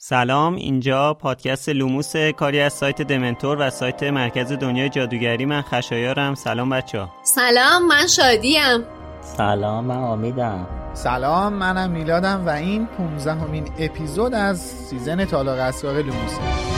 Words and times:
سلام 0.00 0.54
اینجا 0.54 1.14
پادکست 1.14 1.68
لوموس 1.68 2.16
کاری 2.16 2.60
از 2.60 2.72
سایت 2.72 3.02
دمنتور 3.02 3.56
و 3.60 3.70
سایت 3.70 4.02
مرکز 4.02 4.52
دنیای 4.52 4.88
جادوگری. 4.88 5.44
من 5.44 5.62
خشایارم. 5.62 6.34
سلام 6.34 6.70
بچه 6.70 7.00
ها 7.00 7.10
سلام 7.22 7.86
من 7.88 8.06
شادیم. 8.06 8.84
سلام 9.22 9.84
من 9.84 9.96
امیدم 9.96 10.66
سلام 10.94 11.52
منم 11.52 11.90
میلادم 11.90 12.46
و 12.46 12.48
این 12.48 12.86
15 12.86 13.32
همین 13.32 13.64
اپیزود 13.78 14.34
از 14.34 14.60
season 14.60 15.24
تالار 15.24 15.58
اسرار 15.58 15.94
لوموسه 15.94 16.77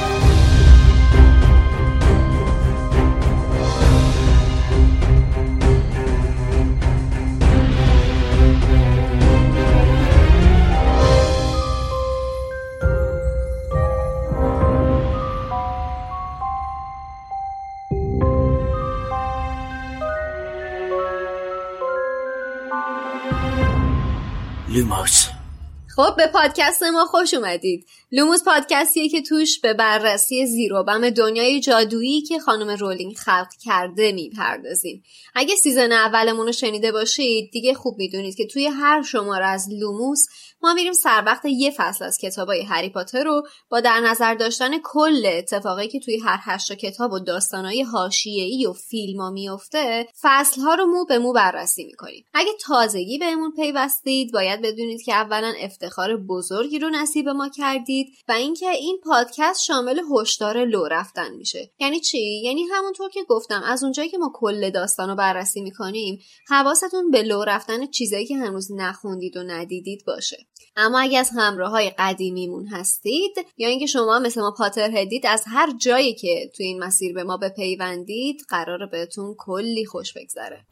خب 26.00 26.16
به 26.16 26.26
پادکست 26.26 26.82
ما 26.82 27.04
خوش 27.04 27.34
اومدید. 27.34 27.86
لوموس 28.12 28.44
پادکستیه 28.44 29.08
که 29.08 29.22
توش 29.22 29.60
به 29.60 29.74
بررسی 29.74 30.46
زیر 30.46 30.74
و 30.74 30.82
بم 30.82 31.10
دنیای 31.10 31.60
جادویی 31.60 32.22
که 32.22 32.38
خانم 32.38 32.70
رولینگ 32.70 33.16
خلق 33.16 33.48
کرده 33.64 34.12
می‌پردازیم. 34.12 35.02
اگه 35.34 35.54
season 35.54 35.92
اولمون 35.92 36.46
رو 36.46 36.52
شنیده 36.52 36.92
باشید 36.92 37.50
دیگه 37.50 37.74
خوب 37.74 37.98
می‌دونید 37.98 38.36
که 38.36 38.46
توی 38.46 38.66
هر 38.66 39.02
شماره 39.02 39.46
از 39.46 39.68
لوموس 39.72 40.26
ما 40.62 40.74
میریم 40.74 40.92
سر 40.92 41.22
وقت 41.26 41.44
یه 41.44 41.70
فصل 41.76 42.04
از 42.04 42.18
کتابای 42.18 42.62
هری 42.62 42.90
پاتر 42.90 43.24
رو 43.24 43.42
با 43.70 43.80
در 43.80 44.00
نظر 44.00 44.34
داشتن 44.34 44.78
کل 44.84 45.26
اتفاقی 45.26 45.88
که 45.88 46.00
توی 46.00 46.18
هر 46.18 46.38
هشت 46.42 46.72
کتاب 46.72 47.12
و 47.12 47.18
داستانهای 47.18 47.82
حاشیه‌ای 47.82 48.66
و 48.66 48.72
فیلم 48.72 49.32
میفته 49.32 50.06
فصلها 50.20 50.74
رو 50.74 50.86
مو 50.86 51.04
به 51.04 51.18
مو 51.18 51.32
بررسی 51.32 51.84
می‌کنیم. 51.84 52.24
اگه 52.34 52.52
تازگی 52.60 53.18
بهمون 53.18 53.52
پیوستید 53.56 54.32
باید 54.32 54.62
بدونید 54.62 55.02
که 55.02 55.14
اولا 55.14 55.52
افتخار 55.60 56.16
بزرگی 56.16 56.78
رو 56.78 56.90
نصیب 56.90 57.28
ما 57.28 57.48
کردید 57.48 58.06
و 58.28 58.32
اینکه 58.32 58.70
این 58.70 58.98
پادکست 59.04 59.62
شامل 59.62 60.00
هشدار 60.12 60.64
لو 60.64 60.84
رفتن 60.84 61.34
میشه. 61.34 61.70
یعنی 61.78 62.00
چی؟ 62.00 62.40
یعنی 62.42 62.62
همونطور 62.62 63.10
که 63.10 63.20
گفتم 63.28 63.62
از 63.64 63.82
اونجایی 63.82 64.08
که 64.08 64.18
ما 64.18 64.32
کل 64.34 64.70
داستان 64.70 65.08
رو 65.08 65.14
بررسی 65.14 65.60
می‌کنیم 65.60 66.20
حواستون 66.48 67.10
به 67.10 67.22
لو 67.22 67.44
رفتن 67.44 67.86
چیزایی 67.86 68.26
که 68.26 68.36
هنوز 68.36 68.72
نخوندید 68.72 69.36
و 69.36 69.42
ندیدید 69.42 70.04
باشه. 70.06 70.46
اما 70.76 71.00
اگه 71.00 71.18
از 71.18 71.30
همراه 71.36 71.70
های 71.70 71.92
قدیمیمون 71.98 72.66
هستید 72.66 73.32
یا 73.56 73.68
اینکه 73.68 73.86
شما 73.86 74.18
مثل 74.18 74.40
ما 74.40 74.54
Potterhead 74.58 74.90
ید 74.90 75.26
از 75.26 75.44
هر 75.46 75.72
جایی 75.78 76.14
که 76.14 76.50
تو 76.56 76.62
این 76.62 76.78
مسیر 76.84 77.14
به 77.14 77.24
ما 77.24 77.36
بپیوندید 77.36 78.42
قراره 78.48 78.86
بهتون 78.86 79.34
کلی 79.38 79.86
خوش 79.86 80.12
بگذره. 80.12 80.66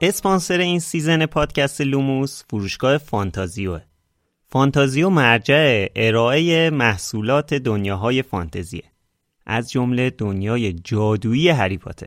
اسپانسر 0.00 0.58
این 0.58 0.80
season 0.80 1.26
پادکست 1.26 1.80
لوموس 1.80 2.42
فروشگاه 2.50 2.98
فانتازیوه 2.98 3.80
فانتازیو 4.48 5.10
مرجع 5.10 5.86
ارائه 5.96 6.70
محصولات 6.70 7.54
دنیاهای 7.54 8.22
فانتزیه. 8.22 8.82
از 9.46 9.70
جمله 9.70 10.10
دنیای 10.10 10.72
جادویی 10.72 11.48
هری 11.48 11.78
پاتر. 11.78 12.06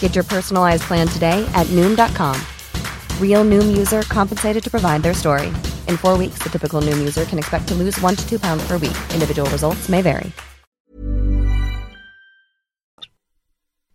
Get 0.00 0.12
your 0.16 0.26
personalized 0.34 0.84
plan 0.88 1.08
today 1.16 1.38
at 1.60 1.66
Noom.com. 1.76 2.36
Real 3.24 3.42
Noom 3.52 3.68
user 3.80 4.02
compensated 4.18 4.62
to 4.64 4.70
provide 4.70 5.00
their 5.02 5.16
story. 5.24 5.48
In 5.90 5.96
four 6.04 6.14
weeks, 6.22 6.38
the 6.44 6.50
typical 6.56 6.80
Noom 6.86 7.00
user 7.08 7.24
can 7.30 7.38
expect 7.42 7.64
to 7.68 7.74
lose 7.74 7.96
one 8.08 8.16
to 8.20 8.24
two 8.30 8.38
pounds 8.46 8.62
per 8.68 8.76
week. 8.84 8.98
Individual 9.16 9.48
results 9.56 9.88
may 9.88 10.02
vary. 10.02 10.30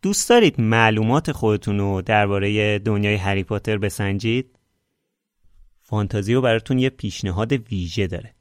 دوست 0.02 0.30
دارید 0.30 0.62
معلومات 0.62 1.32
خودتون 1.32 1.78
رو 1.78 2.02
درباره 2.02 2.80
دنیای 2.80 3.16
هری 3.16 3.44
پاتر 3.44 3.78
بسنجید؟ 3.78 4.58
فانتازیو 5.82 6.42
براتون 6.42 6.80
یه 6.80 6.90
پیشنهاد 6.90 7.52
ویژه 7.52 8.08
داره. 8.08 8.36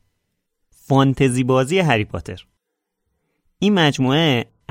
فانتزی 0.71 1.45
بازی 1.45 1.79
هری 1.79 2.05
پاتر. 2.05 2.47
این 3.59 3.75
مجموعه 3.75 4.47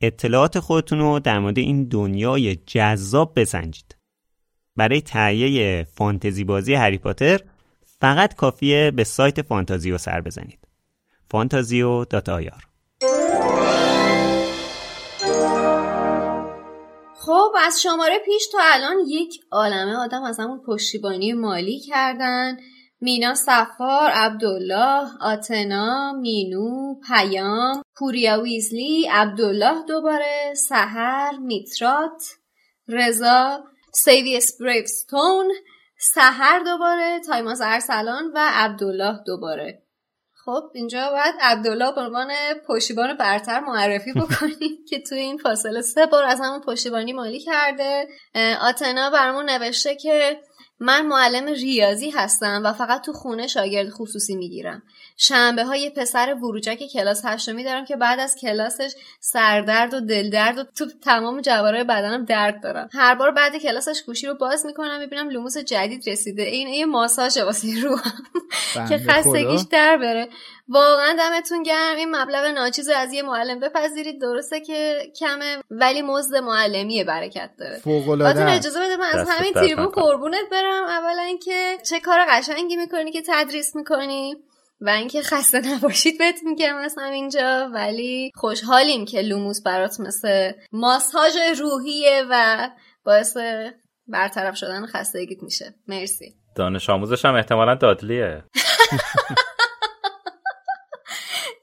اطلاعات 0.00 0.58
خودتون 0.58 0.98
رو 0.98 1.20
در 1.20 1.38
مورد 1.38 1.58
این 1.58 1.84
دنیای 1.84 2.56
جذاب 2.56 3.32
بسنجید. 3.36 3.96
برای 4.76 5.00
تهیه 5.00 5.86
فانتزی 5.94 6.44
بازی 6.44 6.74
هری 6.74 6.98
پاتر 6.98 7.40
فقط 8.00 8.34
کافیه 8.34 8.90
به 8.90 9.04
سایت 9.04 9.42
فانتازیو 9.42 9.98
سر 9.98 10.20
بزنید. 10.20 10.58
فانتازیو 11.30 12.04
dot 12.04 12.28
IR 12.28 12.66
خب 17.14 17.52
از 17.66 17.82
شماره 17.82 18.18
پیش 18.24 18.48
تا 18.52 18.58
الان 18.62 18.96
یک 19.08 19.40
عالمه 19.50 19.96
آدم 19.96 20.22
ازمون 20.22 20.60
پشتیبانی 20.66 21.32
مالی 21.32 21.80
کردن 21.80 22.56
مینا 23.00 23.34
سفار، 23.34 24.10
عبدالله، 24.10 25.08
آتنا، 25.20 26.12
مینو، 26.12 26.94
پیام، 27.06 27.82
پوریا 27.96 28.40
ویزلی، 28.40 29.08
عبدالله 29.12 29.84
دوباره، 29.88 30.54
سحر، 30.54 31.36
میترات، 31.36 32.22
رضا، 32.88 33.64
سیویس 33.92 34.60
بریفستون، 34.60 35.52
سحر 36.14 36.58
دوباره 36.58 37.20
تایماز 37.26 37.60
ارسلان 37.64 38.32
و 38.34 38.50
عبدالله 38.52 39.20
دوباره. 39.26 39.82
خب 40.44 40.70
اینجا 40.74 41.10
باید 41.10 41.34
عبدالله 41.40 41.92
به 41.92 42.00
عنوان 42.00 42.30
پشتیبان 42.66 43.16
برتر 43.16 43.60
معرفی 43.60 44.12
بکنیم 44.12 44.78
که 44.88 45.02
توی 45.08 45.18
این 45.18 45.38
فاصله 45.38 45.80
سه 45.80 46.06
بار 46.06 46.24
ازمون 46.24 46.60
پشتیبانی 46.60 47.12
مالی 47.12 47.40
کرده. 47.40 48.08
آتنا 48.60 49.10
برامون 49.10 49.50
نوشته 49.50 49.96
که 49.96 50.40
من 50.80 51.06
معلم 51.06 51.46
ریاضی 51.46 52.10
هستم 52.10 52.62
و 52.64 52.72
فقط 52.72 53.02
تو 53.02 53.12
خونه 53.12 53.46
شاگرد 53.46 53.90
خصوصی 53.90 54.36
می‌گیرم. 54.36 54.82
شنبه 55.22 55.64
های 55.64 55.90
پسر 55.90 56.36
وروجک 56.42 56.78
کلاس 56.92 57.24
هشتمی 57.24 57.64
دارم 57.64 57.84
که 57.84 57.96
بعد 57.96 58.20
از 58.20 58.36
کلاسش 58.36 58.92
سردرد 59.20 59.94
و 59.94 60.00
دلدرد 60.00 60.58
و 60.58 60.64
تو 60.64 60.86
تمام 61.04 61.40
جوارای 61.40 61.84
بدنم 61.84 62.24
درد 62.24 62.62
دارم. 62.62 62.88
هر 62.92 63.14
بار 63.14 63.30
بعد 63.30 63.56
کلاسش 63.56 64.02
گوشی 64.06 64.26
رو 64.26 64.34
باز 64.34 64.66
می‌کنم 64.66 64.98
می‌بینم 64.98 65.30
لوموس 65.30 65.58
جدید 65.58 66.08
رسیده. 66.08 66.42
این 66.42 66.68
یه 66.68 66.86
ماساژ 66.86 67.36
واسه 67.36 67.80
روحم 67.82 68.88
که 68.88 68.98
خستگیش 68.98 69.60
در 69.70 69.96
بره. 69.96 70.28
واقعا 70.68 71.16
دمتون 71.18 71.62
گرم. 71.62 71.96
این 71.96 72.16
مبلغ 72.16 72.44
ناچیز 72.44 72.88
رو 72.88 72.96
از 72.96 73.12
یه 73.12 73.22
معلم 73.22 73.60
بپذیرید. 73.60 74.20
درسته 74.20 74.60
که 74.60 74.98
کمه 75.20 75.56
ولی 75.70 76.02
مزد 76.02 76.36
معلمیه 76.36 77.04
برکت 77.04 77.50
داره. 77.58 77.78
فوق 77.78 78.08
العاده 78.08 78.52
اجازه 78.52 78.80
بده 78.80 78.96
من 78.96 79.10
از 79.12 79.28
همین 79.30 79.52
تریبون 79.52 79.86
قربونت 79.86 80.48
برم. 80.52 80.84
اولا 80.84 81.22
اینکه 81.22 81.78
چه 81.88 82.00
کار 82.00 82.18
قشنگی 82.28 82.76
می‌کنی 82.76 83.12
که 83.12 83.22
تدریس 83.26 83.76
می‌کنی؟ 83.76 84.36
و 84.80 84.88
اینکه 84.88 85.22
خسته 85.22 85.60
نباشید 85.74 86.18
بهت 86.18 86.38
میگم 86.44 86.76
از 86.76 86.94
همینجا 86.98 87.70
ولی 87.74 88.30
خوشحالیم 88.34 89.04
که 89.04 89.20
لوموس 89.20 89.62
برات 89.62 90.00
مثل 90.00 90.52
ماساژ 90.72 91.36
روحیه 91.60 92.24
و 92.30 92.68
باعث 93.04 93.36
برطرف 94.08 94.56
شدن 94.56 94.86
خستگیت 94.86 95.42
میشه. 95.42 95.74
مرسی. 95.88 96.34
دانش 96.56 96.90
آموزش 96.90 97.24
هم 97.24 97.34
احتمالا 97.34 97.74
دادلیه. 97.74 98.44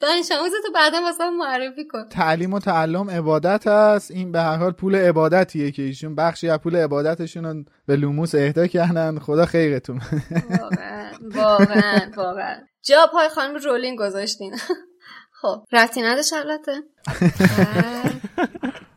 دانش 0.01 0.27
تو 0.27 0.71
بعدا 0.75 1.01
واسه 1.01 1.29
معرفی 1.29 1.87
کن. 1.87 2.09
تعلیم 2.09 2.53
و 2.53 2.59
تعلم 2.59 3.09
عبادت 3.09 3.67
است. 3.67 4.11
این 4.11 4.31
به 4.31 4.41
هر 4.41 4.55
حال 4.55 4.71
پول 4.71 4.95
عبادتیه 4.95 5.71
که 5.71 5.81
ایشون 5.81 6.15
بخشی 6.15 6.49
از 6.49 6.59
پول 6.59 6.75
عبادتشون 6.75 7.45
رو 7.45 7.63
به 7.85 7.95
لوموس 7.95 8.35
اهدا 8.35 8.67
کردن. 8.67 9.19
خدا 9.19 9.45
خیرتون. 9.45 10.01
واقعا 10.49 11.11
واقعا 11.21 12.11
واقعا. 12.17 12.55
جا 12.83 13.09
پای 13.13 13.29
خانم 13.29 13.55
رولینگ 13.55 13.99
گذاشتین. 13.99 14.57
خب 15.41 15.63
رفتی 15.71 16.01
نداشت 16.01 16.33
البته 16.33 16.83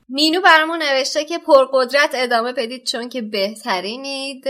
مینو 0.09 0.41
برامون 0.41 0.83
نوشته 0.83 1.25
که 1.25 1.39
پرقدرت 1.39 2.11
ادامه 2.15 2.53
بدید 2.53 2.87
چون 2.87 3.09
که 3.09 3.23
بهترینید. 3.23 4.45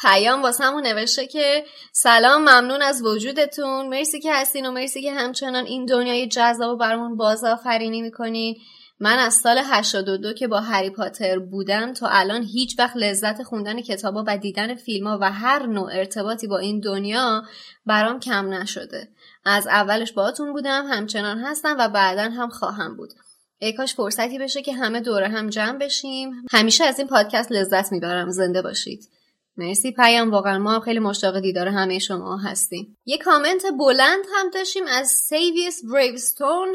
پیام 0.00 0.42
واسه 0.42 0.64
همون 0.64 0.86
نوشته 0.86 1.26
که 1.26 1.64
سلام 1.92 2.40
ممنون 2.40 2.82
از 2.82 3.02
وجودتون. 3.04 3.88
مرسی 3.88 4.20
که 4.20 4.34
هستین 4.34 4.66
و 4.66 4.70
مرسی 4.70 5.02
که 5.02 5.12
همچنان 5.12 5.66
این 5.66 5.84
دنیای 5.84 6.28
جذاب 6.28 6.78
برامون 6.78 7.16
بازآفرینی 7.16 8.02
می‌کنین. 8.02 8.56
من 9.02 9.18
از 9.18 9.34
سال 9.34 9.60
82 9.64 10.32
که 10.32 10.48
با 10.48 10.60
هری 10.60 10.90
پاتر 10.90 11.38
بودم 11.38 11.92
تا 11.92 12.08
الان 12.08 12.42
هیچ 12.42 12.78
وقت 12.78 12.96
لذت 12.96 13.42
خوندن 13.42 13.80
کتابا 13.80 14.24
و 14.26 14.38
دیدن 14.38 14.74
فیلم 14.74 15.06
و 15.06 15.24
هر 15.24 15.66
نوع 15.66 15.90
ارتباطی 15.92 16.46
با 16.46 16.58
این 16.58 16.80
دنیا 16.80 17.42
برام 17.86 18.20
کم 18.20 18.54
نشده. 18.54 19.08
از 19.44 19.66
اولش 19.66 20.12
باهاتون 20.12 20.52
بودم 20.52 20.86
همچنان 20.90 21.38
هستم 21.38 21.76
و 21.78 21.88
بعدا 21.88 22.22
هم 22.22 22.48
خواهم 22.48 22.96
بود. 22.96 23.12
ای 23.58 23.72
کاش 23.72 23.94
فرصتی 23.94 24.38
بشه 24.38 24.62
که 24.62 24.72
همه 24.72 25.00
دور 25.00 25.28
هم 25.28 25.48
جمع 25.48 25.78
بشیم. 25.78 26.32
همیشه 26.50 26.84
از 26.84 26.98
این 26.98 27.08
پادکست 27.08 27.52
لذت 27.52 27.92
می‌برم. 27.92 28.30
زنده 28.30 28.62
باشید. 28.62 29.08
مرسی 29.56 29.92
پیام. 29.92 30.30
واقعا 30.30 30.58
ما 30.58 30.80
خیلی 30.80 30.98
مشتاق 30.98 31.40
دیدار 31.40 31.68
همه 31.68 31.98
شما 31.98 32.36
هستیم. 32.36 32.96
یه 33.04 33.18
کامنت 33.18 33.62
بلند 33.78 34.24
هم 34.36 34.50
داشتیم 34.50 34.84
از 34.86 35.08
سیویس 35.08 35.82
بریوستون 35.92 36.74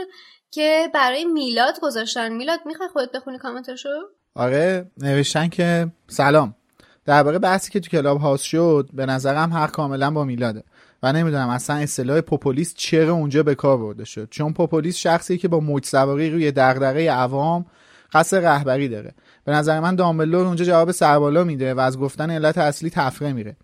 که 0.52 0.88
برای 0.94 1.26
میلاد 1.26 1.80
گذاشتن. 1.80 2.34
میلاد 2.34 2.60
می‌خوای 2.66 2.90
خودت 2.90 3.12
بخونی 3.12 3.38
کامنتشو 3.38 3.90
آره 4.36 4.92
نوشتن 4.98 5.48
که 5.48 5.88
سلام. 6.08 6.56
درباره 7.06 7.40
بحثی 7.40 7.72
که 7.72 7.80
تو 7.80 7.90
کلاب 7.90 8.20
هاوس 8.20 8.42
شد 8.42 8.90
به 8.94 9.06
نظرم 9.06 9.54
حق 9.54 9.72
کاملا 9.72 10.12
با 10.12 10.24
میلاده. 10.24 10.64
و 11.04 11.14
نمی‌دونم 11.14 11.50
اصلا 11.50 11.76
اصطلاح 11.76 12.22
پوپولیست 12.22 12.76
چرا 12.76 13.14
اونجا 13.14 13.44
به 13.44 13.56
کار 13.56 13.78
برده 13.78 14.06
شد. 14.06 14.28
چون 14.32 14.54
پوپولیست 14.54 14.98
شخصی 14.98 15.38
که 15.38 15.48
با 15.48 15.60
موج 15.60 15.86
سواری 15.86 16.30
روی 16.30 16.52
دغدغه 16.52 17.12
عوام 17.12 17.66
قصد 18.14 18.46
رهبری 18.46 18.90
داره. 18.90 19.14
به 19.46 19.52
نظر 19.52 19.80
من 19.80 19.96
دامبلور 19.96 20.48
اونجا 20.48 20.66
جواب 20.66 20.92
سربالا 20.92 21.44
میده 21.44 21.74
و 21.74 21.80
از 21.80 22.00
گفتن 22.00 22.32
علت 22.32 22.58
اصلی 22.58 22.90
تفره 22.90 23.34
میره. 23.34 23.58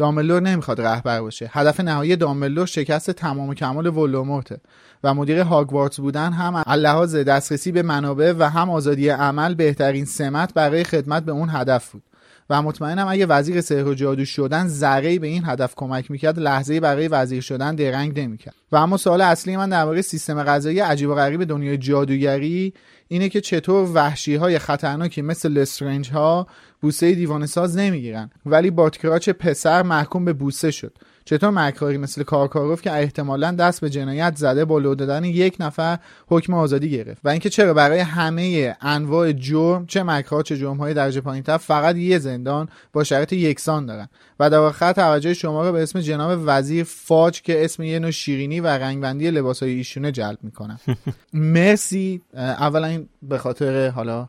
دامبلور 0.00 0.42
نمی‌خواد 0.42 0.80
رهبر 0.80 1.20
باشه. 1.20 1.50
هدف 1.52 1.80
نهایی 1.80 2.16
دامبلور 2.16 2.66
شکست 2.66 3.10
تمام 3.10 3.48
و 3.48 3.54
کمال 3.54 3.86
ولومورته. 3.86 4.60
و 5.04 5.14
مدیر 5.14 5.40
هاگوارتس 5.40 6.00
بودن 6.00 6.32
هم 6.32 6.56
لحاظ 6.56 7.16
دسترسی 7.16 7.72
به 7.72 7.82
منابع 7.82 8.32
و 8.38 8.42
هم 8.42 8.70
آزادی 8.70 9.08
عمل 9.08 9.54
بهترین 9.54 10.04
سمت 10.04 10.54
برای 10.54 10.84
خدمت 10.84 11.22
به 11.22 11.32
اون 11.32 11.48
هدف 11.52 11.90
بود. 11.90 12.02
و 12.50 12.62
مطمئنم 12.62 13.08
اگه 13.08 13.26
وزیر 13.26 13.60
سحر 13.60 13.88
و 13.88 13.94
جادو 13.94 14.24
شدن 14.24 14.68
ذره 14.68 15.18
به 15.18 15.26
این 15.26 15.42
هدف 15.46 15.74
کمک 15.76 16.10
می‌کرد 16.10 16.38
لحظه 16.38 16.80
برای 16.80 17.08
وزیر 17.08 17.40
شدن 17.40 17.74
درنگ 17.74 18.20
نمی‌کرد. 18.20 18.54
و 18.72 18.76
اما 18.76 18.96
سوال 18.96 19.20
اصلی 19.20 19.56
من 19.56 19.68
درباره 19.68 20.02
سیستم 20.02 20.42
غذایی 20.42 20.80
عجیب 20.80 21.10
و 21.10 21.14
غریب 21.14 21.44
دنیای 21.44 21.78
جادوگری 21.78 22.74
اینه 23.12 23.28
که 23.28 23.40
چطور 23.40 23.90
وحشی 23.94 24.34
های 24.34 24.58
خطرناکی 24.58 25.22
مثل 25.22 25.52
لسترنج 25.52 26.10
ها 26.10 26.46
بوسه 26.80 27.14
دیوانه 27.14 27.46
ساز 27.46 27.76
نمی‌گیرن. 27.76 28.30
ولی 28.46 28.70
باتکراچ 28.70 29.28
پسر 29.28 29.82
محکوم 29.82 30.24
به 30.24 30.32
بوسه 30.32 30.70
شد. 30.70 30.92
چطور 31.24 31.50
مکاری 31.50 31.98
مثل 31.98 32.22
کارکاروف 32.22 32.82
که 32.82 32.92
احتمالا 32.92 33.52
دست 33.52 33.80
به 33.80 33.90
جنایت 33.90 34.36
زده 34.36 34.64
با 34.64 34.78
لو 34.78 34.94
دادن 34.94 35.24
یک 35.24 35.56
نفر 35.60 35.98
حکم 36.26 36.54
آزادی 36.54 36.90
گرفت 36.90 37.20
و 37.24 37.28
اینکه 37.28 37.50
چرا 37.50 37.74
برای 37.74 37.98
همه 37.98 38.76
انواع 38.80 39.32
جرم 39.32 39.86
چه 39.86 40.02
مکرها 40.02 40.42
چه 40.42 40.56
جرم 40.56 40.76
های 40.76 40.94
درجه 40.94 41.20
پایینتر 41.20 41.56
فقط 41.56 41.96
یه 41.96 42.18
زندان 42.18 42.68
با 42.92 43.04
شرایط 43.04 43.32
یکسان 43.32 43.86
دارن. 43.86 44.08
و 44.40 44.50
در 44.50 44.58
آخر 44.58 44.92
توجه 44.92 45.34
شما 45.34 45.66
رو 45.66 45.72
به 45.72 45.82
اسم 45.82 46.00
جناب 46.00 46.40
وزیر 46.44 46.84
فاج 46.84 47.42
که 47.42 47.64
اسم 47.64 47.82
یه 47.82 47.98
نوع 47.98 48.10
شیرینی 48.10 48.60
و 48.60 48.66
رنگبندی 48.66 49.30
لباس 49.30 49.62
های 49.62 49.72
ایشونه 49.72 50.12
جلب 50.12 50.38
می‌کنم 50.42 50.80
مرسی. 51.32 52.22
اولا 52.34 52.86
این 52.86 53.08
به 53.22 53.38
خاطر 53.38 53.88
حالا 53.88 54.28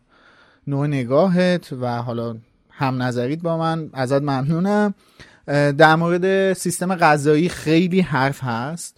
نوع 0.68 0.88
نگاهت 0.88 1.74
و 1.82 2.02
حالا 2.02 2.38
هم 2.70 3.02
نظریت 3.02 3.42
با 3.42 3.58
من 3.58 3.90
ازت 3.94 4.22
ممنونم. 4.22 4.94
در 5.52 5.96
مورد 5.96 6.54
سیستم 6.54 6.96
غذایی 6.96 7.50
خیلی 7.50 8.02
حرف 8.02 8.40
هست 8.44 8.98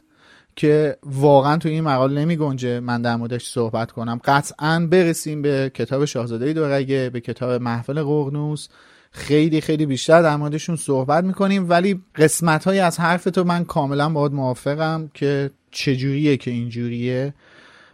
که 0.56 0.98
واقعا 1.04 1.58
تو 1.58 1.70
این 1.70 1.84
مقاله 1.84 2.22
نمی 2.22 2.36
گنجه 2.36 2.80
من 2.80 3.02
در 3.02 3.16
موردش 3.16 3.48
صحبت 3.48 3.92
کنم. 3.92 4.20
قطعا 4.26 4.88
برسیم 4.92 5.42
به 5.42 5.72
کتاب 5.74 6.06
شاهزاده 6.06 6.54
دورگه 6.54 7.10
به 7.14 7.22
کتاب 7.22 7.62
محفل 7.62 8.04
قرنوس 8.04 8.68
خیلی 9.12 9.62
خیلی 9.62 9.86
بیشتر 9.86 10.22
در 10.22 10.36
موردشون 10.36 10.76
صحبت 10.76 11.24
می‌کنیم 11.24 11.70
ولی 11.70 12.02
قسمت 12.16 12.64
های 12.64 12.80
از 12.80 13.00
حرف 13.00 13.24
تو 13.24 13.44
من 13.44 13.66
کاملا 13.66 14.10
باید 14.10 14.34
موافقم 14.34 15.10
که 15.14 15.52
چجوریه 15.72 16.38
که 16.38 16.52
اینجوریه. 16.52 17.34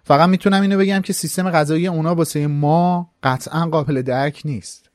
فقط 0.04 0.30
می‌تونم 0.30 0.62
اینو 0.62 0.78
بگم 0.78 1.02
که 1.02 1.14
سیستم 1.14 1.50
غذایی 1.50 1.88
اونا 1.88 2.16
واسه 2.16 2.48
ما 2.48 3.12
قطعا 3.24 3.66
قابل 3.66 4.02
درک 4.02 4.42
نیست. 4.46 4.90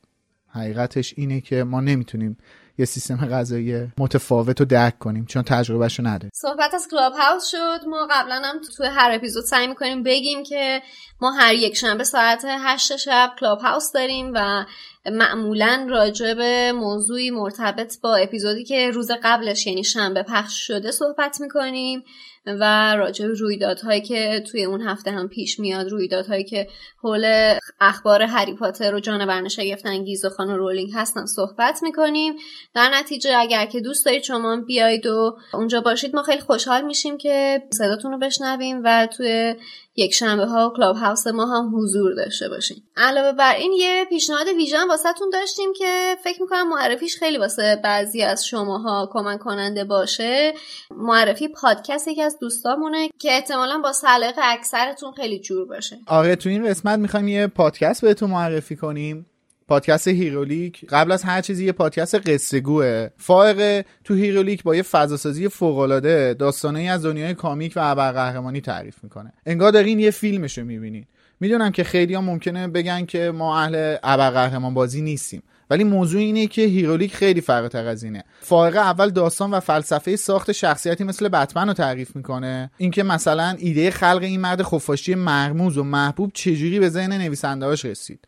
حقیقتش 0.47 1.13
اینه 1.17 1.41
که 1.41 1.63
ما 1.63 1.81
نمی‌تونیم 1.81 2.37
یه 2.77 2.85
سیستم 2.85 3.15
غذایی 3.15 3.87
متفاوت 3.97 4.59
رو 4.59 4.65
درک 4.65 4.99
کنیم 4.99 5.25
چون 5.25 5.43
تجربهشو 5.43 6.03
نداریم. 6.03 6.29
صحبت 6.33 6.73
از 6.73 6.87
کلاب 6.91 7.13
هاوس 7.13 7.47
شد. 7.47 7.87
ما 7.87 8.07
قبلا 8.11 8.41
هم 8.43 8.61
تو 8.77 8.83
هر 8.83 9.11
اپیزود 9.11 9.43
سعی 9.43 9.67
می‌کنیم 9.67 10.03
بگیم 10.03 10.43
که 10.43 10.81
ما 11.21 11.31
هر 11.31 11.53
یک 11.53 11.77
شنبه 11.77 12.03
ساعت 12.03 12.45
هشت 12.45 12.95
شب 12.95 13.31
کلاب 13.39 13.59
هاوس 13.59 13.91
داریم 13.91 14.31
و 14.35 14.65
معمولا 15.11 15.87
راجع 15.89 16.33
به 16.33 16.71
موضوعی 16.71 17.31
مرتبط 17.31 18.01
با 18.01 18.15
اپیزودی 18.15 18.63
که 18.63 18.91
روز 18.91 19.11
قبلش 19.23 19.67
یعنی 19.67 19.83
شنبه 19.83 20.23
پخش 20.23 20.67
شده 20.67 20.91
صحبت 20.91 21.41
می‌کنیم. 21.41 22.03
و 22.45 22.95
راجع 22.95 23.27
به 23.27 23.33
رویدادهایی 23.33 24.01
که 24.01 24.43
توی 24.51 24.65
اون 24.65 24.81
هفته 24.81 25.11
هم 25.11 25.27
پیش 25.27 25.59
میاد 25.59 25.89
رویدادهایی 25.89 26.43
که 26.43 26.67
حول 27.03 27.53
اخبار 27.81 28.21
هری 28.21 28.53
پاتر 28.53 28.95
و 28.95 28.99
جانوران 28.99 29.47
شگفت 29.47 29.85
انگیز 29.85 30.25
و 30.25 30.29
خانم 30.29 30.53
رولینگ 30.53 30.91
هستن 30.95 31.25
صحبت 31.25 31.79
می‌کنیم. 31.83 32.33
در 32.73 32.89
نتیجه 32.89 33.37
اگر 33.37 33.65
که 33.65 33.81
دوست 33.81 34.05
دارید 34.05 34.23
شما 34.23 34.57
بیاید 34.57 35.05
و 35.05 35.37
اونجا 35.53 35.81
باشید 35.81 36.15
ما 36.15 36.23
خیلی 36.23 36.41
خوشحال 36.41 36.85
میشیم 36.85 37.17
که 37.17 37.61
صداتون 37.73 38.11
رو 38.11 38.17
بشنویم 38.17 38.81
و 38.83 39.07
توی 39.17 39.55
یک 39.95 40.13
شنبه 40.13 40.45
ها 40.45 40.73
کلاب 40.77 40.95
هاوس 40.95 41.27
ما 41.27 41.45
هم 41.45 41.71
حضور 41.75 42.13
داشته 42.13 42.49
باشیم 42.49 42.83
علاوه 42.97 43.31
بر 43.31 43.55
این 43.55 43.73
یه 43.73 44.05
پیشنهاد 44.09 44.47
ویژه 44.47 44.87
واسه‌تون 44.89 45.29
داشتیم 45.29 45.73
که 45.73 46.15
فکر 46.23 46.41
می‌کنم 46.41 46.69
معرفیش 46.69 47.17
خیلی 47.17 47.37
واسه 47.37 47.79
بعضی 47.83 48.21
از 48.21 48.47
شماها 48.47 49.09
کمک 49.13 49.39
کننده 49.39 49.83
باشه. 49.83 50.53
معرفی 50.91 51.47
پادکست 51.47 52.07
یکی 52.07 52.21
از 52.21 52.37
دوستامونه 52.39 53.09
که 53.19 53.31
احتمالا 53.31 53.77
با 53.77 53.91
سلیقه 53.91 54.41
اکثرتون 54.43 55.11
خیلی 55.11 55.39
جور 55.39 55.67
باشه. 55.67 55.97
آره 56.07 56.35
تو 56.35 56.49
این 56.49 56.69
قسمت 56.69 56.99
می‌خوایم 56.99 57.27
یه 57.27 57.47
پادکست 57.47 58.01
بهتون 58.01 58.29
معرفی 58.29 58.75
کنیم. 58.75 59.25
پادکست 59.67 60.07
هیرولیک. 60.07 60.85
قبل 60.89 61.11
از 61.11 61.23
هر 61.23 61.41
چیزی 61.41 61.65
یه 61.65 61.71
پادکست 61.71 62.29
قصه 62.29 62.59
گوه 62.59 63.09
فائق 63.17 63.85
تو 64.03 64.13
هیرولیک 64.13 64.63
با 64.63 64.75
یه 64.75 64.81
فضاسازی 64.81 65.47
فوق 65.47 65.77
العاده 65.77 66.33
داستانا 66.33 66.81
از 66.81 67.05
دنیای 67.05 67.33
comic 67.33 67.73
و 67.75 67.79
ابرقهرمانی 67.83 68.61
تعریف 68.61 69.03
می‌کنه. 69.03 69.33
انگار 69.45 69.71
دارین 69.71 69.99
یه 69.99 70.11
فیلمشو 70.11 70.63
می‌بینین. 70.63 71.05
می‌دونم 71.39 71.71
که 71.71 71.83
خیلی 71.83 72.13
ها 72.13 72.21
ممکنه 72.21 72.67
بگن 72.67 73.05
که 73.05 73.31
ما 73.31 73.59
اهل 73.59 73.95
ابرقهرمان 74.03 74.73
بازی 74.73 75.01
نیستیم. 75.01 75.43
ولی 75.69 75.83
موضوع 75.83 76.21
اینه 76.21 76.47
که 76.47 76.61
هیرولیک 76.61 77.15
خیلی 77.15 77.41
فراتر 77.41 77.87
از 77.87 78.03
اینه. 78.03 78.23
فارغ 78.41 78.75
اول 78.75 79.09
داستان 79.09 79.51
و 79.51 79.59
فلسفه 79.59 80.15
ساخت 80.15 80.51
شخصیتی 80.51 81.03
مثل 81.03 81.29
بتمن 81.29 81.67
رو 81.67 81.73
تعریف 81.73 82.15
می‌کنه. 82.15 82.71
اینکه 82.77 83.03
مثلا 83.03 83.55
ایده 83.57 83.91
خلق 83.91 84.19
این 84.21 84.41
مرد 84.41 84.63
خفاشی 84.63 85.15
مرموز 85.15 85.77
و 85.77 85.83
محبوب 85.83 86.31
چجوری 86.33 86.79
به 86.79 86.89
ذهن 86.89 87.13
نویسندهاش 87.13 87.85
رسید. 87.85 88.19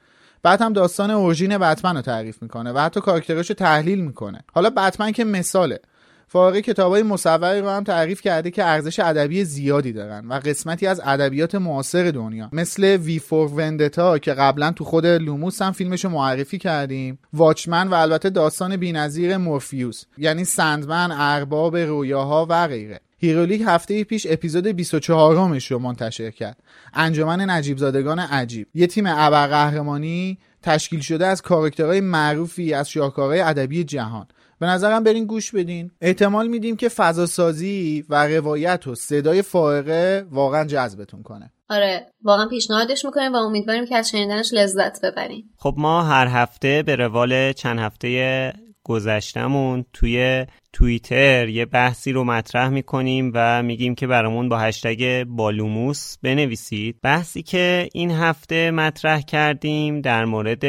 بعد 0.48 0.62
هم 0.62 0.74
داستان 0.74 1.12
origin 1.12 1.58
بتمن 1.58 1.96
رو 1.96 2.02
تعریف 2.02 2.42
می‌کنه 2.42 2.72
و 2.72 2.80
حتی 2.80 3.02
کاراکترش 3.02 3.50
رو 3.50 3.56
تحلیل 3.56 4.00
می‌کنه. 4.02 4.44
حالا 4.54 4.70
بتمن 4.70 5.12
که 5.12 5.24
مثاله. 5.24 5.80
فارغ 6.28 6.58
کتابای 6.58 7.04
مصوری 7.04 7.62
رو 7.62 7.70
هم 7.70 7.84
تعریف 7.84 8.22
کرده 8.22 8.52
که 8.52 8.64
ارزش 8.64 9.00
ادبی 9.00 9.44
زیادی 9.44 9.94
دارن 9.94 10.28
و 10.28 10.34
قسمتی 10.34 10.88
از 10.88 11.02
ادبیات 11.06 11.56
معاصر 11.56 12.12
دنیا. 12.12 12.50
مثل 12.54 12.84
V 12.84 13.20
for 13.20 13.54
Vendetta 13.54 14.18
که 14.18 14.34
قبلا 14.34 14.72
تو 14.72 14.84
خود 14.84 15.06
لوموس 15.06 15.62
هم 15.62 15.72
فیلمش 15.72 16.06
رو 16.06 16.12
معرفی 16.12 16.58
کردیم. 16.58 17.20
Watchmen 17.34 17.88
و 17.88 17.94
البته 17.94 18.30
داستان 18.30 18.78
بینظیر 18.78 19.38
مورفیوس 19.38 20.04
یعنی 20.18 20.44
Sandman 20.44 21.12
ارباب 21.12 21.78
رویاها 21.78 22.48
و 22.50 22.68
غیره. 22.68 23.00
هیرولیک 23.18 23.64
هفته 23.66 24.04
پیش 24.04 24.28
اپیزود 24.30 24.68
24 24.68 25.36
همش 25.36 25.72
رو 25.72 25.80
منتشر 25.80 26.32
کرد. 26.32 26.58
انجمن 26.94 27.50
نجیب 27.50 27.78
زادگان 27.78 28.20
عجیب. 28.20 28.68
یه 28.74 28.88
تیم 28.88 29.04
ابرقهرمانی 29.08 30.38
تشکیل 30.62 31.00
شده 31.00 31.26
از 31.26 31.42
کاراکترهای 31.42 32.02
معروفی 32.02 32.74
از 32.74 32.90
شاهکارهای 32.90 33.42
ادبی 33.42 33.84
جهان. 33.84 34.28
به 34.60 34.66
نظرم 34.66 35.04
برین 35.04 35.26
گوش 35.26 35.52
بدین. 35.52 35.92
احتمال 36.02 36.48
میدیم 36.48 36.76
که 36.76 36.90
فضا 36.90 37.26
سازی 37.26 38.06
و 38.10 38.28
روایت 38.28 38.88
و 38.88 38.96
صدای 38.96 39.42
فائقه 39.42 40.26
واقعا 40.32 40.66
جذبتون 40.66 41.24
کنه. 41.24 41.52
آره 41.70 42.06
واقعا 42.24 42.48
پیشنهادش 42.48 43.06
می‌کنیم 43.06 43.34
و 43.34 43.36
امیدواریم 43.36 43.86
که 43.86 43.96
از 43.96 44.10
شنیدنش 44.10 44.54
لذت 44.54 45.06
ببریم 45.06 45.50
خب 45.58 45.74
ما 45.78 46.04
هر 46.04 46.28
هفته 46.28 46.84
به 46.84 46.96
روال 46.96 47.54
چند 47.54 47.80
هفته 47.80 48.54
گذشتمون 48.84 49.86
توی 49.94 50.46
توییتر 50.78 51.50
یه 51.50 51.66
بحثی 51.66 52.12
رو 52.12 52.24
مطرح 52.24 52.70
می‌کنیم 52.70 53.32
و 53.34 53.64
میگیم 53.64 53.96
که 53.96 54.08
برامون 54.08 54.50
با 54.50 54.58
هشتگ 54.58 55.24
بالوموس 55.24 56.18
بنویسید. 56.22 56.98
بحثی 57.04 57.44
که 57.44 57.90
این 57.94 58.12
هفته 58.12 58.72
مطرح 58.72 59.22
کردیم 59.22 60.02
در 60.02 60.26
مورد 60.26 60.64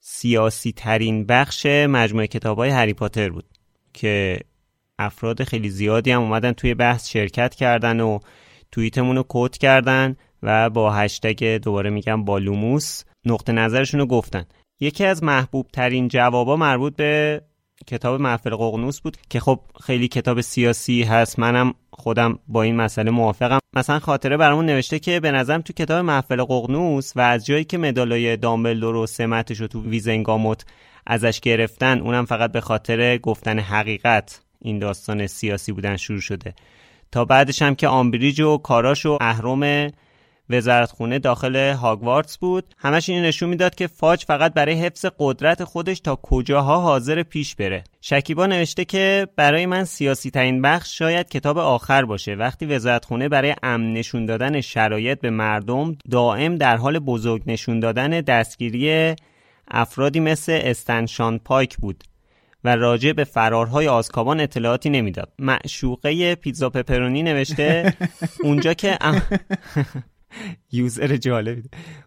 سیاسی 0.00 0.72
ترین 0.72 1.26
بخش 1.26 1.66
مجموعه 1.66 2.26
کتاب 2.26 2.58
های 2.58 2.70
هری 2.70 2.94
پاتر 2.94 3.30
بود 3.30 3.44
که 3.92 4.38
افراد 4.98 5.42
خیلی 5.42 5.70
زیادی 5.70 6.10
هم 6.10 6.20
اومدن 6.20 6.52
توی 6.52 6.74
بحث 6.74 7.08
شرکت 7.08 7.54
کردن 7.54 8.00
و 8.00 8.18
توییتمون 8.72 9.16
رو 9.16 9.24
کد 9.28 9.56
کردن 9.56 10.16
و 10.42 10.70
با 10.70 10.92
هشتگ 10.92 11.44
دوباره 11.44 11.90
میگم 11.90 12.24
بالوموس 12.24 13.02
نقطه 13.24 13.52
نظرشون 13.52 14.00
رو 14.00 14.06
گفتن. 14.06 14.44
یکی 14.80 15.04
از 15.04 15.22
محبوب 15.22 15.66
ترین 15.72 16.08
جوابا 16.08 16.56
مربوط 16.56 16.96
به 16.96 17.42
کتاب 17.86 18.20
محفل 18.20 18.50
ققنوس 18.50 19.00
بود 19.00 19.16
که 19.30 19.40
خب 19.40 19.60
خیلی 19.82 20.08
کتاب 20.08 20.40
سیاسی 20.40 21.02
هست. 21.02 21.38
منم 21.38 21.74
خودم 21.90 22.38
با 22.48 22.62
این 22.62 22.76
مسئله 22.76 23.10
موافقم. 23.10 23.58
مثلا 23.76 23.98
خاطره 23.98 24.36
برامون 24.36 24.66
نوشته 24.66 24.98
که 24.98 25.20
به 25.20 25.30
نظرم 25.30 25.60
تو 25.60 25.72
کتاب 25.72 26.04
محفل 26.04 26.44
ققنوس 26.44 27.12
و 27.16 27.20
از 27.20 27.46
جایی 27.46 27.64
که 27.64 27.78
مدالای 27.78 28.36
دامبلدور 28.36 28.96
و 28.96 29.06
سمتش 29.06 29.60
رو 29.60 29.66
تو 29.66 29.82
ویزنگاموت 29.82 30.64
ازش 31.06 31.40
گرفتن 31.40 32.00
اونم 32.00 32.24
فقط 32.24 32.52
به 32.52 32.60
خاطر 32.60 33.18
گفتن 33.18 33.58
حقیقت 33.58 34.40
این 34.60 34.78
داستان 34.78 35.26
سیاسی 35.26 35.72
بودن 35.72 35.96
شروع 35.96 36.20
شده. 36.20 36.54
تا 37.12 37.24
بعدش 37.24 37.62
هم 37.62 37.74
که 37.74 37.88
آمبریج 37.88 38.40
و 38.40 38.56
کاراش 38.56 39.06
و 39.06 39.18
اهرم 39.20 39.90
وزارتخونه 40.50 41.18
داخل 41.18 41.56
هاگوارتس 41.56 42.38
بود. 42.38 42.64
همش 42.78 43.08
این 43.08 43.22
نشون 43.22 43.48
می‌داد 43.48 43.74
که 43.74 43.86
فاج 43.86 44.24
فقط 44.24 44.54
برای 44.54 44.74
حفظ 44.74 45.06
قدرت 45.18 45.64
خودش 45.64 46.00
تا 46.00 46.18
کجاها 46.22 46.80
حاضر 46.80 47.22
پیش 47.22 47.54
بره. 47.54 47.84
شکیبا 48.00 48.46
نوشته 48.46 48.84
که 48.84 49.28
برای 49.36 49.66
من 49.66 49.84
سیاسی 49.84 50.30
ترین 50.30 50.62
بخش 50.62 50.98
شاید 50.98 51.28
کتاب 51.28 51.58
آخر 51.58 52.04
باشه. 52.04 52.34
وقتی 52.34 52.66
وزارتخونه 52.66 53.28
برای 53.28 53.54
امن 53.62 53.92
نشون 53.92 54.26
دادن 54.26 54.60
شرایط 54.60 55.20
به 55.20 55.30
مردم 55.30 55.96
دائم 56.10 56.56
در 56.56 56.76
حال 56.76 56.98
بزرگ 56.98 57.42
نشون 57.46 57.80
دادن 57.80 58.20
دستگیری 58.20 59.14
افرادی 59.68 60.20
مثل 60.20 60.60
استنشان 60.62 61.38
پایک 61.38 61.76
بود 61.76 62.04
و 62.64 62.76
راجع 62.76 63.12
به 63.12 63.24
فرارهای 63.24 63.88
آزکابان 63.88 64.40
اطلاعاتی 64.40 64.90
نمی‌داد. 64.90 65.32
معشوقه 65.38 66.34
پیتزا 66.34 66.70
پپرونی 66.70 67.22
نوشته 67.22 67.94
اونجا 68.44 68.74
که 68.74 68.98
یوزر 70.72 71.16
جالبی. 71.16 71.62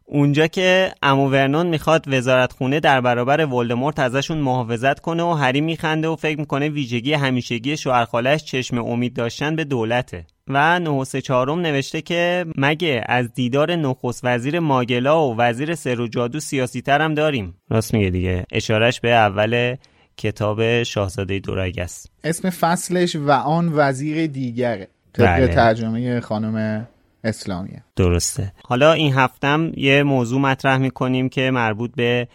اونجا 0.05 0.47
که 0.47 0.91
امو 1.03 1.29
ورنون 1.29 1.67
می‌خواد 1.67 2.05
وزارت 2.07 2.53
خونه 2.53 2.79
در 2.79 3.01
برابر 3.01 3.45
ولدمورت 3.45 3.99
ازشون 3.99 4.37
محافظت 4.37 4.99
کنه 4.99 5.23
و 5.23 5.33
هری 5.33 5.61
میخنده 5.61 6.07
و 6.07 6.15
فکر 6.15 6.39
می‌کنه 6.39 6.69
ویژگی 6.69 7.13
همیشگی 7.13 7.77
شوهرخالش 7.77 8.43
چشم 8.43 8.77
امید 8.77 9.13
داشتن 9.13 9.55
به 9.55 9.63
دولته. 9.63 10.25
و 10.47 10.79
نوحس 10.79 11.15
چهارم 11.15 11.59
نوشته 11.59 12.01
که 12.01 12.45
مگه 12.55 13.03
از 13.05 13.33
دیدار 13.33 13.75
نخست 13.75 14.21
وزیر 14.23 14.59
ماگلا 14.59 15.29
و 15.29 15.37
وزیر 15.37 15.75
سر 15.75 16.01
و 16.01 16.07
جادو 16.07 16.39
سیاسی 16.39 16.81
ترم 16.81 17.13
داریم؟ 17.13 17.53
راست 17.69 17.93
میگه 17.93 18.09
دیگه. 18.09 18.45
اشارش 18.51 18.99
به 18.99 19.11
اول 19.11 19.75
کتاب 20.17 20.83
شاهزاده 20.83 21.39
دورگ 21.39 21.79
است. 21.79 22.11
اسم 22.23 22.49
فصلش 22.49 23.15
و 23.15 23.31
آن 23.31 23.71
وزیر 23.73 24.27
دیگره. 24.27 24.87
طبق 25.13 25.25
بله. 25.25 25.47
ترجمه 25.47 26.19
خانم 26.19 26.87
اسلامیه. 27.23 27.83
درسته. 27.95 28.53
حالا 28.63 28.93
این 28.93 29.13
هفتم 29.13 29.71
یه 29.75 30.03
موضوع 30.03 30.41
مطرح 30.41 30.77
می‌کنیم 30.77 31.29
که 31.29 31.51
مربوط 31.51 31.91
به 31.95 32.27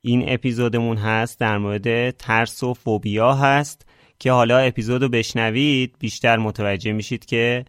این 0.00 0.24
اپیزودمون 0.26 0.96
هست 0.96 1.40
در 1.40 1.58
مورد 1.58 2.10
ترس 2.10 2.62
و 2.62 2.74
فوبیا 2.74 3.34
هست 3.34 3.86
که 4.18 4.32
حالا 4.32 4.58
اپیزود 4.58 5.02
رو 5.02 5.08
بشنوید 5.08 5.94
بیشتر 5.98 6.36
متوجه 6.36 6.92
میشید 6.92 7.24
که 7.24 7.64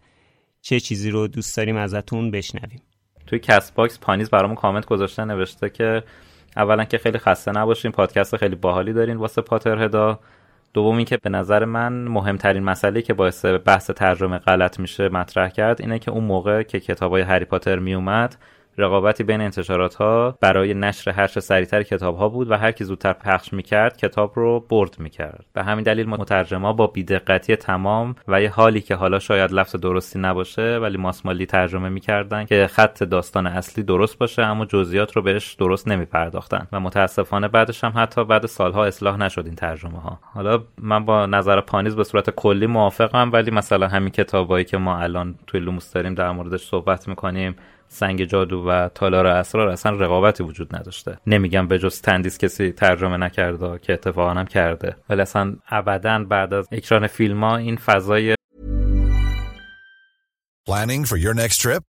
چه 0.62 0.80
چیزی 0.80 1.10
رو 1.10 1.28
دوست 1.28 1.56
داریم 1.56 1.76
ازتون 1.76 2.30
بشنویم. 2.30 2.82
توی 3.26 3.38
کست 3.38 3.74
باکس 3.74 3.98
پانیذ 3.98 4.30
برامون 4.30 4.56
کامنت 4.56 4.86
گذاشته 4.86 5.24
نوشته 5.24 5.70
که 5.70 6.02
اولا 6.56 6.84
که 6.84 6.98
خیلی 6.98 7.18
خسته 7.18 7.52
نباشین 7.52 7.90
پادکست 7.90 8.36
خیلی 8.36 8.56
باحالی 8.56 8.92
دارین 8.92 9.16
واسه 9.16 9.42
پاتر 9.42 9.82
هدا 9.84 10.20
دوم 10.74 11.04
که 11.04 11.16
به 11.16 11.30
نظر 11.30 11.64
من 11.64 11.92
مهمترین 11.92 12.62
مسئله 12.62 13.02
که 13.02 13.14
باعث 13.14 13.44
بحث 13.44 13.90
ترجمه 13.90 14.38
غلط 14.38 14.80
میشه 14.80 15.08
مطرح 15.08 15.48
کرد 15.48 15.80
اینه 15.80 15.98
که 15.98 16.10
اون 16.10 16.24
موقع 16.24 16.62
که 16.62 16.80
کتابای 16.80 17.22
هری 17.22 17.44
پاتر 17.44 17.78
میومد 17.78 18.36
رقابتی 18.78 19.24
بین 19.24 19.40
انتشارات 19.40 19.94
ها 19.94 20.38
برای 20.40 20.74
نشر 20.74 21.10
هر 21.10 21.26
چه 21.26 21.40
سریعتر 21.40 21.82
کتاب 21.82 22.16
ها 22.16 22.28
بود 22.28 22.50
و 22.50 22.54
هر 22.54 22.72
کی 22.72 22.84
زودتر 22.84 23.12
پخش 23.12 23.52
می‌کرد 23.52 23.96
کتاب 23.96 24.32
رو 24.36 24.60
برد 24.60 24.96
می‌کرد. 24.98 25.44
به 25.52 25.62
همین 25.62 25.84
دلیل 25.84 26.08
مترجما 26.08 26.72
با 26.72 26.86
بیدقتی 26.86 27.56
تمام 27.56 28.14
و 28.28 28.42
یه 28.42 28.50
حالی 28.50 28.80
که 28.80 28.94
حالا 28.94 29.18
شاید 29.18 29.52
لفظ 29.52 29.76
درستی 29.76 30.18
نباشه 30.18 30.78
ولی 30.78 30.96
ماسمالی 30.96 31.46
ترجمه 31.46 31.88
می‌کردن 31.88 32.44
که 32.44 32.66
خط 32.66 33.02
داستان 33.02 33.46
اصلی 33.46 33.84
درست 33.84 34.18
باشه 34.18 34.42
اما 34.42 34.64
جزئیات 34.64 35.12
رو 35.12 35.22
بهش 35.22 35.54
درست 35.54 35.88
نمیپرداختن. 35.88 36.66
و 36.72 36.80
متاسفانه 36.80 37.48
بعدش 37.48 37.84
هم 37.84 37.92
حتی 37.96 38.24
بعد 38.24 38.46
سالها 38.46 38.84
اصلاح 38.84 39.16
نشد 39.16 39.46
این 39.46 39.54
ترجمه 39.54 40.00
ها 40.00 40.18
حالا 40.34 40.62
من 40.78 41.04
با 41.04 41.26
نظر 41.26 41.60
پانیز 41.60 41.96
به 41.96 42.04
صورت 42.04 42.30
کلی 42.30 42.66
موافقم 42.66 43.30
ولی 43.32 43.50
مثلا 43.50 43.88
همین 43.88 44.10
کتابایی 44.10 44.64
که 44.64 44.76
ما 44.76 44.98
الان 44.98 45.34
توی 45.46 45.60
لوموس 45.60 45.92
داریم 45.92 46.14
در 46.14 46.30
موردش 46.30 46.60
صحبت 46.60 47.08
می‌کنیم 47.08 47.56
سنگ 47.92 48.24
جادو 48.24 48.68
و 48.68 48.88
تالار 48.88 49.26
اسرار 49.26 49.68
اصلا 49.68 49.92
رقابتی 49.92 50.42
وجود 50.42 50.76
نداشته 50.76 51.18
نمیگم 51.26 51.68
به 51.68 51.78
جز 51.78 52.00
تندیس 52.00 52.38
کسی 52.38 52.72
ترجمه 52.72 53.16
نکرده 53.16 53.78
که 53.78 53.92
اتفاقا 53.92 54.30
هم 54.30 54.46
کرده 54.46 54.96
ولی 55.08 55.20
اصلا 55.22 55.56
ابدا 55.68 56.24
بعد 56.24 56.54
از 56.54 56.68
اکران 56.72 57.06
فیلم 57.06 57.44
ها 57.44 57.56
این 57.56 57.76
فضای 57.76 58.34
Planning 60.68 61.04
for 61.04 61.16
your 61.16 61.34
next 61.34 61.58
trip? 61.64 61.89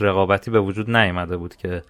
رقابتی 0.00 0.50
به 0.50 0.60
وجود 0.60 0.90
نیامده 0.90 1.36
بود 1.36 1.56
که 1.56 1.82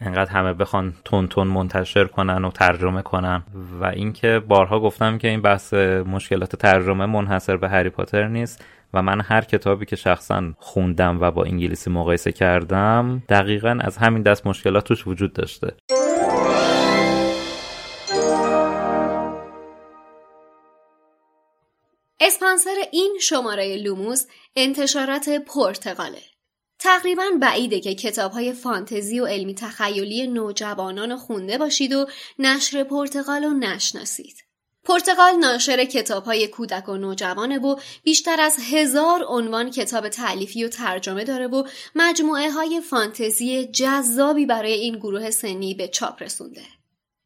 انقدر 0.00 0.30
همه 0.30 0.52
بخوان 0.52 0.94
تون 1.04 1.28
تون 1.28 1.46
منتشر 1.46 2.04
کنن 2.04 2.44
و 2.44 2.50
ترجمه 2.50 3.02
کنن. 3.02 3.42
و 3.80 3.84
اینکه 3.84 4.42
بارها 4.48 4.80
گفتم 4.80 5.18
که 5.18 5.28
این 5.28 5.42
بحث 5.42 5.74
مشکلات 6.04 6.56
ترجمه 6.56 7.06
منحصر 7.06 7.56
به 7.56 7.68
هری 7.68 7.90
پاتر 7.90 8.28
نیست 8.28 8.64
و 8.94 9.02
من 9.02 9.20
هر 9.20 9.40
کتابی 9.40 9.86
که 9.86 9.96
شخصا 9.96 10.52
خوندم 10.58 11.18
و 11.20 11.30
با 11.30 11.44
انگلیسی 11.44 11.90
مقایسه 11.90 12.32
کردم 12.32 13.22
دقیقا 13.28 13.78
از 13.80 13.96
همین 13.96 14.22
دست 14.22 14.46
مشکلات 14.46 14.84
توش 14.84 15.06
وجود 15.06 15.32
داشته. 15.32 15.74
اسپانسر 22.20 22.74
این 22.92 23.18
شماره 23.20 23.76
لوموس 23.76 24.26
انتشارات 24.56 25.28
پرتغاله. 25.54 26.35
تقریبا 26.86 27.24
بعیده 27.40 27.80
که 27.80 27.94
کتاب 27.94 28.32
های 28.32 28.52
فانتزی 28.52 29.20
و 29.20 29.26
علمی 29.26 29.54
تخیلی 29.54 30.26
نوجوانان 30.26 31.16
خونده 31.16 31.58
باشید 31.58 31.92
و 31.92 32.06
نشر 32.38 32.84
پرتغال 32.84 33.44
رو 33.44 33.50
نشناسید. 33.50 34.44
پرتغال 34.84 35.34
ناشر 35.34 35.84
کتاب 35.84 36.24
های 36.24 36.48
کودک 36.48 36.88
و 36.88 36.96
نوجوانه 36.96 37.58
و 37.58 37.76
بیشتر 38.02 38.40
از 38.40 38.56
هزار 38.72 39.24
عنوان 39.28 39.70
کتاب 39.70 40.08
تعلیفی 40.08 40.64
و 40.64 40.68
ترجمه 40.68 41.24
داره 41.24 41.46
و 41.46 41.64
مجموعه 41.94 42.50
های 42.50 42.80
فانتزی 42.80 43.64
جذابی 43.66 44.46
برای 44.46 44.72
این 44.72 44.96
گروه 44.96 45.30
سنی 45.30 45.74
به 45.74 45.88
چاپ 45.88 46.22
رسونده. 46.22 46.62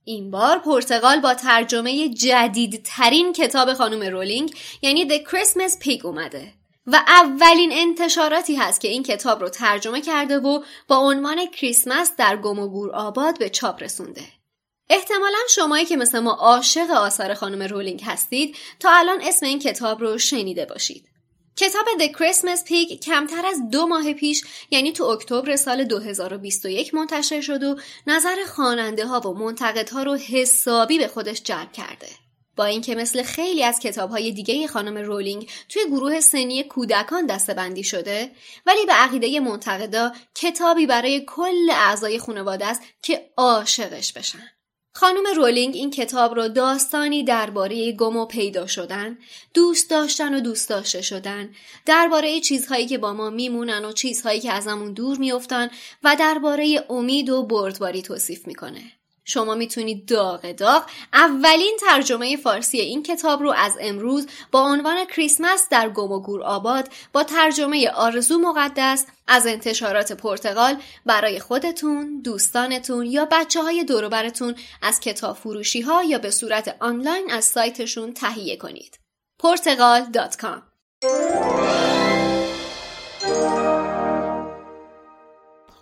این 0.04 0.30
بار 0.30 0.58
پرتغال 0.58 1.20
با 1.20 1.34
ترجمه 1.34 2.08
جدیدترین 2.08 3.32
کتاب 3.32 3.74
خانم 3.74 4.12
رولینگ 4.12 4.54
یعنی 4.82 5.08
The 5.08 5.28
Christmas 5.28 5.84
Pig 5.84 6.04
اومده 6.04 6.59
و 6.92 6.96
اولین 7.06 7.72
انتشاراتی 7.72 8.56
هست 8.56 8.80
که 8.80 8.88
این 8.88 9.02
کتاب 9.02 9.40
رو 9.40 9.48
ترجمه 9.48 10.00
کرده 10.00 10.38
و 10.38 10.62
با 10.88 10.96
عنوان 10.96 11.46
کریسمس 11.46 12.12
در 12.16 12.36
گم 12.36 12.58
و 12.58 12.68
گور 12.68 12.90
آباد 12.90 13.38
به 13.38 13.48
چاپ 13.48 13.82
رسونده. 13.82 14.22
احتمالا 14.90 15.38
شمایی 15.50 15.84
که 15.84 15.96
مثل 15.96 16.18
ما 16.18 16.32
عاشق 16.32 16.90
آثار 16.90 17.34
خانم 17.34 17.62
رولینگ 17.62 18.02
هستید 18.02 18.56
تا 18.80 18.90
الان 18.92 19.20
اسم 19.22 19.46
این 19.46 19.58
کتاب 19.58 20.00
رو 20.00 20.18
شنیده 20.18 20.66
باشید. 20.66 21.06
کتاب 21.56 21.84
The 21.98 22.12
Christmas 22.16 22.68
Pig 22.68 23.00
کمتر 23.00 23.46
از 23.46 23.70
دو 23.70 23.86
ماه 23.86 24.12
پیش 24.12 24.44
یعنی 24.70 24.92
تو 24.92 25.04
اکتبر 25.04 25.56
سال 25.56 25.84
2021 25.84 26.94
منتشر 26.94 27.40
شد 27.40 27.62
و 27.62 27.76
نظر 28.06 28.36
خواننده 28.54 29.06
ها 29.06 29.20
و 29.20 29.34
منتقدها 29.34 30.02
رو 30.02 30.16
حسابی 30.16 30.98
به 30.98 31.08
خودش 31.08 31.42
جلب 31.42 31.72
کرده. 31.72 32.08
با 32.60 32.66
اینکه 32.66 32.94
مثل 32.94 33.22
خیلی 33.22 33.64
از 33.64 33.78
کتابهای 33.78 34.32
دیگه 34.32 34.66
خانم 34.66 34.98
رولینگ 34.98 35.50
توی 35.68 35.82
گروه 35.86 36.20
سنی 36.20 36.62
کودکان 36.62 37.26
دستبندی 37.26 37.84
شده 37.84 38.30
ولی 38.66 38.86
به 38.86 38.92
عقیده 38.92 39.40
منتقدا 39.40 40.12
کتابی 40.34 40.86
برای 40.86 41.24
کل 41.26 41.70
اعضای 41.70 42.18
خانواده 42.18 42.66
است 42.66 42.82
که 43.02 43.30
عاشقش 43.36 44.12
بشن 44.12 44.48
خانم 44.94 45.22
رولینگ 45.36 45.74
این 45.74 45.90
کتاب 45.90 46.34
رو 46.34 46.48
داستانی 46.48 47.24
درباره 47.24 47.92
گم 47.92 48.16
و 48.16 48.26
پیدا 48.26 48.66
شدن، 48.66 49.18
دوست 49.54 49.90
داشتن 49.90 50.34
و 50.34 50.40
دوست 50.40 50.68
داشته 50.68 51.02
شدن، 51.02 51.54
درباره 51.86 52.40
چیزهایی 52.40 52.86
که 52.86 52.98
با 52.98 53.12
ما 53.12 53.30
میمونن 53.30 53.84
و 53.84 53.92
چیزهایی 53.92 54.40
که 54.40 54.52
ازمون 54.52 54.92
دور 54.92 55.18
میافتن 55.18 55.70
و 56.02 56.16
درباره 56.18 56.84
امید 56.90 57.30
و 57.30 57.42
بردباری 57.42 58.02
توصیف 58.02 58.46
می‌کنه. 58.46 58.99
شما 59.24 59.54
می‌تونید 59.54 60.06
داغ 60.06 60.52
داغ 60.52 60.82
اولین 61.12 61.76
ترجمه 61.80 62.36
فارسی 62.36 62.80
این 62.80 63.02
کتاب 63.02 63.42
رو 63.42 63.50
از 63.50 63.76
امروز 63.80 64.26
با 64.52 64.62
عنوان 64.62 65.04
کریسمس 65.04 65.66
در 65.70 65.88
گم 65.88 66.12
و 66.12 66.20
گور 66.20 66.42
آباد 66.42 66.88
با 67.12 67.24
ترجمه 67.24 67.90
آرزو 67.90 68.38
مقدس 68.38 69.06
از 69.26 69.46
انتشارات 69.46 70.12
پرتغال 70.12 70.76
برای 71.06 71.40
خودتون، 71.40 72.20
دوستانتون 72.24 73.06
یا 73.06 73.28
بچه 73.32 73.62
های 73.62 73.84
دوروبرتون 73.84 74.54
از 74.82 75.00
کتاب 75.00 75.36
فروشی 75.36 75.80
ها 75.80 76.04
یا 76.04 76.18
به 76.18 76.30
صورت 76.30 76.76
آنلاین 76.80 77.30
از 77.30 77.44
سایتشون 77.44 78.14
تهیه 78.14 78.56
کنید. 78.56 78.98
پرتغال.com 79.42 80.62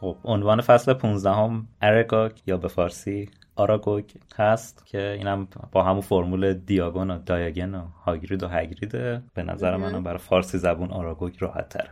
خب 0.00 0.16
عنوان 0.24 0.61
فصل 0.61 0.92
15 0.92 1.30
هم 1.30 1.66
ارگاگ 1.82 2.32
یا 2.46 2.56
به 2.56 2.68
فارسی 2.68 3.28
آراگوگ 3.56 4.04
هست 4.37 4.87
که 4.87 5.12
اینم 5.18 5.48
با 5.72 5.82
همون 5.82 6.00
فرمول 6.00 6.54
دیاگون 6.54 7.11
و 7.11 7.18
دایاگن 7.18 7.74
و 7.74 7.82
هاگرید 8.04 8.42
و 8.42 8.48
هگریده 8.48 9.22
به 9.34 9.42
نظر 9.42 9.76
من 9.76 10.02
برای 10.02 10.18
فارسی 10.18 10.58
زبون 10.58 10.90
آراگوگ 10.90 11.32
راحت 11.38 11.68
تره 11.68 11.90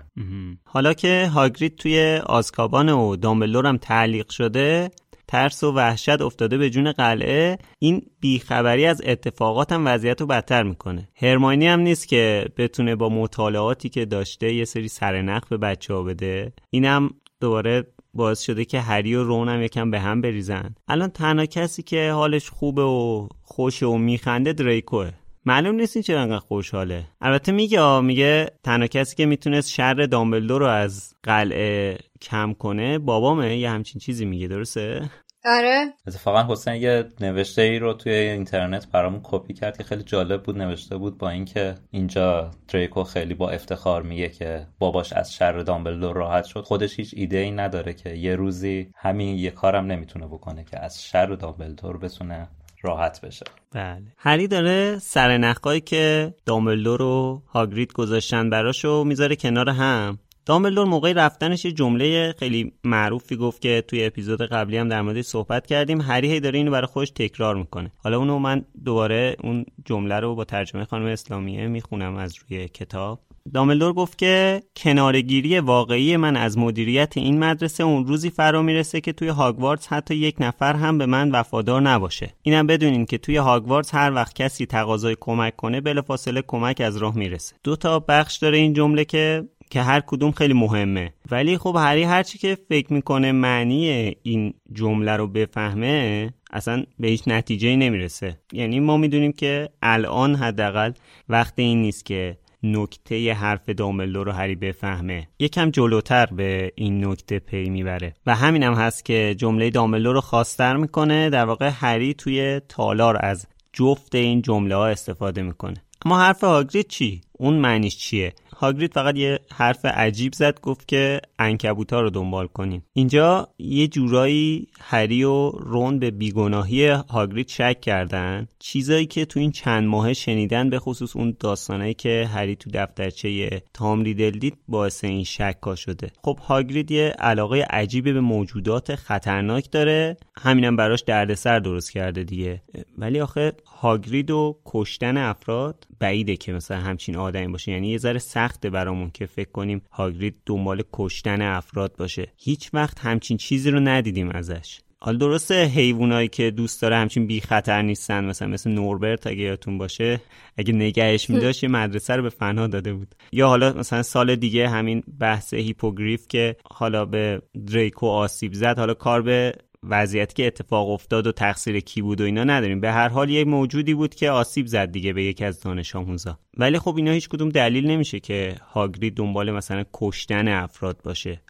حالا 0.64 0.92
که 0.92 1.31
هاگرید 1.35 1.77
توی 1.77 2.21
آزکابان 2.27 2.88
و 2.88 3.16
دامبلور 3.16 3.66
هم 3.66 3.77
تعلیق 3.77 4.31
شده 4.31 4.90
ترس 5.29 5.64
و 5.64 5.73
وحشت 5.73 6.21
افتاده 6.21 6.59
به 6.59 6.71
جون 6.71 6.92
قلعه 6.92 7.59
این 7.79 8.03
بیخبری 8.21 8.87
از 8.87 9.03
اتفاقات 9.05 9.73
هم 9.73 9.87
وضعیت 9.87 10.21
رو 10.21 10.27
بدتر 10.27 10.62
می‌کنه. 10.62 11.09
هرماینی 11.16 11.66
هم 11.66 11.81
نیست 11.81 12.09
که 12.09 12.49
بتونه 12.57 12.97
با 12.97 13.09
مطالعاتی 13.09 13.88
که 13.88 14.05
داشته 14.05 14.55
یه 14.55 14.64
سری 14.64 14.88
سرنخ 14.88 15.49
به 15.49 15.57
بچه 15.57 15.95
ها 15.95 16.03
بده. 16.03 16.53
اینم 16.71 17.11
دوباره 17.40 17.85
باعث 18.16 18.40
شده 18.40 18.64
که 18.64 18.81
هری 18.81 19.14
و 19.14 19.24
رون 19.24 19.48
هم 19.48 19.62
یکم 19.62 19.90
به 19.90 20.00
هم 20.00 20.20
بریزن. 20.20 20.74
الان 20.88 21.09
تنها 21.09 21.46
کسی 21.46 21.83
که 21.83 22.11
حالش 22.12 22.50
خوبه 22.50 22.83
و 22.83 23.29
خوشه 23.42 23.87
و 23.87 23.96
میخنده 23.96 24.52
دریکوه. 24.52 25.11
معلوم 25.44 25.74
نیست 25.74 25.96
این 25.96 26.02
چرا 26.02 26.20
انقدر 26.20 26.38
خوشحاله. 26.38 27.05
البته 27.20 27.52
میگه 27.52 28.00
میگه 28.00 28.50
تنها 28.64 28.87
کسی 28.87 29.16
که 29.16 29.26
می‌تونست 29.26 29.70
شر 29.70 29.94
دامبلدور 29.94 30.61
رو 30.61 30.66
از 30.66 31.14
قلعه 31.22 31.98
کم 32.22 32.52
کنه 32.52 32.98
بابامه. 32.98 33.59
یه 33.59 33.70
همچین 33.70 34.00
چیزی 34.00 34.24
میگه 34.24 34.48
درسته؟ 34.48 35.11
آره. 35.47 35.93
اتفاقا 36.07 36.53
حسین 36.53 36.75
یه 36.75 37.05
نوشته 37.21 37.63
ای 37.63 37.79
رو 37.79 37.93
توی 37.93 38.13
اینترنت 38.13 38.87
برامون 38.91 39.21
کپی 39.23 39.55
کرد 39.55 39.77
که 39.77 39.85
خیلی 39.85 40.03
جالب 40.03 40.43
بود 40.43 40.59
نوشته 40.59 40.97
بود 40.97 41.19
با 41.19 41.31
اینکه 41.31 41.75
اینجا 41.91 42.51
دریکو 42.69 43.05
خیلی 43.05 43.35
با 43.35 43.51
افتخار 43.51 44.03
میگه 44.03 44.29
که 44.29 44.67
باباش 44.79 45.13
از 45.13 45.35
شر 45.35 45.59
دامبلدور 45.59 46.17
راحت 46.17 46.45
شد. 46.45 46.61
خودش 46.61 46.99
هیچ 46.99 47.15
ایده 47.17 47.39
ای 47.39 47.51
نداره 47.51 47.95
که 47.95 48.11
یه 48.11 48.37
روزی 48.37 48.91
همین 48.97 49.39
یه 49.39 49.51
کارم 49.51 49.87
نمی‌تونه 49.87 50.27
بکنه 50.27 50.65
که 50.65 50.85
از 50.85 51.05
شر 51.05 51.27
دامبلدور 51.27 51.99
بتونه 51.99 52.49
راحت 52.83 53.21
بشه. 53.21 53.45
بله. 53.73 54.03
هری 54.19 54.49
داره 54.49 54.99
سر 54.99 55.55
که 55.85 56.35
دامبلدور 56.47 57.03
و 57.03 57.43
هاگرید 57.47 57.93
گذاشتن 57.93 58.51
براشو 58.51 59.05
می‌ذاره 59.05 59.37
کنار 59.37 59.71
هم. 59.71 60.19
دامبلدور 60.47 60.87
موقع 60.87 61.13
رفتنش 61.13 61.65
یه 61.65 61.73
جمله 61.73 62.35
خیلی 62.39 62.73
معروفی 62.85 63.37
گفت 63.37 63.61
که 63.63 63.85
توی 63.89 64.05
اپیزود 64.05 64.43
قبلی 64.43 64.77
هم 64.77 64.89
در 64.89 65.03
موردش 65.03 65.25
صحبت 65.25 65.67
کردیم. 65.67 66.01
هری 66.01 66.33
هی 66.33 66.41
داره 66.41 66.59
اینو 66.59 66.71
برای 66.71 66.87
خودش 66.87 67.11
تکرار 67.11 67.55
می‌کنه. 67.55 67.91
حالا 67.99 68.19
اونو 68.19 68.39
من 68.39 68.65
دوباره 68.85 69.37
اون 69.43 69.65
جمله 69.85 70.21
رو 70.21 70.35
با 70.35 70.45
ترجمه 70.45 70.85
خانم 70.85 71.07
اسلامیه 71.07 71.67
می‌خونم 71.67 72.17
از 72.17 72.35
روی 72.37 72.69
کتاب. 72.69 73.21
داملدور 73.55 73.93
گفت 73.93 74.19
که 74.19 74.63
کنارگیری 74.77 75.59
واقعی 75.59 76.17
من 76.17 76.37
از 76.37 76.59
مدیریت 76.59 77.17
این 77.17 77.39
مدرسه 77.39 77.85
اون 77.85 78.07
روزی 78.07 78.31
فرا 78.31 78.63
می‌رسه 78.63 79.01
که 79.01 79.13
توی 79.13 79.29
هاگوارتس 79.29 79.89
حتی 79.89 80.15
یک 80.15 80.37
نفر 80.41 80.75
هم 80.75 80.99
به 80.99 81.07
من 81.07 81.31
وفادار 81.31 81.83
نباشه. 81.83 82.35
اینم 82.43 82.67
بدونین 82.67 83.07
که 83.07 83.19
توی 83.19 83.37
هاگوارتس 83.37 83.95
هر 83.95 84.13
وقت 84.15 84.35
کسی 84.35 84.67
تقاضای 84.67 85.17
کمک 85.21 85.57
کنه 85.57 85.81
بلافاصله 85.81 86.43
کمک 86.43 86.81
از 86.81 86.97
راه 86.97 87.17
می‌رسه. 87.17 87.57
دو 87.65 87.77
تا 87.77 87.99
بخش 87.99 88.37
داره 88.37 88.59
این 88.59 88.73
جمله 88.73 89.05
که 89.05 89.49
که 89.70 89.83
هر 89.83 90.00
کدوم 90.00 90.31
خیلی 90.31 90.55
مهمه. 90.55 91.12
ولی 91.31 91.59
خب 91.59 91.76
هری 91.79 92.02
هرچی 92.02 92.38
که 92.38 92.59
فکر 92.68 92.92
می‌کنه 92.92 93.33
معنی 93.33 94.14
این 94.22 94.55
جمله 94.72 95.16
رو 95.16 95.26
بفهمه 95.26 96.31
اصلا 96.50 96.85
به 96.98 97.09
هیچ 97.09 97.22
نتیجه 97.26 97.76
نمی‌رسه. 97.76 98.40
یعنی 98.52 98.81
ما 98.81 98.96
می‌دونیم 98.96 99.33
که 99.33 99.68
الان 99.83 100.35
حداقل 100.35 100.92
وقت 101.29 101.55
این 101.57 101.83
نیست 101.83 102.05
که 102.05 102.38
نکته 102.62 103.33
حرف 103.33 103.68
داملو 103.68 104.24
رو 104.24 104.33
هری 104.33 104.55
بفهمه. 104.55 105.29
یکم 105.38 105.70
جلوتر 105.70 106.26
به 106.26 106.72
این 106.74 107.07
نکته 107.07 107.38
پی 107.38 107.70
می‌بره. 107.70 108.14
و 108.26 108.35
همین 108.35 108.62
هم 108.62 108.74
هست 108.74 109.05
که 109.05 109.35
جمله 109.38 109.70
داملو 109.70 110.12
رو 110.12 110.20
خواستر 110.20 110.76
می‌کنه. 110.76 111.31
در 111.31 111.44
واقع 111.44 111.70
هری 111.72 112.14
توی 112.14 112.61
تالار 112.68 113.18
از 113.20 113.46
جفت 113.72 114.14
این 114.14 114.42
جمله 114.42 114.74
ها 114.76 114.87
استفاده 114.87 115.42
می‌کنه. 115.42 115.76
اما 116.05 116.18
حرف 116.18 116.44
هاگرید 116.44 116.87
چی؟ 116.87 117.20
اون 117.33 117.55
معنیش 117.55 117.96
چیه؟ 117.96 118.33
هاگرید 118.59 118.92
فقط 118.95 119.16
یه 119.16 119.38
حرف 119.53 119.85
عجیب 119.85 120.33
زد 120.33 120.61
گفت 120.61 120.88
که 120.88 121.21
انکبوتا 121.38 122.01
رو 122.01 122.11
دنبال 122.11 122.47
کنین. 122.47 122.83
اینجا 122.92 123.49
یه 123.59 123.88
جورایی 123.88 124.69
هری 124.81 125.25
و 125.25 125.51
رون 125.51 125.99
به 125.99 126.11
بیگناهی 126.11 126.87
هاگرید 126.87 127.49
شک 127.49 127.81
کردن. 127.81 128.49
چیزایی 128.59 129.07
که 129.07 129.25
تو 129.25 129.40
این 129.40 129.51
چند 129.51 129.88
ماه 129.88 130.12
شنیدن 130.12 130.71
به 130.71 130.79
خصوص 130.79 131.16
اون 131.16 131.37
داستانایی 131.40 131.95
که 131.95 132.29
هری 132.35 132.57
تو 132.57 132.71
دفترچه 132.75 133.62
تام 133.75 134.03
ریدل 134.03 134.31
دید 134.31 134.59
باعث 134.69 135.05
این 135.05 135.25
شکا 135.25 135.75
شده. 135.75 136.11
خب 136.23 136.38
هاگرید 136.42 136.90
یه 136.90 137.09
علاقه 137.09 137.66
عجیبی 137.71 138.12
به 138.12 138.21
موجودات 138.21 138.95
خطرناک 138.95 139.71
داره. 139.71 140.16
همینم 140.37 140.77
براش 140.77 141.03
دردسر 141.03 141.59
درست 141.59 141.92
کرده 141.92 142.25
دیگه. 142.25 142.62
ولی 142.99 143.21
آخه 143.21 143.53
هاگرید 143.66 144.31
و 144.31 144.59
کشتن 144.66 145.16
افراد 145.16 145.87
بعیده 146.01 146.37
که 146.37 146.53
مثلا 146.53 146.79
همچین 146.79 147.16
آدمی 147.16 147.47
باشه. 147.49 147.73
یعنی 147.73 147.88
یه 147.88 147.99
ذره 147.99 148.19
سخته 148.47 148.71
برامون 148.71 149.11
که 149.11 149.27
فکر 149.27 149.51
کنیم 149.51 149.83
هاگرید 149.91 150.35
دنبال 150.47 150.83
کشتن 150.93 151.43
افراد 151.43 151.97
باشه. 151.97 152.33
هیچ 152.37 152.71
وقت 152.73 152.99
همچین 153.01 153.37
چیزی 153.37 153.71
رو 153.71 153.81
ندیدیم 153.81 154.31
ازش. 154.31 154.81
حالا 155.01 155.19
درسته 155.19 155.65
حیوانایی 155.65 156.29
که 156.29 156.51
دوست 156.51 156.83
داره 156.83 156.97
همچین 156.97 157.27
بی 157.27 157.41
خطر 157.41 157.83
نیستن 157.83 158.25
مثلا 158.25 158.49
مثل 158.49 158.71
نوربرت 158.71 159.27
اگه 159.27 159.39
یادتون 159.39 159.79
باشه 159.79 160.21
اگه 160.57 160.73
نگهش 160.73 161.31
میداشت 161.31 161.63
یه 161.63 161.69
مدرسه 161.69 162.17
رو 162.17 162.23
به 162.23 162.29
فنا 162.29 162.67
داده 162.67 162.95
بود. 162.95 163.15
یا 163.33 163.49
حالا 163.49 163.73
مثلا 163.73 164.03
سال 164.03 164.37
دیگه 164.37 164.69
همین 164.69 165.03
بحث 165.21 165.55
هیپوگریف 165.55 166.29
که 166.29 166.57
حالا 166.71 167.05
به 167.05 167.43
دریکو 167.67 168.07
آسیب 168.07 168.53
زد 168.53 168.79
حالا 168.79 168.95
کار 168.95 169.23
به 169.23 169.53
وضعیتی 169.88 170.35
که 170.35 170.46
اتفاق 170.46 170.90
افتاد 170.90 171.27
و 171.27 171.33
تقصیر 171.33 171.81
کی 171.81 172.03
بود 172.03 172.20
و 172.20 172.25
اینا 172.25 172.44
نداریم. 172.44 172.81
به 172.81 172.92
هر 172.92 173.09
حال 173.09 173.31
یه 173.31 173.44
موجودی 173.44 173.94
بود 173.94 174.14
که 174.14 174.31
آسیب 174.31 174.66
زد 174.66 174.92
دیگه 174.92 175.12
به 175.12 175.25
یکی 175.25 175.44
از 175.44 175.61
دانش 175.61 175.96
آموزا. 175.96 176.38
ولی 176.57 176.79
خب 176.79 176.96
اینا 176.96 177.11
هیچ 177.11 177.29
کدوم 177.29 177.49
دلیل 177.49 177.87
نمیشه 177.87 178.20
که 178.20 178.55
هاگرید 178.72 179.14
دنبال 179.14 179.51
مثلا 179.51 179.85
کشتن 179.92 180.49
افراد 180.49 181.03
باشه. 181.05 181.40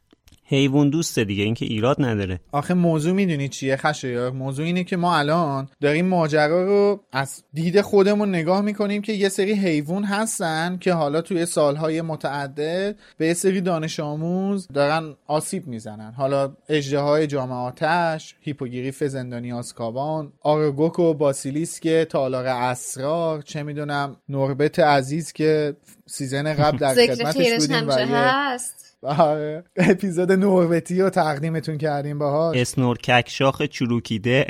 حیوان 0.49 0.91
دوسته 0.91 1.25
دیگه 1.25 1.45
اینکه 1.45 1.65
ایراد 1.65 1.97
نداره. 1.99 2.41
آخه 2.53 2.75
موضوع 2.75 3.13
می‌دونی 3.13 3.49
چیه 3.49 3.77
خشه 3.77 4.31
موضوع 4.31 4.67
اینه 4.67 4.85
که 4.85 4.97
ما 4.97 5.17
الان 5.17 5.69
داریم 5.81 6.07
ماجرا 6.07 6.65
رو 6.65 7.01
از 7.13 7.43
دید 7.55 7.81
خودمون 7.81 8.29
نگاه 8.29 8.61
می‌کنیم 8.61 9.03
که 9.03 9.13
یه 9.13 9.29
سری 9.29 9.53
حیوان 9.53 10.05
هستن 10.05 10.79
که 10.81 10.93
حالا 10.93 11.21
توی 11.21 11.47
سالهای 11.47 12.03
متعدد 12.03 12.97
به 13.19 13.27
یه 13.27 13.35
سری 13.35 13.61
دانش 13.61 14.01
آموز 14.01 14.69
دارن 14.75 15.15
آسیب 15.27 15.67
می‌زنن. 15.67 16.13
حالا 16.13 16.57
های 16.93 17.27
جامعه 17.27 17.57
آتش 17.57 18.35
هیپوگریف 18.41 19.05
زندانی 19.05 19.53
آسکابان 19.53 20.33
آرگوک 20.41 20.99
و 20.99 21.15
باسیلیسک 21.15 21.89
تالار 21.89 22.47
اسرار 22.47 23.43
چه 23.43 23.63
می‌دونم 23.63 24.17
نوربت 24.29 24.79
عزیز 24.79 25.33
که 25.33 25.77
season 26.07 26.55
قبل 26.55 26.79
در 26.79 26.95
خدمتش 26.95 27.53
بودیم 27.59 27.89
و 27.89 27.93
هست. 27.93 28.86
اپیزود 29.77 30.33
نوروتی 30.33 31.01
رو 31.01 31.11
تقدیمتون 31.11 31.79
کردیم 31.79 32.19
باهاش. 32.19 32.57
اسنورکک 32.57 33.25
شاخ 33.29 33.63
چروکیده. 33.63 34.47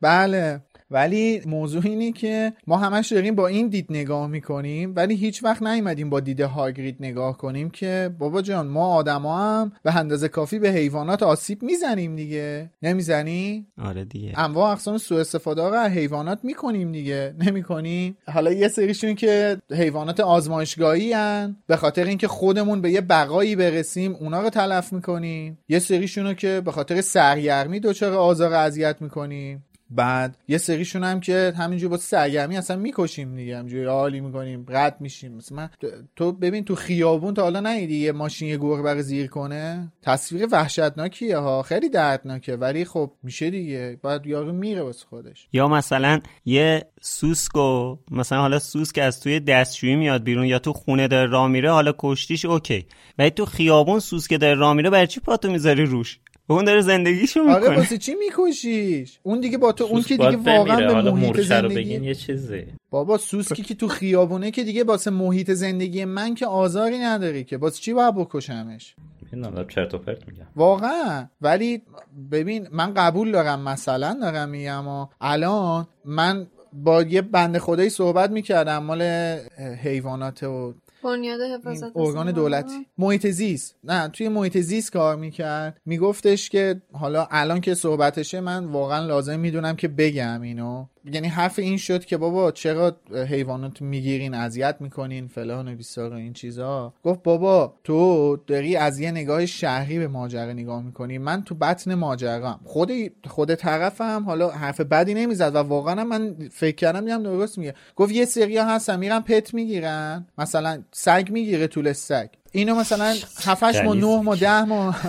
بله. 0.00 0.67
ولی 0.90 1.42
موضوع 1.46 1.82
اینه 1.84 2.12
که 2.12 2.52
ما 2.66 2.76
همش 2.76 3.12
داریم 3.12 3.34
با 3.34 3.46
این 3.46 3.68
دید 3.68 3.86
نگاه 3.90 4.26
می‌کنیم 4.26 4.92
ولی 4.96 5.16
هیچ 5.16 5.44
وقت 5.44 5.62
نیومدیم 5.62 6.10
با 6.10 6.20
دید 6.20 6.40
هاگرید 6.40 6.96
نگاه 7.00 7.36
کنیم 7.36 7.70
که 7.70 8.10
بابا 8.18 8.42
جان 8.42 8.66
ما 8.66 8.94
آدما 8.94 9.38
هم 9.38 9.72
به 9.82 9.96
اندازه 9.96 10.28
کافی 10.28 10.58
به 10.58 10.70
حیوانات 10.70 11.22
آسیب 11.22 11.62
می‌زنیم 11.62 12.16
دیگه. 12.16 12.70
نمی‌زنی؟ 12.82 13.66
آره 13.82 14.04
دیگه. 14.04 14.32
انواع 14.36 14.72
اقسام 14.72 14.98
سوء 14.98 15.20
استفاده 15.20 15.62
از 15.62 15.90
حیوانات 15.90 16.38
می‌کنیم 16.42 16.92
دیگه. 16.92 17.34
نمی‌کنیم 17.38 18.16
حالا 18.32 18.52
یه 18.52 18.68
سریشون 18.68 19.14
که 19.14 19.56
حیوانات 19.70 20.20
آزمایشگاهی 20.20 21.12
ان. 21.12 21.56
به 21.66 21.76
خاطر 21.76 22.04
اینکه 22.04 22.28
خودمون 22.28 22.80
به 22.80 22.90
یه 22.90 23.00
بقایی 23.00 23.56
برسیم 23.56 24.14
اونا 24.14 24.42
رو 24.42 24.50
تلف 24.50 24.92
می‌کنیم. 24.92 25.58
یه 25.68 25.78
سریشون 25.78 26.34
که 26.34 26.62
به 26.64 26.72
خاطر 26.72 27.00
سرگرمی 27.00 27.80
دچار 27.80 28.12
آزار 28.12 28.52
اذیت 28.54 28.96
می‌کنیم. 29.00 29.64
بعد 29.90 30.36
یه 30.48 30.58
سریشون 30.58 31.04
هم 31.04 31.20
که 31.20 31.52
همینجور 31.56 31.90
با 31.90 31.96
سرگرمی 31.96 32.56
اصلا 32.56 32.76
می‌کشیم 32.76 33.36
دیگه 33.36 33.58
همینجوری 33.58 33.84
حالی 33.84 34.20
می‌کنیم 34.20 34.66
رد 34.68 34.96
میشیم. 35.00 35.34
مثلا 35.34 35.68
تو 36.16 36.32
ببین 36.32 36.64
تو 36.64 36.74
خیابون 36.74 37.34
تا 37.34 37.42
حالا 37.42 37.60
نیدی 37.60 37.98
یه 37.98 38.12
ماشین 38.12 38.48
یه 38.48 38.56
گربه 38.56 39.02
زیر 39.02 39.26
کنه؟ 39.26 39.92
تصویر 40.02 40.48
وحشتناکیه 40.52 41.36
ها 41.36 41.62
خیلی 41.62 41.88
دردناکه 41.88 42.56
ولی 42.56 42.84
خب 42.84 43.12
میشه 43.22 43.50
دیگه. 43.50 43.98
بعد 44.02 44.26
یارو 44.26 44.52
میره 44.52 44.82
واسه 44.82 45.06
خودش. 45.06 45.48
یا 45.52 45.68
مثلا 45.68 46.20
یه 46.44 46.84
سوسکو 47.00 47.96
مثلا 48.10 48.40
حالا 48.40 48.58
سوسک 48.58 48.98
از 48.98 49.20
توی 49.20 49.40
دستشویی 49.40 49.96
میاد 49.96 50.22
بیرون 50.22 50.46
یا 50.46 50.58
تو 50.58 50.72
خونه 50.72 51.08
داره 51.08 51.30
راه 51.30 51.48
میره 51.48 51.70
حالا 51.70 51.94
کشتیش 51.98 52.44
اوکی. 52.44 52.86
ولی 53.18 53.30
تو 53.30 53.46
خیابون 53.46 54.00
سوسک 54.00 54.40
داره 54.40 54.54
راه 54.54 54.74
میره 54.74 54.90
برای 54.90 55.06
چی 55.06 55.20
پاتو 55.20 55.50
می‌ذاری 55.50 55.84
روش؟ 55.84 56.18
اون 56.50 56.64
داره 56.64 56.80
زندگیشو 56.80 57.40
می‌کنه. 57.40 57.54
آره 57.54 57.76
واسه 57.76 57.98
چی 57.98 58.14
میکشیش؟ 58.14 59.18
اون 59.22 59.40
دیگه 59.40 59.58
با 59.58 59.72
تو 59.72 59.84
اون 59.84 60.02
که 60.02 60.16
دیگه 60.16 60.36
واقعا 60.36 61.02
به 61.02 61.10
محیط 61.10 61.40
زندگی 61.40 61.94
یه 61.94 62.14
چیزی 62.14 62.64
بابا 62.90 63.18
سوسکی 63.18 63.62
که 63.62 63.74
تو 63.74 63.88
خیابونه 63.88 64.50
که 64.50 64.64
دیگه 64.64 64.84
واسه 64.84 65.10
محیط 65.10 65.50
زندگی 65.50 66.04
من 66.04 66.34
که 66.34 66.46
آزاری 66.46 66.98
نداری 66.98 67.44
که. 67.44 67.56
واسه 67.56 67.80
چی 67.80 67.92
باید 67.92 68.14
بکشمش؟ 68.14 68.94
چرت 69.68 69.94
و 69.94 69.98
پرت 69.98 70.28
میگم. 70.28 70.46
واقعا. 70.56 71.26
ولی 71.40 71.82
ببین 72.30 72.68
من 72.72 72.94
قبول 72.94 73.32
دارم 73.32 73.60
مثلا 73.60 74.18
دارم 74.20 74.48
میگم 74.48 75.08
الان 75.20 75.86
من 76.04 76.46
با 76.72 77.02
یه 77.02 77.22
بند 77.22 77.58
خدایی 77.58 77.90
صحبت 77.90 78.30
می‌کردم 78.30 78.78
مال 78.78 79.02
حیوانات 79.82 80.42
و 80.42 80.74
بنیاد 81.04 81.40
حفاظت 81.40 81.96
ارگان 81.96 82.32
دولتی. 82.32 82.86
محیط 82.98 83.26
زیست 83.26 83.76
نه 83.84 84.08
توی 84.08 84.28
محیط 84.28 84.58
زیست 84.58 84.92
کار 84.92 85.16
می‌کرد. 85.16 85.80
میگفتش 85.84 86.50
که 86.50 86.82
حالا 86.92 87.28
الان 87.30 87.60
که 87.60 87.74
صحبتشه 87.74 88.40
من 88.40 88.64
واقعا 88.64 89.06
لازم 89.06 89.40
می‌دونم 89.40 89.76
که 89.76 89.88
بگم 89.88 90.40
اینو. 90.42 90.86
یعنی 91.12 91.28
حرف 91.28 91.58
این 91.58 91.76
شد 91.76 92.04
که 92.04 92.16
بابا 92.16 92.50
چرا 92.50 92.96
حیوانات 93.28 93.82
می‌گیرین 93.82 94.34
اذیت 94.34 94.76
می‌کنین 94.80 95.28
فلان 95.28 95.72
و 95.72 95.76
بیسار 95.76 96.12
این 96.12 96.32
چیزا. 96.32 96.94
گفت 97.04 97.22
بابا 97.22 97.74
تو 97.84 98.36
داری 98.46 98.76
از 98.76 98.98
یه 98.98 99.10
نگاه 99.10 99.46
شهری 99.46 99.98
به 99.98 100.08
ماجرا 100.08 100.52
نگاه 100.52 100.82
می‌کنی. 100.82 101.18
من 101.18 101.44
تو 101.44 101.54
بطن 101.54 101.94
ماجرام 101.94 102.60
خود 102.64 102.92
خود 103.26 103.54
طرفم 103.54 104.22
حالا 104.26 104.50
حرف 104.50 104.80
بدی 104.80 105.14
نمی‌زد 105.14 105.54
و 105.54 105.58
واقعا 105.58 106.04
من 106.04 106.48
فکر 106.52 106.76
کردم 106.76 107.00
دیدم 107.00 107.22
درست 107.22 107.58
میگه. 107.58 107.74
گفت 107.96 108.12
یه 108.12 108.24
سری 108.24 108.58
هستن 108.58 108.98
میرن 108.98 109.20
پت 109.20 109.54
می‌گیرن. 109.54 110.26
مثلا 110.38 110.82
سگ 110.92 111.28
می‌گیره 111.30 111.66
طول 111.66 111.92
سگ. 111.92 112.28
اینو 112.52 112.74
مثلا 112.74 113.14
7 113.44 113.64
ماه 113.64 113.96
9 113.96 114.20
ماه 114.20 114.36
10 114.36 114.64
ماه. 114.64 115.00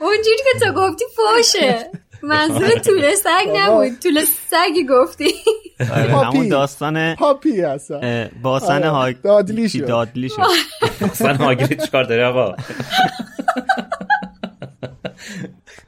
اونجوری 0.00 0.36
که 0.52 0.66
تو 0.66 0.72
گفتی 0.72 1.04
فوشه. 1.16 1.90
منظور 2.22 2.78
طول 2.78 3.14
سگ 3.14 3.48
نبود. 3.56 3.98
طول 4.02 4.24
سگی 4.24 4.86
گفتی. 4.90 5.34
آره، 5.80 6.16
همون 6.16 6.48
داستان 6.48 7.14
پاپی 7.14 7.60
هستن. 7.60 8.30
باسن 8.42 8.84
آره، 8.84 8.90
ها 8.90 9.12
دادلی 9.12 9.68
شد. 9.68 9.86
دادلی 9.86 10.28
شد. 10.28 10.36
داستان 11.00 11.36
هاگرید 11.36 11.84
چکار 11.84 12.04
داره 12.04 12.24
آقا؟ 12.24 12.56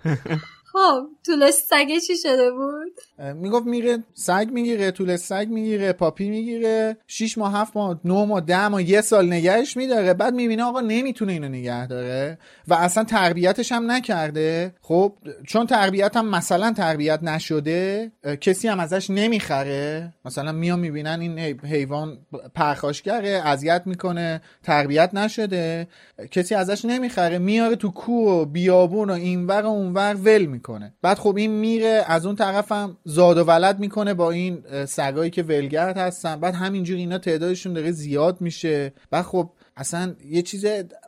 خب 0.74 1.06
طول 1.26 1.50
سگ 1.50 1.98
چی 2.06 2.16
شده 2.16 2.50
بود؟ 2.50 2.92
می‌گفت 3.36 3.66
میره 3.66 3.98
سگ 4.14 4.48
می‌گیره 4.52 4.90
طول 4.90 5.16
سگ 5.16 5.46
می‌گیره 5.50 5.92
پاپی 5.92 6.30
می‌گیره 6.30 6.96
6 7.06 7.38
ماه 7.38 7.56
7 7.56 7.76
ماه 7.76 8.00
9 8.04 8.24
ماه 8.24 8.40
10 8.40 8.68
ماه 8.68 8.82
یه 8.82 9.00
سال 9.00 9.26
نگهش 9.26 9.76
میداره. 9.76 10.14
بعد 10.14 10.34
می‌بینه 10.34 10.64
آقا 10.64 10.80
نمی‌تونه 10.80 11.32
اینو 11.32 11.48
نگه 11.48 11.86
داره 11.86 12.38
و 12.68 12.74
اصلا 12.74 13.04
تربیتش 13.04 13.72
هم 13.72 13.90
نکرده. 13.90 14.74
خب 14.80 15.12
چون 15.46 15.66
تربیت 15.66 16.16
هم 16.16 16.28
مثلا 16.28 16.72
تربیت 16.72 17.22
نشده 17.22 18.12
کسی 18.40 18.68
هم 18.68 18.80
ازش 18.80 19.10
نمی‌خره. 19.10 20.12
مثلا 20.24 20.52
میان 20.52 20.80
می‌بینن 20.80 21.20
این 21.20 21.38
حیوان 21.64 22.18
پرخاشگره 22.54 23.28
اذیت 23.28 23.82
می‌کنه 23.86 24.40
تربیت 24.62 25.10
نشده. 25.14 25.88
کسی 26.30 26.54
ازش 26.54 26.84
نمی‌خره 26.84 27.38
میاره 27.38 27.76
تو 27.76 27.90
کوه 27.90 28.32
و 28.32 28.44
بیابون 28.44 29.10
و 29.10 29.12
اینور 29.12 29.62
و 29.62 29.68
اونور 29.68 30.14
ول 30.14 30.44
می‌کنه. 30.44 30.63
بعد 31.02 31.18
خب 31.18 31.36
این 31.36 31.50
میره 31.50 32.04
از 32.06 32.26
اون 32.26 32.36
طرفم 32.36 32.96
زاد 33.04 33.38
و 33.38 33.44
ولد 33.44 33.78
می‌کنه 33.78 34.14
با 34.14 34.30
این 34.30 34.64
سگایی 34.86 35.30
که 35.30 35.42
ولگرد 35.42 35.98
هستن. 35.98 36.40
بعد 36.40 36.54
همینجور 36.54 36.96
اینا 36.96 37.18
تعدادشون 37.18 37.72
داره 37.72 37.90
زیاد 37.90 38.40
میشه. 38.40 38.92
بعد 39.10 39.24
خب 39.24 39.50
اصلا 39.76 40.14
یه 40.28 40.42
چیز 40.42 40.66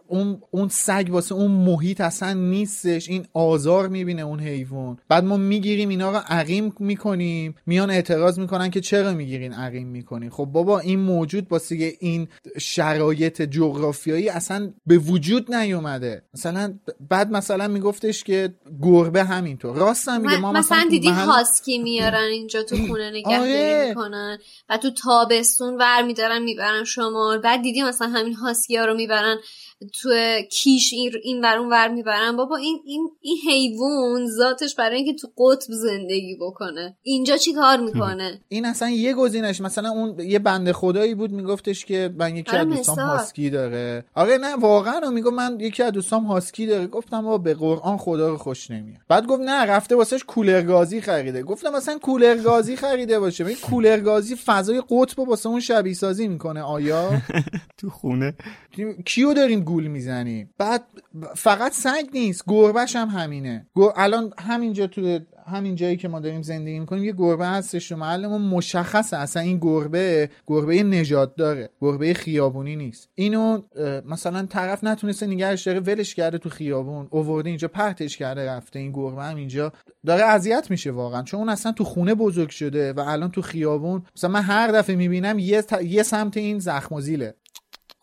اون 0.09 0.43
اون 0.51 0.69
سگ 0.69 1.07
واسه 1.11 1.35
اون 1.35 1.51
محیط 1.51 2.01
اصلا 2.01 2.33
نیستش. 2.33 3.09
این 3.09 3.27
آزار 3.35 3.89
می‌بینه 3.89 4.23
اون 4.23 4.41
حیوان. 4.41 4.99
بعد 5.09 5.25
ما 5.25 5.37
می‌گیریم 5.37 5.89
اینا 5.89 6.11
رو 6.11 6.17
عقیم 6.29 6.73
می‌کنیم. 6.79 7.55
میان 7.67 7.91
اعتراض 7.91 8.39
می‌کنن 8.39 8.71
که 8.71 8.81
چرا 8.81 9.13
می‌گیرین 9.13 9.53
عقیم 9.53 9.89
می‌کنین؟ 9.89 10.31
خب 10.31 10.45
بابا 10.45 10.79
این 10.79 11.01
موجود 11.01 11.47
واسه 11.51 11.97
این 12.01 12.29
شرایط 12.59 13.43
جغرافیایی 13.43 14.29
اصلا 14.29 14.73
به 14.87 14.99
وجود 14.99 15.55
نیومده. 15.55 16.23
مثلا 16.35 16.75
بعد 17.09 17.31
مثلا 17.31 17.69
میگفتش 17.69 18.25
که 18.25 18.55
گربه 18.83 19.25
همینطور. 19.25 19.77
راست 19.77 20.09
هم 20.09 20.21
میگه 20.21 20.37
ما 20.37 20.53
مثلا, 20.53 20.87
دیدی 20.91 21.11
محل... 21.11 21.27
هاسکی 21.27 21.79
میارن 21.79 22.29
اینجا 22.31 22.63
تو 22.63 22.77
خونه 22.77 23.11
نگهداری 23.17 23.53
آره. 23.53 23.89
می‌کنن 23.89 24.39
و 24.69 24.79
تو 24.79 24.91
تابستون 24.91 25.77
ور 25.77 26.03
میدارن 26.03 26.43
می‌برن 26.43 26.85
شما 26.85 27.39
بعد 27.45 27.63
دیدی 27.63 27.83
مثلا 27.83 28.09
همین 28.09 28.35
هاسکی 28.35 28.77
ها 28.77 28.85
رو 28.85 28.95
می‌برن 28.95 29.37
تو 30.03 30.09
کیش 30.51 30.93
این 31.23 31.45
ور 31.45 31.59
اون 31.59 31.69
ور 31.73 31.89
می‌برن. 31.89 32.37
بابا 32.37 32.57
این 32.57 32.79
این 32.85 33.09
این 33.21 33.37
حیوان 33.49 34.27
ذاتش 34.27 34.75
برای 34.75 34.97
اینکه 34.97 35.15
تو 35.15 35.29
قطب 35.39 35.73
زندگی 35.73 36.37
بکنه. 36.41 36.97
اینجا 37.03 37.37
چی 37.37 37.53
کار 37.53 37.81
می‌کنه؟ 37.93 38.41
این 38.49 38.65
اصلا 38.65 38.91
یه 38.91 39.15
گزینش. 39.15 39.61
مثلا 39.61 39.91
اون 39.91 40.21
یه 40.21 40.39
بنده 40.39 40.73
خدایی 40.73 41.15
بود 41.15 41.33
میگفتش 41.33 41.85
که 41.85 42.15
من 42.19 42.37
یکی 42.37 42.57
از 42.57 42.67
آره، 42.67 42.77
دوستام 42.77 42.99
هاسکی 42.99 43.51
داره. 43.51 44.05
آره 44.15 44.39
نه 44.39 44.57
واقعا 44.57 45.11
میگم 45.11 45.35
من 45.35 45.61
یکی 45.61 45.83
از 45.83 45.93
دوستام 45.93 46.25
هاسکی 46.25 46.67
داره. 46.67 46.87
گفتم 46.87 47.23
بابا 47.23 47.39
به 47.39 47.55
قرآن 47.55 47.97
خدا 47.97 48.29
رو 48.29 48.37
خوش 48.37 48.71
نمیاد. 48.71 48.99
بعد 49.09 49.27
گفت 49.27 49.43
نه 49.43 49.65
رفته 49.67 49.97
واسش 49.97 50.25
کولرگازی 50.25 51.01
خریده. 51.01 51.43
گفتم 51.43 51.73
مثلا 51.77 51.99
کولرگازی 51.99 52.77
خریده 52.77 53.21
باشه. 53.21 53.47
این 53.47 53.57
کولرگازی 53.57 54.37
فضای 54.37 54.83
قطب 54.91 55.19
واسه 55.19 55.49
اون 55.49 55.61
شبیه 55.61 55.95
سازی 55.95 56.29
می‌کنه. 56.29 56.63
آیا؟ 56.63 57.11
تو 57.79 57.91
خونه. 57.91 58.35
کیو 59.07 59.35
داریم 59.35 59.65
گول 59.67 59.87
می‌زنیم 59.87 60.51
بعد 60.59 60.85
فقط 61.35 61.73
سگ 61.73 62.05
نیست 62.15 62.45
گربهش 62.49 62.97
هم 62.97 63.09
همینه. 63.09 63.67
الان 63.97 64.33
همینجا 64.39 64.87
تو 64.87 65.19
همین 65.47 65.75
جایی 65.75 65.97
که 65.97 66.09
ما 66.09 66.21
داریم 66.21 66.43
زندگی 66.43 66.79
می‌کنیم 66.79 67.05
یه 67.05 67.13
گربه 67.13 67.47
هستش 67.47 67.89
تو 67.89 67.97
محلمون 67.97 68.43
مشخصه. 68.43 69.17
اصلا 69.17 69.43
این 69.43 69.59
گربه 69.59 70.31
گربه 70.47 70.83
نجات 70.83 71.37
داره. 71.37 71.71
گربه 71.81 72.15
خیابونی 72.15 72.77
نیست. 72.77 73.09
اینو 73.15 73.63
مثلا 74.07 74.47
طرف 74.47 74.85
نتونسته 74.85 75.27
نگهش 75.27 75.63
داره 75.63 75.81
ولش 75.81 76.15
کرده 76.15 76.39
تو 76.39 76.49
خیابون 76.49 77.09
اوورده 77.11 77.49
اینجا 77.49 77.69
پرتش 77.69 78.17
کرده 78.17 78.51
رفته 78.51 78.79
این 78.79 78.93
گربه 78.93 79.23
هم 79.23 79.37
اینجا. 79.37 79.73
داره 80.07 80.23
اذیت 80.25 80.71
میشه 80.71 80.91
واقعا. 80.91 81.23
چون 81.23 81.41
اون 81.41 81.49
اصلا 81.49 81.73
تو 81.73 81.85
خونه 81.85 82.15
بزرگ 82.15 82.51
شده 82.51 82.93
و 82.93 83.01
الان 83.01 83.31
تو 83.31 83.43
خیابون 83.43 84.03
مثلا 84.17 84.31
من 84.31 84.43
هر 84.43 84.73
دفعه 84.73 84.97
می‌بینم 84.97 85.39
یه, 85.39 85.65
یه 85.85 86.03
سمت 86.03 86.37
این 86.37 86.59
زخم 86.59 86.95
و 86.95 87.01
زیله. 87.01 87.35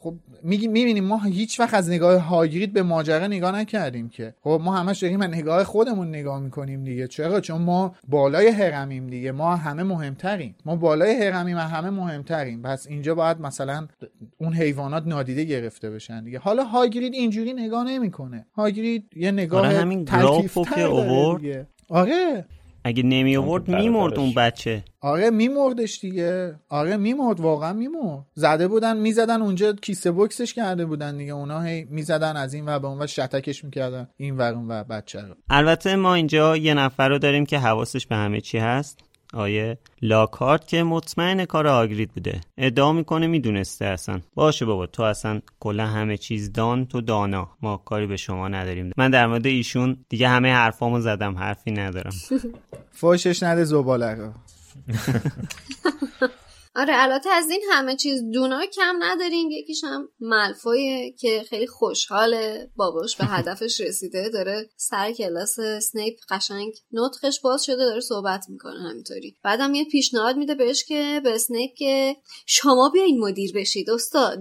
خب 0.03 0.15
می‌بینیم 0.43 1.03
ما 1.03 1.17
هیچ 1.17 1.59
وقت 1.59 1.73
از 1.73 1.89
نگاه 1.89 2.17
هاگرید 2.17 2.73
به 2.73 2.83
ماجرا 2.83 3.27
نگاه 3.27 3.51
نکردیم 3.59 4.09
که. 4.09 4.33
خب 4.41 4.61
ما 4.63 4.77
همش 4.77 4.99
داریم 4.99 5.21
از 5.21 5.29
نگاه 5.29 5.63
خودمون 5.63 6.07
نگاه 6.07 6.39
می‌کنیم 6.39 6.83
دیگه. 6.83 7.07
چرا؟ 7.07 7.39
چون 7.39 7.61
ما 7.61 7.95
بالای 8.07 8.47
هرمیم 8.47 9.07
دیگه. 9.07 9.31
ما 9.31 9.55
همه 9.55 9.83
مهمتریم. 9.83 10.55
ما 10.65 10.75
بالای 10.75 11.23
هرمیم 11.23 11.57
همه 11.57 11.89
مهمتریم. 11.89 12.61
پس 12.61 12.87
اینجا 12.87 13.15
باید 13.15 13.41
مثلا 13.41 13.87
اون 14.37 14.53
حیوانات 14.53 15.07
نادیده 15.07 15.43
گرفته 15.43 15.89
بشن 15.89 16.23
دیگه. 16.23 16.39
حالا 16.39 16.63
هاگرید 16.63 17.13
اینجوری 17.13 17.53
نگاه 17.53 17.83
نمی‌کنه. 17.83 18.45
هاگرید 18.55 19.09
یه 19.15 19.31
نگاه 19.31 19.67
آره 19.67 19.77
همین 19.79 20.05
که 20.05 21.67
آره. 21.89 22.45
اگه 22.83 23.03
نمی 23.03 23.37
آورد 23.37 23.67
میمرد 23.67 24.19
اون 24.19 24.33
بچه. 24.33 24.83
آره 25.01 25.29
میمردش 25.29 25.99
دیگه. 25.99 26.55
آره 26.69 26.97
میمرد 26.97 27.39
واقعا 27.39 27.73
میمرد. 27.73 28.25
زده 28.33 28.67
بودن 28.67 28.97
می‌زدن 28.97 29.41
اونجا 29.41 29.73
کیسه 29.73 30.11
بوکسش 30.11 30.53
کرده 30.53 30.85
بودن 30.85 31.17
دیگه. 31.17 31.33
اونا 31.33 31.61
هی 31.61 31.83
می‌زدن 31.89 32.37
از 32.37 32.53
این 32.53 32.69
و 32.69 32.79
به 32.79 32.87
اون 32.87 33.01
و 33.01 33.07
شتکش 33.07 33.63
می‌کردن 33.63 34.07
این 34.17 34.37
ور 34.37 34.53
اون 34.53 34.67
و 34.67 34.83
بچه 34.83 35.21
رو. 35.21 35.35
البته 35.49 35.95
ما 35.95 36.13
اینجا 36.13 36.57
یه 36.57 36.73
نفر 36.73 37.09
رو 37.09 37.19
داریم 37.19 37.45
که 37.45 37.59
حواسش 37.59 38.07
به 38.07 38.15
همه 38.15 38.41
چی 38.41 38.57
هست. 38.57 38.99
آیه 39.33 39.77
لاکارت 40.01 40.67
که 40.67 40.83
مطمئن 40.83 41.45
کار 41.45 41.67
آگرید 41.67 42.11
بوده. 42.11 42.41
ادعا 42.57 42.93
می‌کنه 42.93 43.27
می‌دونسته 43.27 43.85
اصلا. 43.85 44.21
باشه 44.35 44.65
بابا 44.65 44.85
تو 44.85 45.03
اصلا 45.03 45.41
کلا 45.59 45.87
همه 45.87 46.17
چیز 46.17 46.53
دان 46.53 46.85
تو 46.85 47.01
دانا. 47.01 47.49
ما 47.61 47.77
کاری 47.77 48.07
به 48.07 48.17
شما 48.17 48.47
نداریم. 48.47 48.91
من 48.97 49.11
در 49.11 49.27
مورد 49.27 49.45
ایشون 49.45 49.97
دیگه 50.09 50.27
همه 50.27 50.53
حرفامو 50.53 50.99
زدم 50.99 51.37
حرفی 51.37 51.71
ندارم. 51.71 52.13
فوشش 52.91 53.43
نده 53.43 53.63
زباله 53.63 54.31
آره 56.75 56.93
البته 56.97 57.29
از 57.29 57.49
این 57.49 57.61
همه 57.71 57.95
چیز 57.95 58.23
دونا 58.33 58.65
کم 58.65 58.95
نداریم. 58.99 59.51
یکیش 59.51 59.83
هم 59.83 60.09
ملفویه 60.19 61.11
که 61.11 61.43
خیلی 61.49 61.67
خوشحاله. 61.67 62.71
باباش 62.75 63.15
به 63.17 63.25
هدفش 63.35 63.81
رسیده. 63.81 64.29
داره 64.29 64.69
سر 64.77 65.11
کلاس 65.11 65.55
سنیپ 65.81 66.19
قشنگ 66.29 66.73
نطخش 66.91 67.39
باز 67.39 67.63
شده 67.63 67.75
داره 67.85 67.99
صحبت 67.99 68.45
می‌کنه 68.49 68.89
همینطوری. 68.89 69.35
بعدم 69.43 69.73
یه 69.73 69.85
پیشنهاد 69.85 70.37
میده 70.37 70.55
بهش 70.55 70.83
که 70.83 71.21
به 71.23 71.37
سنیپ 71.37 71.71
که 71.77 72.15
شما 72.45 72.89
بیاین 72.89 73.19
مدیر 73.19 73.51
بشید 73.55 73.89
استاد. 73.89 74.39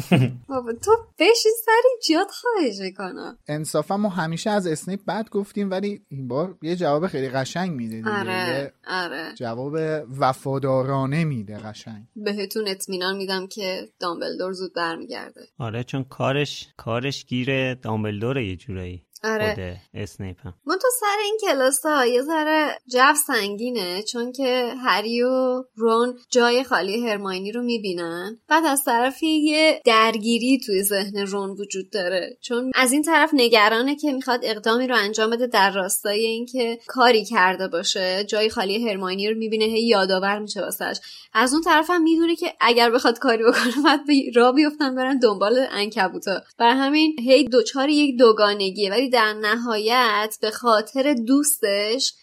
بابا 0.48 0.72
تو 0.72 0.96
بشین 1.18 1.52
سر 1.66 1.82
جیاد 2.06 2.26
خواهش 2.30 2.92
کنم 2.96 3.38
انصافا 3.48 3.96
ما 3.96 4.08
همیشه 4.08 4.50
از 4.50 4.66
اسنیپ 4.66 5.00
بد 5.08 5.28
گفتیم 5.30 5.70
ولی 5.70 6.02
این 6.08 6.28
بار 6.28 6.58
یه 6.62 6.76
جواب 6.76 7.06
خیلی 7.06 7.28
قشنگ 7.28 7.70
میده 7.70 8.10
آره 8.10 8.72
آره. 8.86 9.34
جواب 9.34 9.72
وفادارانه 10.18 11.24
میده 11.24 11.58
قشنگ. 11.58 12.04
بهتون 12.16 12.68
اطمینان 12.68 13.16
میدم 13.16 13.46
که 13.46 13.88
دامبلدور 14.00 14.52
زود 14.52 14.74
برمیگرده. 14.74 15.40
آره 15.58 15.84
چون 15.84 16.04
کارش 16.04 16.68
کارش 16.76 17.24
گیره 17.24 17.74
دامبلدوره 17.82 18.46
یه 18.46 18.56
جورایی. 18.56 19.06
آره. 19.24 19.76
اسنیپ 19.94 20.36
هم 20.44 20.54
من 20.66 20.76
تو 20.82 20.88
سر 21.00 21.16
این 21.24 21.38
کلاس 21.42 21.86
ها 21.86 22.06
یه 22.06 22.22
ذره 22.22 22.78
جو 22.92 23.14
سنگینه 23.26 24.02
چون 24.02 24.32
که 24.32 24.74
هری 24.84 25.22
و 25.22 25.64
رون 25.74 26.18
جای 26.30 26.64
خالی 26.64 27.06
هرماینی 27.08 27.52
رو 27.52 27.62
می‌بینن. 27.62 28.38
بعد 28.48 28.64
از 28.66 28.84
طرفی 28.84 29.26
یه 29.26 29.80
درگیری 29.84 30.60
توی 30.66 30.82
ذهن 30.82 31.26
رون 31.26 31.50
وجود 31.50 31.90
داره. 31.90 32.36
چون 32.40 32.72
از 32.74 32.92
این 32.92 33.02
طرف 33.02 33.30
نگرانه 33.32 33.96
که 33.96 34.12
می‌خواد 34.12 34.40
اقدامی 34.42 34.86
رو 34.86 34.96
انجام 34.96 35.30
بده 35.30 35.46
در 35.46 35.70
راستای 35.70 36.26
اینکه 36.26 36.78
کاری 36.86 37.24
کرده 37.24 37.68
باشه. 37.68 38.24
جای 38.24 38.50
خالی 38.50 38.88
هرماینی 38.88 39.28
رو 39.28 39.38
می‌بینه 39.38 39.64
هی 39.64 39.86
یادآور 39.86 40.38
میشه 40.38 40.60
واسش. 40.60 40.96
از 41.32 41.52
اون 41.52 41.62
طرف 41.62 41.90
هم 41.90 42.02
می‌دونه 42.02 42.36
که 42.36 42.52
اگر 42.60 42.90
بخواد 42.90 43.18
کاری 43.18 43.44
بکنه 43.44 43.84
بعد 43.84 44.00
را 44.34 44.52
بیفتن 44.52 44.94
برن 44.94 45.18
دنبال 45.18 45.66
انکبوتا. 45.70 46.40
بر 46.58 46.70
همین 46.70 47.16
هی 47.20 47.44
دوچار 47.44 47.88
یک 47.88 48.18
دوگانگیه. 48.18 48.90
ولی 48.90 49.11
در 49.12 49.32
نهایت 49.32 50.38
به 50.42 50.50
خاطر 50.50 51.14
دوستش 51.26 52.14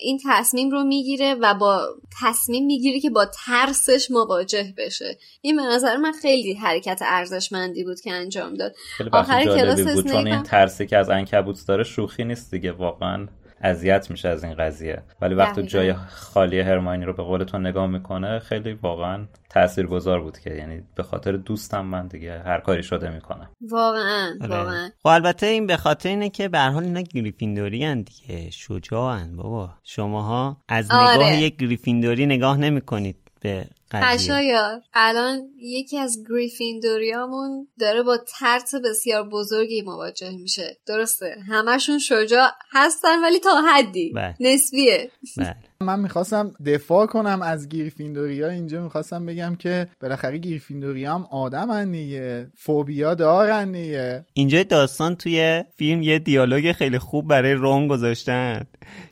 این 0.00 0.20
تصمیم 0.30 0.70
رو 0.70 0.84
می‌گیره 0.84 1.34
و 1.34 1.54
با 1.54 1.88
تصمیم 2.22 2.66
می‌گیره 2.66 3.00
که 3.00 3.10
با 3.10 3.26
ترسش 3.46 4.10
مواجه 4.10 4.74
بشه. 4.78 5.18
این 5.40 5.56
به 5.56 5.62
نظر 5.62 5.96
من 5.96 6.12
خیلی 6.12 6.54
حرکت 6.54 7.00
ارزشمندی 7.04 7.84
بود 7.84 8.00
که 8.00 8.12
انجام 8.12 8.54
داد. 8.54 8.74
آخر 9.12 9.44
کلاس 9.44 9.80
بود 9.80 10.08
چون 10.08 10.26
این 10.26 10.42
ترسی 10.42 10.86
که 10.86 10.96
از 10.96 11.10
انکبوت 11.10 11.66
داره 11.68 11.84
شوخی 11.84 12.24
نیست 12.24 12.50
دیگه 12.50 12.72
واقعا. 12.72 13.28
اذیت 13.66 14.10
میشه 14.10 14.28
از 14.28 14.44
این 14.44 14.54
قضیه. 14.54 15.02
ولی 15.20 15.34
وقتی 15.34 15.62
جای 15.62 15.92
خالی 15.92 16.60
هرماینی 16.60 17.04
رو 17.04 17.12
به 17.12 17.22
قول 17.22 17.44
تو 17.44 17.58
نگاه 17.58 17.86
می‌کنه 17.86 18.38
خیلی 18.38 18.72
واقعا 18.72 19.26
تاثیرگذار 19.50 20.20
بود 20.20 20.38
که 20.38 20.50
یعنی 20.50 20.82
به 20.94 21.02
خاطر 21.02 21.32
دوستم 21.32 21.84
من 21.84 22.06
دیگه 22.06 22.38
هر 22.38 22.60
کاری 22.60 22.82
شده 22.82 23.10
می‌کنم 23.10 23.50
واقعا 23.70 24.30
آره. 24.40 24.56
واقعا. 24.56 24.88
خب 25.02 25.08
البته 25.08 25.46
این 25.46 25.66
به 25.66 25.76
خاطر 25.76 26.08
اینه 26.08 26.30
که 26.30 26.48
به 26.48 26.58
حال 26.58 26.84
اینا 26.84 27.00
گریفیندوری 27.00 27.84
هن 27.84 28.02
دیگه. 28.02 28.50
شجاعن 28.50 29.36
بابا. 29.36 29.70
شماها 29.84 30.56
از 30.68 30.86
نگاه 30.86 31.14
آره. 31.14 31.36
یک 31.36 31.56
گریفیندوری 31.56 32.26
نگاه 32.26 32.56
نمی‌کنید 32.56 33.16
به 33.40 33.66
قشایار 33.92 34.82
الان 34.94 35.48
یکی 35.58 35.98
از 35.98 36.24
گریفیندوریامون 36.28 37.68
داره 37.80 38.02
با 38.02 38.18
ترس 38.38 38.74
بسیار 38.74 39.28
بزرگی 39.28 39.82
مواجه 39.82 40.30
میشه. 40.30 40.76
درسته. 40.86 41.36
همشون 41.48 41.98
شجاع 41.98 42.50
هستن 42.70 43.24
ولی 43.24 43.38
تا 43.38 43.62
حدی. 43.62 44.12
بله. 44.12 44.34
نسبیه. 44.40 45.10
بله. 45.36 45.56
من 45.80 46.00
می‌خواستم 46.00 46.52
دفاع 46.66 47.06
کنم 47.06 47.42
از 47.42 47.68
گریفیندوریا 47.68 48.48
اینجا 48.48 48.82
می‌خواستم 48.82 49.26
بگم 49.26 49.56
که 49.56 49.88
بالاخره 50.00 50.38
گریفیندوریا 50.38 51.14
هم 51.14 51.26
آدم 51.30 51.92
دیگه 51.92 52.46
فوبیا 52.54 53.14
دارن 53.14 53.72
دیگه. 53.72 54.24
اینجا 54.32 54.62
داستان 54.62 55.14
توی 55.16 55.64
فیلم 55.76 56.02
یه 56.02 56.18
دیالوگ 56.18 56.72
خیلی 56.72 56.98
خوب 56.98 57.28
برای 57.28 57.52
رون 57.52 57.88
گذاشتن 57.88 58.66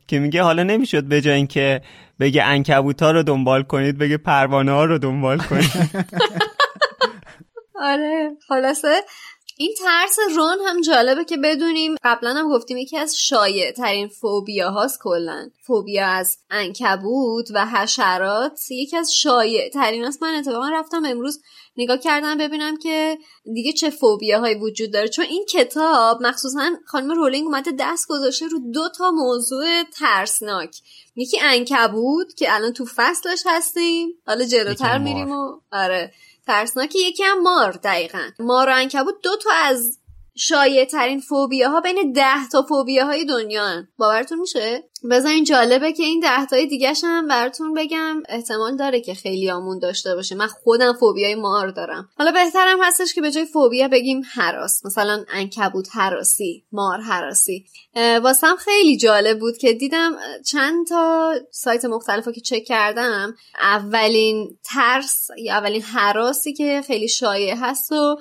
که 0.06 0.18
میگه 0.18 0.42
حالا 0.42 0.62
نمی‌شد 0.62 1.04
به 1.04 1.20
جای 1.20 1.34
اینکه 1.34 1.80
بگه 2.20 2.44
انکبوت 2.44 3.02
ها 3.02 3.10
رو 3.10 3.22
دنبال 3.22 3.62
کنید 3.62 3.98
بگه 3.98 4.16
پروانه 4.16 4.72
ها 4.72 4.84
رو 4.84 4.98
دنبال 4.98 5.38
کنید. 5.38 5.70
آره 7.80 8.30
خلاصه 8.48 9.00
این 9.56 9.74
ترس 9.78 10.16
رون 10.36 10.58
هم 10.66 10.80
جالبه 10.80 11.24
که 11.24 11.36
بدونیم 11.36 11.94
قبلا 12.04 12.34
هم 12.34 12.48
گفتیم 12.48 12.76
یکی 12.76 12.98
از 12.98 13.16
شایع 13.16 13.72
ترین 13.72 14.08
فوبیا 14.08 14.70
هاست 14.70 14.98
کلا. 15.02 15.50
فوبیا 15.66 16.06
از 16.06 16.38
انکبوت 16.50 17.50
و 17.54 17.66
حشرات. 17.66 18.60
یکی 18.70 18.96
از 18.96 19.14
شایع 19.14 19.68
ترین 19.68 20.04
است 20.04 20.22
من 20.22 20.34
اتفاقا 20.34 20.68
رفتم 20.68 21.04
امروز 21.04 21.42
نگاه 21.76 21.98
کردم 21.98 22.38
ببینم 22.38 22.76
که 22.76 23.18
دیگه 23.54 23.72
چه 23.72 23.90
فوبیا 23.90 24.40
هایی 24.40 24.54
وجود 24.54 24.92
داره. 24.92 25.08
چون 25.08 25.24
این 25.24 25.44
کتاب 25.48 26.22
مخصوصا 26.22 26.70
خانم 26.86 27.10
رولینگ 27.10 27.46
اومده 27.46 27.72
دست 27.78 28.08
گذاشته 28.08 28.46
رو 28.46 28.58
دو 28.72 28.88
تا 28.98 29.10
موضوع 29.10 29.82
ترسناک. 29.82 30.76
یکی 31.16 31.40
انکبوت 31.42 32.36
که 32.36 32.54
الان 32.54 32.72
تو 32.72 32.84
فصلش 32.96 33.42
هستیم. 33.46 34.08
حالا 34.26 34.44
جلوتر 34.44 34.98
میریم 34.98 35.30
و 35.30 35.60
آره. 35.72 36.12
ترسناک 36.46 36.94
یکی 36.94 37.22
هم 37.22 37.42
مار 37.42 37.72
دقیقا 37.72 38.30
مار 38.38 38.68
و 38.68 38.72
انکبوت 38.74 39.14
دو 39.22 39.36
تا 39.36 39.50
از 39.52 39.98
شایع 40.36 40.84
ترین 40.84 41.20
فوبیا 41.20 41.70
ها 41.70 41.80
بین 41.80 42.12
ده 42.12 42.48
تا 42.52 42.62
فوبیا 42.62 43.06
های 43.06 43.24
دنیا. 43.24 43.82
باورتون 43.98 44.38
میشه 44.38 44.84
بذارین 45.10 45.44
جالبه 45.44 45.92
که 45.92 46.02
این 46.02 46.20
ده 46.20 46.46
تای 46.46 46.66
دیگه 46.66 46.92
هم 47.04 47.28
براتون 47.28 47.74
بگم 47.74 48.22
احتمال 48.28 48.76
داره 48.76 49.00
که 49.00 49.14
خیلی 49.14 49.50
آمون 49.50 49.78
داشته 49.78 50.14
باشه. 50.14 50.34
من 50.34 50.46
خودم 50.46 50.92
فوبیای 50.92 51.34
مار 51.34 51.68
دارم. 51.68 52.08
حالا 52.18 52.30
بهترم 52.30 52.82
هستش 52.82 53.14
که 53.14 53.20
به 53.20 53.30
جای 53.30 53.44
فوبیا 53.44 53.88
بگیم 53.88 54.22
حراس. 54.34 54.86
مثلا 54.86 55.24
انکبوت 55.32 55.88
حراسی 55.92 56.64
مار 56.72 57.00
حراسی. 57.00 57.64
واسم 58.22 58.56
خیلی 58.56 58.96
جالب 58.96 59.38
بود 59.38 59.58
که 59.58 59.72
دیدم 59.72 60.12
چند 60.46 60.86
تا 60.86 61.34
سایت 61.50 61.84
مختلف 61.84 62.28
که 62.28 62.40
چک 62.40 62.64
کردم 62.64 63.34
اولین 63.60 64.58
ترس 64.64 65.28
یا 65.38 65.54
اولین 65.54 65.82
حراسی 65.82 66.52
که 66.52 66.82
خیلی 66.86 67.08
شایع 67.08 67.54
هست 67.54 67.92
و 67.92 68.16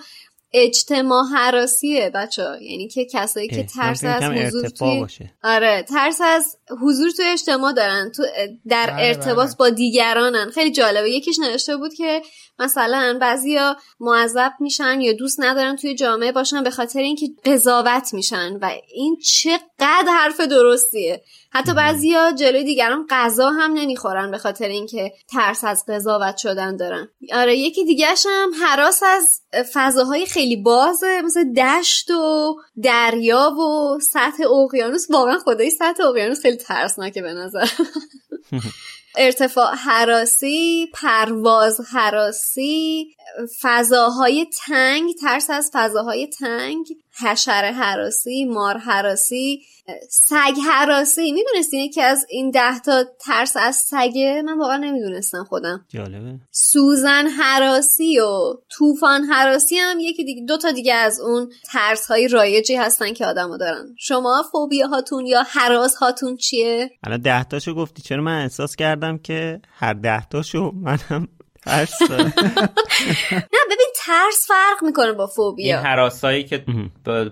اجتماع 0.54 1.24
حراسیه 1.36 2.10
بچه 2.10 2.44
یعنی 2.62 2.88
که 2.88 3.06
کسایی 3.06 3.48
که 3.48 3.64
ترس 3.64 4.04
از 4.04 4.24
حضور 4.24 4.70
توی 4.70 5.00
باشه. 5.00 5.34
آره 5.44 5.86
ترس 5.90 6.22
از 6.24 6.58
حضور 6.82 7.12
توی 7.12 7.26
اجتماع 7.26 7.74
دارن 7.74 8.12
تو 8.16 8.24
در 8.68 8.90
بله 8.90 9.08
ارتباط 9.08 9.48
بله. 9.48 9.56
با 9.58 9.70
دیگرانن 9.70 10.50
خیلی 10.50 10.72
جالبه 10.72 11.12
یکیش 11.12 11.40
نوشته 11.40 11.78
بود 11.78 11.94
که 11.94 12.22
مثلا 12.60 13.18
بعضیا 13.22 13.78
معذب 14.00 14.52
میشن 14.60 15.02
یا 15.02 15.14
دوست 15.14 15.40
ندارن 15.40 15.76
توی 15.76 15.96
جامعه 15.96 16.32
باشن 16.32 16.64
به 16.64 16.70
خاطر 16.70 17.00
اینکه 17.00 17.28
قضاوت 17.46 18.14
میشن 18.14 18.58
و 18.62 18.72
این 18.94 19.18
چقدر 19.18 20.08
حرف 20.08 20.40
درستیه. 20.40 21.22
حتی 21.52 21.74
بعضیا 21.74 22.32
جلوی 22.32 22.64
دیگران 22.64 23.08
غذا 23.10 23.50
هم 23.50 23.74
نمی‌خورن 23.74 24.32
به 24.32 24.38
خاطر 24.38 24.68
اینکه 24.68 25.12
ترس 25.32 25.64
از 25.64 25.84
قضاوت 25.88 26.38
شدن 26.38 26.76
دارن. 26.76 27.08
آره 27.34 27.58
یکی 27.58 27.86
دیگهش 27.86 28.26
هم 28.30 28.52
حراس 28.62 29.04
از 29.04 29.42
فضاهای 29.74 30.26
خیلی 30.26 30.56
بازه 30.56 31.22
مثل 31.22 31.54
دشت 31.54 32.12
و 32.12 32.56
دریا 32.84 33.52
و 33.52 34.00
سطح 34.00 34.44
اقیانوس. 34.44 35.12
واقعا 35.12 35.40
خدای 35.40 35.70
سطح 35.70 36.04
اقیانوس 36.04 36.42
خیلی 36.42 36.58
ترسناکه 36.58 37.22
به 37.22 37.34
نظر. 37.34 37.68
ارتفاع 39.18 39.76
حراسی 39.76 40.92
پرواز 40.94 41.82
حراسی 41.94 43.16
فضاهای 43.62 44.48
تنگ 44.66 45.14
ترس 45.22 45.50
از 45.50 45.72
فضاهای 45.74 46.28
تنگ. 46.28 46.86
حشره 47.22 47.72
حراسی 47.72 48.46
مار 48.46 48.78
حراسی 48.78 49.62
سگ 50.10 50.54
حراسی. 50.68 51.32
می‌دونستی 51.32 51.90
که 51.90 52.04
از 52.04 52.26
این 52.30 52.52
ده 52.52 52.80
تا 52.80 53.04
ترس 53.20 53.58
از 53.58 53.76
سگه؟ 53.76 54.42
من 54.46 54.58
واقعا 54.58 54.78
نمی‌دونستم 54.78 55.44
خودم. 55.44 55.86
جالبه. 55.90 56.40
سوزن 56.52 57.28
حراسی 57.28 58.20
و 58.20 58.54
طوفان 58.70 59.24
حراسی 59.24 59.78
هم 59.78 60.00
یکی 60.00 60.24
دیگه 60.24 60.46
دو 60.46 60.58
تا 60.58 60.72
دیگه 60.72 60.94
از 60.94 61.20
اون 61.20 61.52
ترس 61.64 62.08
های 62.08 62.28
رایجی 62.28 62.76
هستن 62.76 63.14
که 63.14 63.26
آدمو 63.26 63.58
دارن. 63.58 63.96
شما 63.98 64.44
فوبیا 64.52 64.88
هاتون 64.88 65.26
یا 65.26 65.44
حراس 65.44 65.96
هاتون 65.96 66.38
چیه؟ 66.38 66.92
الان 67.04 67.22
ده 67.22 67.44
تاشو 67.44 67.74
گفتی 67.74 68.02
چرا 68.02 68.22
من 68.22 68.42
احساس 68.42 68.76
کردم 68.76 69.18
که 69.18 69.62
هر 69.74 69.94
ده 69.94 70.26
تاشو 70.26 70.72
منم 70.76 71.28
ترس 71.66 72.02
نه 72.02 73.60
ببین 73.66 73.92
ترس 74.06 74.48
فرق 74.48 74.84
می‌کنه 74.84 75.12
با 75.12 75.28
فوبیا 75.28 75.78
این 75.78 75.86
حراسایی 75.86 76.44
که 76.44 76.64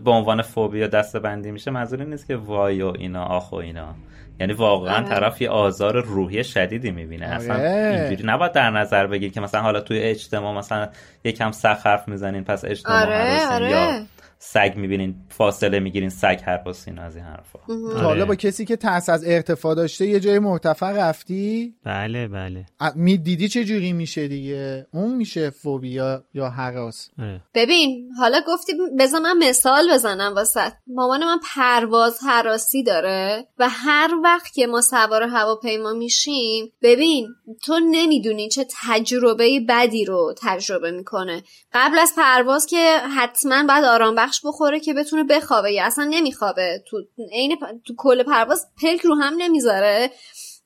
به 0.03 0.11
عنوان 0.11 0.41
فوبیا 0.41 0.87
دسته 0.87 1.19
بندی 1.19 1.51
میشه 1.51 1.71
منظور 1.71 2.03
نیست 2.03 2.27
که 2.27 2.35
وای 2.35 2.81
و 2.81 2.93
اینا 2.99 3.25
آخ 3.25 3.51
و 3.51 3.55
اینا 3.55 3.95
یعنی 4.39 4.53
واقعا 4.53 4.95
آره. 4.95 5.05
طرف 5.05 5.41
یه 5.41 5.49
آزار 5.49 6.01
روحی 6.01 6.43
شدیدی 6.43 6.91
می‌بینه 6.91 7.25
آره. 7.25 7.35
اصلا 7.35 7.55
اینجوری 7.55 8.23
نباید 8.25 8.51
در 8.51 8.69
نظر 8.69 9.07
بگیر 9.07 9.31
که 9.31 9.41
مثلا 9.41 9.61
حالا 9.61 9.81
توی 9.81 9.99
اجتماع 9.99 10.57
مثلا 10.57 10.89
یکم 11.23 11.51
سخت 11.51 11.87
حرف 11.87 12.07
می‌زنین 12.07 12.43
پس 12.43 12.65
اجتماع 12.65 13.01
آره. 13.01 13.47
آره. 13.47 13.69
یا 13.69 14.05
سگ 14.43 14.73
می‌بینین 14.75 15.15
فاصله 15.29 15.79
می‌گیرین 15.79 16.09
سگ 16.09 16.39
هر 16.45 16.63
از 16.97 17.15
این 17.15 17.25
حرفا. 17.25 17.59
حالا 18.01 18.25
با 18.25 18.35
کسی 18.35 18.65
که 18.65 18.75
ترس 18.75 19.09
از 19.09 19.23
ارتفاع 19.25 19.75
داشته 19.75 20.05
یه 20.05 20.19
جای 20.19 20.39
مرتفع 20.39 20.91
رفتی؟ 20.91 21.75
بله 21.83 22.27
بله. 22.27 22.65
می‌دیدی 22.95 23.47
چه 23.49 23.65
جوری 23.65 23.93
میشه 23.93 24.27
دیگه؟ 24.27 24.87
اون 24.93 25.15
میشه 25.15 25.49
فوبیا 25.49 26.23
یا 26.33 26.49
حراس؟ 26.49 27.09
آره. 27.19 27.41
ببین 27.53 28.09
حالا 28.19 28.41
گفتی 28.47 28.73
بذار 28.99 29.21
من 29.21 29.37
مثال 29.37 29.93
بزنم 29.93 30.35
واسه 30.35 30.73
مامان 30.87 31.23
من 31.23 31.39
پرواز 31.55 32.19
حراسی 32.27 32.83
داره 32.83 33.47
و 33.59 33.69
هر 33.69 34.11
وقت 34.23 34.53
که 34.53 34.67
ما 34.67 34.81
سوار 34.81 35.23
هواپیما 35.23 35.93
میشیم 35.93 36.71
ببین 36.81 37.27
تو 37.63 37.79
نمی‌دونی 37.91 38.49
چه 38.49 38.65
تجربه 38.83 39.59
بدی 39.69 40.05
رو 40.05 40.33
تجربه 40.41 40.91
می‌کنه. 40.91 41.43
قبل 41.73 41.99
از 41.99 42.13
پرواز 42.17 42.65
که 42.65 42.97
حتما 43.17 43.63
بعد 43.63 43.83
آرام 43.83 44.15
بخش 44.15 44.30
بخوره 44.45 44.79
که 44.79 44.93
بتونه 44.93 45.23
بخوابه. 45.23 45.71
یا 45.71 45.85
اصلا 45.85 46.03
نمیخوابه. 46.03 46.83
تو 46.89 46.97
عین 47.31 47.57
تو 47.85 47.93
کل 47.97 48.23
پرواز 48.23 48.65
پلک 48.81 49.01
رو 49.01 49.15
هم 49.15 49.33
نمی‌ذاره. 49.37 50.11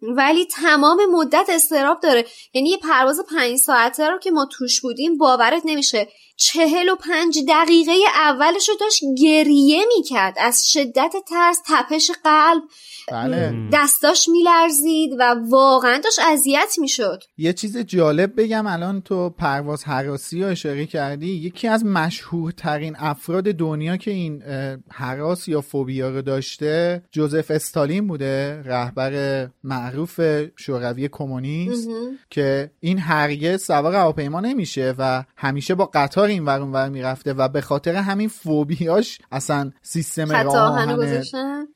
ولی 0.02 0.46
تمام 0.46 1.06
مدت 1.12 1.46
استراب 1.50 2.00
داره. 2.00 2.26
یعنی 2.54 2.70
یه 2.70 2.78
پرواز 2.78 3.20
پنج 3.30 3.58
ساعته 3.58 4.10
رو 4.10 4.20
که 4.20 4.32
ما 4.32 4.48
توش 4.52 4.82
بودیم 4.82 5.18
باورت 5.18 5.62
نمیشه. 5.66 6.08
چهل 6.38 6.90
و 6.90 6.96
پنج 6.96 7.40
دقیقه 7.48 7.94
اولش 8.16 8.70
رو 8.70 8.76
داشت 8.76 9.02
گریه 9.22 9.86
می‌کرد. 9.98 10.36
از 10.38 10.70
شدت 10.72 11.14
ترس 11.30 11.58
تپش 11.68 12.12
قلب 12.24 12.64
بله. 13.12 13.54
دستاش 13.74 14.30
میلرزید 14.30 15.12
و 15.20 15.36
واقعا 15.50 16.02
داشت 16.04 16.20
اذیت 16.32 16.74
می‌شد. 16.78 17.24
یه 17.38 17.54
چیز 17.54 17.78
جالب 17.78 18.42
بگم 18.42 18.68
الان 18.68 19.02
تو 19.02 19.30
پرواز 19.30 19.84
حراسی 19.84 20.44
رو 20.44 20.50
اشاره 20.50 20.86
کردی 20.86 21.28
یکی 21.28 21.68
از 21.68 21.86
مشهورترین 21.86 22.96
افراد 23.00 23.44
دنیا 23.44 23.98
که 23.98 24.12
این 24.12 24.44
حراس 24.92 25.48
یا 25.48 25.62
فوبیا 25.62 26.10
رو 26.10 26.22
داشته 26.22 27.04
جوزف 27.12 27.52
استالین 27.52 28.08
بوده 28.08 28.62
رهبر 28.66 29.48
معروف 29.64 30.22
شوروی 30.56 31.10
کمونیست 31.12 31.90
که 32.30 32.72
این 32.80 33.00
هرگز 33.00 33.64
سوار 33.64 33.96
هواپیما 33.96 34.40
نمیشه 34.40 34.94
و 34.98 35.24
همیشه 35.38 35.76
با 35.76 35.90
قطار 35.94 36.28
این 36.28 36.46
ور 36.46 36.62
ور 36.62 36.90
می‌رفته 36.90 37.34
و 37.34 37.48
به 37.48 37.62
خاطر 37.62 37.96
همین 37.96 38.28
فوبیاش 38.28 39.20
اصلا 39.32 39.72
سیستم 39.82 40.36
آهن 40.36 41.24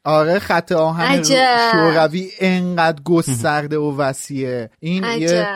آره 0.04 0.40
خط 0.40 0.72
آهن 0.72 1.19
شوروی 1.24 2.30
انقدر 2.40 3.02
گسترده 3.04 3.78
و 3.78 3.98
وسیعه. 3.98 4.70
این 4.80 5.04
یه 5.04 5.48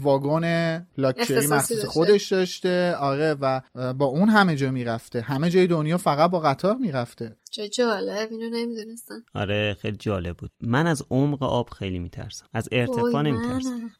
واگن 0.00 0.86
لاکچری 0.98 1.46
مخصوص 1.46 1.84
خودش 1.84 2.32
داشته. 2.32 2.94
آره 2.94 3.36
و 3.40 3.60
با 3.92 4.06
اون 4.06 4.28
همه 4.28 4.56
جا 4.56 4.70
می‌رفته. 4.70 5.20
همه 5.20 5.50
جای 5.50 5.66
دنیا 5.66 5.98
فقط 5.98 6.30
با 6.30 6.40
قطار 6.40 6.76
می‌رفته. 6.76 7.36
چه 7.50 7.68
جالب 7.68 8.28
اینو 8.30 8.56
نمی‌دونستم. 8.56 9.24
آره 9.34 9.76
خیلی 9.82 9.96
جالب 9.96 10.36
بود. 10.36 10.50
من 10.60 10.86
از 10.86 11.02
عمق 11.10 11.42
آب 11.42 11.68
خیلی 11.68 11.98
میترسم. 11.98 12.46
از 12.54 12.68
ارتفاع 12.72 13.22
نمیترسم. 13.22 13.90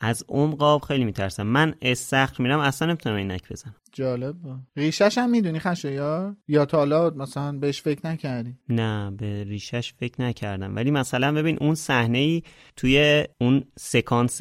از 0.00 0.24
عمق 0.28 0.62
آب 0.62 0.82
خیلی 0.82 1.04
میترسم. 1.04 1.42
من 1.42 1.74
استخر 1.82 2.42
میرم 2.42 2.60
اصلا 2.60 2.88
نمی‌تونم 2.88 3.16
اینک 3.16 3.52
بزنم. 3.52 3.74
جالب. 3.92 4.36
ریشش 4.76 5.18
هم 5.18 5.30
می‌دونی 5.30 5.58
خشه 5.58 5.92
یا؟ 5.92 6.36
یا 6.48 6.64
تا 6.64 6.78
حالا 6.78 7.10
مثلا 7.10 7.52
بهش 7.52 7.82
فکر 7.82 8.06
نکردی؟ 8.06 8.54
نه 8.68 9.10
به 9.10 9.44
ریشش 9.44 9.92
فکر 9.92 10.22
نکردم. 10.22 10.76
ولی 10.76 10.90
مثلا 10.90 11.32
ببین 11.32 11.58
اون 11.60 11.74
صحنه 11.74 12.18
ای 12.18 12.42
توی 12.76 13.24
اون 13.40 13.64
سکانس 13.78 14.40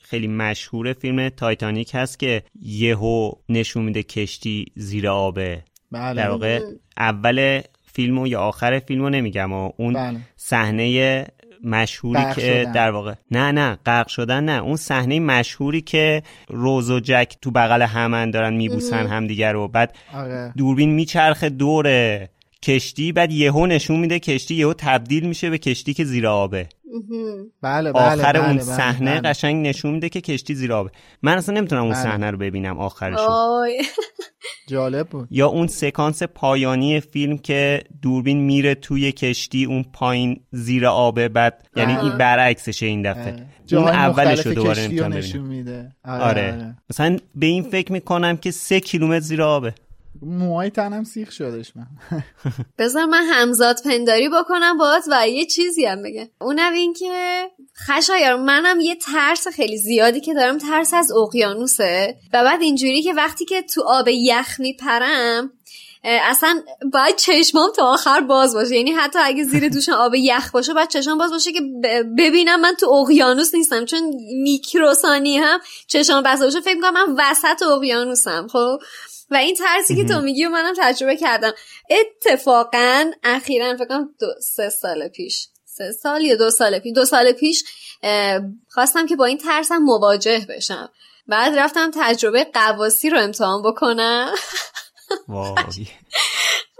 خیلی 0.00 0.28
مشهور 0.28 0.92
فیلم 0.92 1.28
تایتانیک 1.28 1.90
هست 1.94 2.18
که 2.18 2.42
یهو 2.60 3.32
نشون 3.48 3.84
میده 3.84 4.02
کشتی 4.02 4.66
زیر 4.76 5.08
آبه. 5.08 5.64
بله. 5.90 6.14
در 6.22 6.30
واقع 6.30 6.60
اول 6.96 7.60
فیلمو 7.92 8.26
یا 8.26 8.40
آخر 8.40 8.78
فیلمو 8.78 9.10
نمیگم 9.10 9.52
و 9.52 9.72
اون 9.76 9.94
بله. 9.94 10.20
مشهوری 11.64 12.34
که 12.34 12.70
در 12.74 12.90
واقع 12.90 13.14
نه 13.30 13.52
نه 13.52 13.78
غرق 13.86 14.08
شدن 14.08 14.44
نه. 14.44 14.62
اون 14.62 14.76
صحنه 14.76 15.20
مشهوری 15.20 15.80
که 15.80 16.22
روز 16.48 16.90
و 16.90 17.00
جک 17.00 17.36
تو 17.42 17.50
بغل 17.50 17.82
همن 17.82 18.30
دارن 18.30 18.54
میبوسن 18.54 19.06
همدیگر 19.06 19.52
رو. 19.52 19.68
بعد 19.68 19.96
آره. 20.14 20.52
دوربین 20.56 20.90
میچرخه 20.90 21.48
دور 21.48 21.86
کشتی 22.62 23.12
بعد 23.12 23.32
یهو 23.32 23.66
نشون 23.66 24.00
میده 24.00 24.18
کشتی 24.18 24.54
یهو 24.54 24.74
تبدیل 24.78 25.26
میشه 25.26 25.50
به 25.50 25.58
کشتی 25.58 25.94
که 25.94 26.04
زیر 26.04 26.26
آبه. 26.26 26.68
بله 27.62 27.92
بله 27.92 28.02
آخر 28.02 28.32
بله 28.32 28.44
اون 28.44 28.56
بله 28.56 28.62
صحنه 28.62 29.20
بله. 29.20 29.30
قشنگ 29.30 29.66
نشون 29.66 29.92
میده 29.92 30.08
که 30.08 30.20
کشتی 30.20 30.54
زیر 30.54 30.72
آبه. 30.72 30.90
من 31.22 31.36
اصلا 31.38 31.54
نمی‌تونم 31.54 31.84
اون 31.84 31.94
صحنه 31.94 32.30
رو 32.30 32.38
ببینم 32.38 32.78
آخرش 32.78 33.18
جالب 34.68 35.08
بود. 35.08 35.28
یا 35.30 35.46
اون 35.46 35.66
سکانس 35.66 36.22
پایانی 36.22 37.00
فیلم 37.00 37.38
که 37.38 37.82
دوربین 38.02 38.40
میره 38.40 38.74
توی 38.74 39.12
کشتی 39.12 39.64
اون 39.64 39.84
پایین 39.92 40.40
زیر 40.50 40.86
آبه 40.86 41.28
بعد 41.28 41.68
یعنی 41.76 41.96
این 41.96 42.18
برعکسشه 42.18 42.86
این 42.86 43.02
دفعه. 43.02 43.46
اون 43.72 43.88
اولش 43.88 44.46
رو 44.46 44.54
دوباره 44.54 44.88
نشون 44.88 45.40
میده. 45.40 45.92
آره. 46.04 46.24
آره. 46.24 46.52
آره. 46.52 46.76
مثلا 46.90 47.16
به 47.34 47.46
این 47.46 47.62
فکر 47.62 47.92
می‌کنم 47.92 48.36
که 48.36 48.50
سه 48.50 48.80
کیلومتر 48.80 49.20
زیر 49.20 49.42
آبه. 49.42 49.74
موهای 50.22 50.70
تنم 50.70 51.04
سیخ 51.04 51.32
شدش 51.32 51.72
من. 51.76 51.86
بذار 52.78 53.04
من 53.04 53.24
همزاد 53.24 53.82
پنداری 53.84 54.28
بکنم 54.28 54.78
باهات 54.78 55.04
و 55.10 55.28
یه 55.28 55.46
چیزی 55.46 55.86
هم 55.86 56.02
بگه 56.02 56.30
اونم 56.40 56.72
این 56.72 56.92
که 56.92 57.42
خشایار 57.86 58.36
منم 58.36 58.80
یه 58.80 58.94
ترس 58.94 59.48
خیلی 59.48 59.78
زیادی 59.78 60.20
که 60.20 60.34
دارم 60.34 60.58
ترس 60.58 60.94
از 60.94 61.12
اقیانوسه. 61.12 62.16
و 62.32 62.44
بعد 62.44 62.62
اینجوری 62.62 63.02
که 63.02 63.12
وقتی 63.12 63.44
که 63.44 63.62
تو 63.62 63.82
آب 63.86 64.08
یخ 64.08 64.60
میپرم 64.60 65.50
اصلا 66.04 66.62
باید 66.92 67.16
چشمام 67.16 67.70
تا 67.76 67.92
آخر 67.92 68.20
باز 68.20 68.54
باشه. 68.54 68.76
یعنی 68.76 68.92
حتی 68.92 69.18
اگه 69.22 69.44
زیر 69.44 69.68
دوشم 69.74 69.92
آب 69.92 70.14
یخ 70.14 70.50
باشه 70.50 70.74
باید 70.74 70.88
چشمام 70.88 71.18
باز 71.18 71.30
باشه 71.30 71.52
که 71.52 71.60
ببینم 72.18 72.60
من 72.60 72.74
تو 72.74 72.90
اقیانوس 72.90 73.54
نیستم. 73.54 73.84
چون 73.84 74.14
میکروسانی 74.42 75.38
هم 75.38 75.60
چشمام 75.86 76.22
بسته 76.22 76.44
باشه. 76.44 76.60
فکر 76.60 76.74
می‌کنم 76.74 76.92
من 76.92 77.30
وسط 77.30 77.62
اقیانوسم 77.62 78.46
خب؟ 78.52 78.78
و 79.30 79.36
این 79.36 79.54
ترسی 79.54 79.96
که 79.96 80.04
تو 80.04 80.20
میگی 80.20 80.44
و 80.44 80.48
منم 80.48 80.74
تجربه 80.78 81.16
کردم. 81.16 81.52
اتفاقا 81.90 83.10
اخیرا 83.24 83.76
فکر 83.76 83.84
کنم 83.84 84.14
دو 84.20 84.26
سه 84.40 84.70
سال 84.70 85.08
پیش. 85.08 85.48
سه 85.64 85.92
سال 85.92 86.22
یا 86.22 86.36
دو 86.36 86.50
سال 86.50 86.78
پیش 86.78 86.92
دو 86.94 87.04
سال 87.04 87.32
پیش 87.32 87.64
خواستم 88.68 89.06
که 89.06 89.16
با 89.16 89.24
این 89.24 89.38
ترسم 89.38 89.78
مواجه 89.78 90.46
بشم. 90.48 90.90
بعد 91.26 91.58
رفتم 91.58 91.90
تجربه 91.94 92.44
قواسی 92.44 93.10
رو 93.10 93.20
امتحان 93.20 93.62
بکنم. 93.62 94.34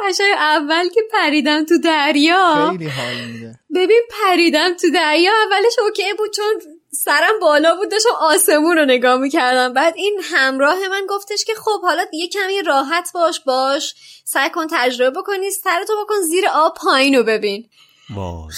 قشنگ 0.01 0.32
اول 0.36 0.88
که 0.88 1.01
پریدم 1.12 1.64
تو 1.64 1.78
دریا. 1.78 2.70
خیلی 2.70 2.88
حال 2.88 3.14
میده. 3.14 3.61
ببین 3.74 4.03
پریدم 4.22 4.74
تو 4.74 4.90
دریا 4.90 5.32
اولش 5.46 5.78
اوکی 5.78 6.14
بود 6.18 6.34
چون 6.34 6.77
سرم 6.93 7.39
بالا 7.41 7.74
بود 7.74 7.91
داشتم 7.91 8.09
آسمون 8.20 8.76
رو 8.76 8.84
نگاه 8.84 9.16
می‌کردم. 9.16 9.72
بعد 9.72 9.95
این 9.97 10.20
همراه 10.24 10.89
من 10.89 11.07
گفتش 11.09 11.45
که 11.45 11.55
خب 11.55 11.82
حالا 11.82 12.05
یه 12.12 12.28
کمی 12.28 12.62
راحت 12.62 13.11
باش 13.14 13.41
باش. 13.41 13.95
سعی 14.24 14.51
کن 14.51 14.66
تجربه 14.70 15.20
بکنی 15.20 15.51
سرتو 15.51 16.05
بکن 16.05 16.20
زیر 16.20 16.45
آب 16.55 16.74
پایین 16.74 17.14
رو 17.14 17.22
ببین. 17.22 17.68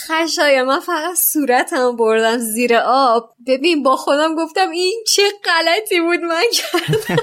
خشای 0.06 0.62
من 0.62 0.80
فقط 0.80 1.14
صورتم 1.16 1.96
بردم 1.96 2.38
زیر 2.38 2.74
آب. 2.84 3.34
ببین 3.46 3.82
با 3.82 3.96
خودم 3.96 4.34
گفتم 4.34 4.70
این 4.70 5.04
چه 5.06 5.22
غلطی 5.44 6.00
بود 6.00 6.20
من 6.20 6.44
کردم. 6.52 7.22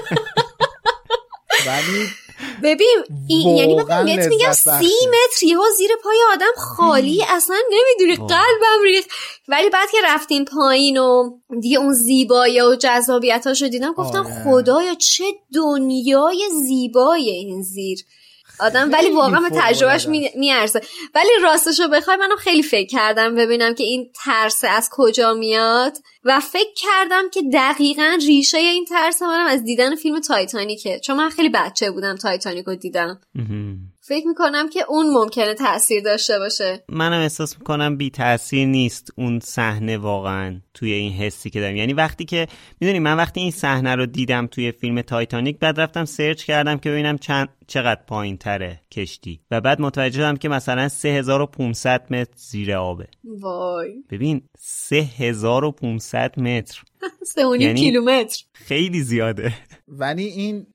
ولی 1.66 2.08
ببین 2.62 2.98
این 3.28 3.56
یعنی 3.56 3.74
من 3.74 4.04
میگم 4.04 4.52
سی 4.52 4.90
متر 5.08 5.46
یهو 5.46 5.62
زیر 5.78 5.90
پای 6.04 6.16
آدم 6.32 6.52
خالی 6.56 7.24
اصلا 7.28 7.56
نمی‌دونی 7.70 8.28
قلبم 8.28 8.82
ریخت. 8.84 9.10
ولی 9.48 9.70
بعد 9.70 9.90
که 9.90 9.98
رفتیم 10.04 10.44
پایین 10.44 10.98
و 10.98 11.30
دیگه 11.60 11.78
اون 11.78 11.92
زیبایی 11.92 12.60
و 12.60 12.76
جذابیتاشو 12.76 13.68
دیدم 13.68 13.92
گفتم 13.92 14.26
آره. 14.26 14.44
خدایا 14.44 14.94
چه 14.94 15.24
دنیای 15.54 16.48
زیبای 16.66 17.30
این 17.30 17.62
زیر. 17.62 18.04
آدم 18.60 18.92
ولی 18.92 19.10
واقعا 19.10 19.40
به 19.40 19.50
تجربهش 19.60 20.06
میارزه. 20.36 20.80
ولی 21.14 21.28
راستشو 21.42 21.88
بخوای 21.88 22.16
منو 22.16 22.36
خیلی 22.36 22.62
فکر 22.62 22.86
کردم 22.86 23.34
ببینم 23.34 23.74
که 23.74 23.84
این 23.84 24.10
ترس 24.24 24.64
از 24.68 24.88
کجا 24.92 25.34
میاد 25.34 25.96
و 26.24 26.40
فکر 26.40 26.74
کردم 26.76 27.30
که 27.30 27.42
دقیقا 27.52 28.18
ریشه 28.26 28.58
این 28.58 28.84
ترس 28.84 29.22
منم 29.22 29.46
از 29.46 29.64
دیدن 29.64 29.96
فیلم 29.96 30.20
تایتانیکه. 30.20 31.00
چون 31.00 31.16
من 31.16 31.30
خیلی 31.30 31.48
بچه 31.48 31.90
بودم 31.90 32.16
تایتانیک 32.16 32.64
رو 32.64 32.74
دیدم 32.74 33.20
فکر 34.08 34.26
می‌کنم 34.26 34.68
که 34.68 34.80
اون 34.88 35.10
ممکنه 35.10 35.54
تاثیر 35.54 36.02
داشته 36.02 36.38
باشه. 36.38 36.84
منم 36.88 37.20
احساس 37.20 37.58
می‌کنم 37.58 37.96
بی 37.96 38.10
تاثیر 38.10 38.66
نیست 38.66 39.12
اون 39.16 39.40
صحنه 39.40 39.98
واقعا 39.98 40.60
توی 40.74 40.92
این 40.92 41.12
حسی 41.12 41.50
که 41.50 41.60
دارم 41.60 41.76
یعنی 41.76 41.92
وقتی 41.92 42.24
که 42.24 42.46
می‌دونی 42.80 42.98
من 42.98 43.16
وقتی 43.16 43.40
این 43.40 43.50
صحنه 43.50 43.94
رو 43.94 44.06
دیدم 44.06 44.46
توی 44.46 44.72
فیلم 44.72 45.02
تایتانیک 45.02 45.58
بعد 45.58 45.80
رفتم 45.80 46.04
search 46.04 46.44
کردم 46.44 46.78
که 46.78 46.90
ببینم 46.90 47.18
چند 47.18 47.48
چقدر 47.66 48.00
پایین 48.06 48.36
تره 48.36 48.80
کشتی. 48.92 49.40
و 49.50 49.60
بعد 49.60 49.80
متوجه 49.80 50.18
شدم 50.18 50.36
که 50.36 50.48
مثلا 50.48 50.88
3500 50.88 52.12
متر 52.12 52.32
زیر 52.36 52.74
آبه. 52.74 53.06
وای. 53.24 53.94
ببین 54.10 54.42
3500 54.58 56.40
متر. 56.40 56.82
سه 57.34 57.42
یعنی 57.60 57.80
کیلومتر. 57.80 58.44
خیلی 58.52 59.02
زیاده. 59.02 59.52
ولی 59.88 60.24
این 60.24 60.66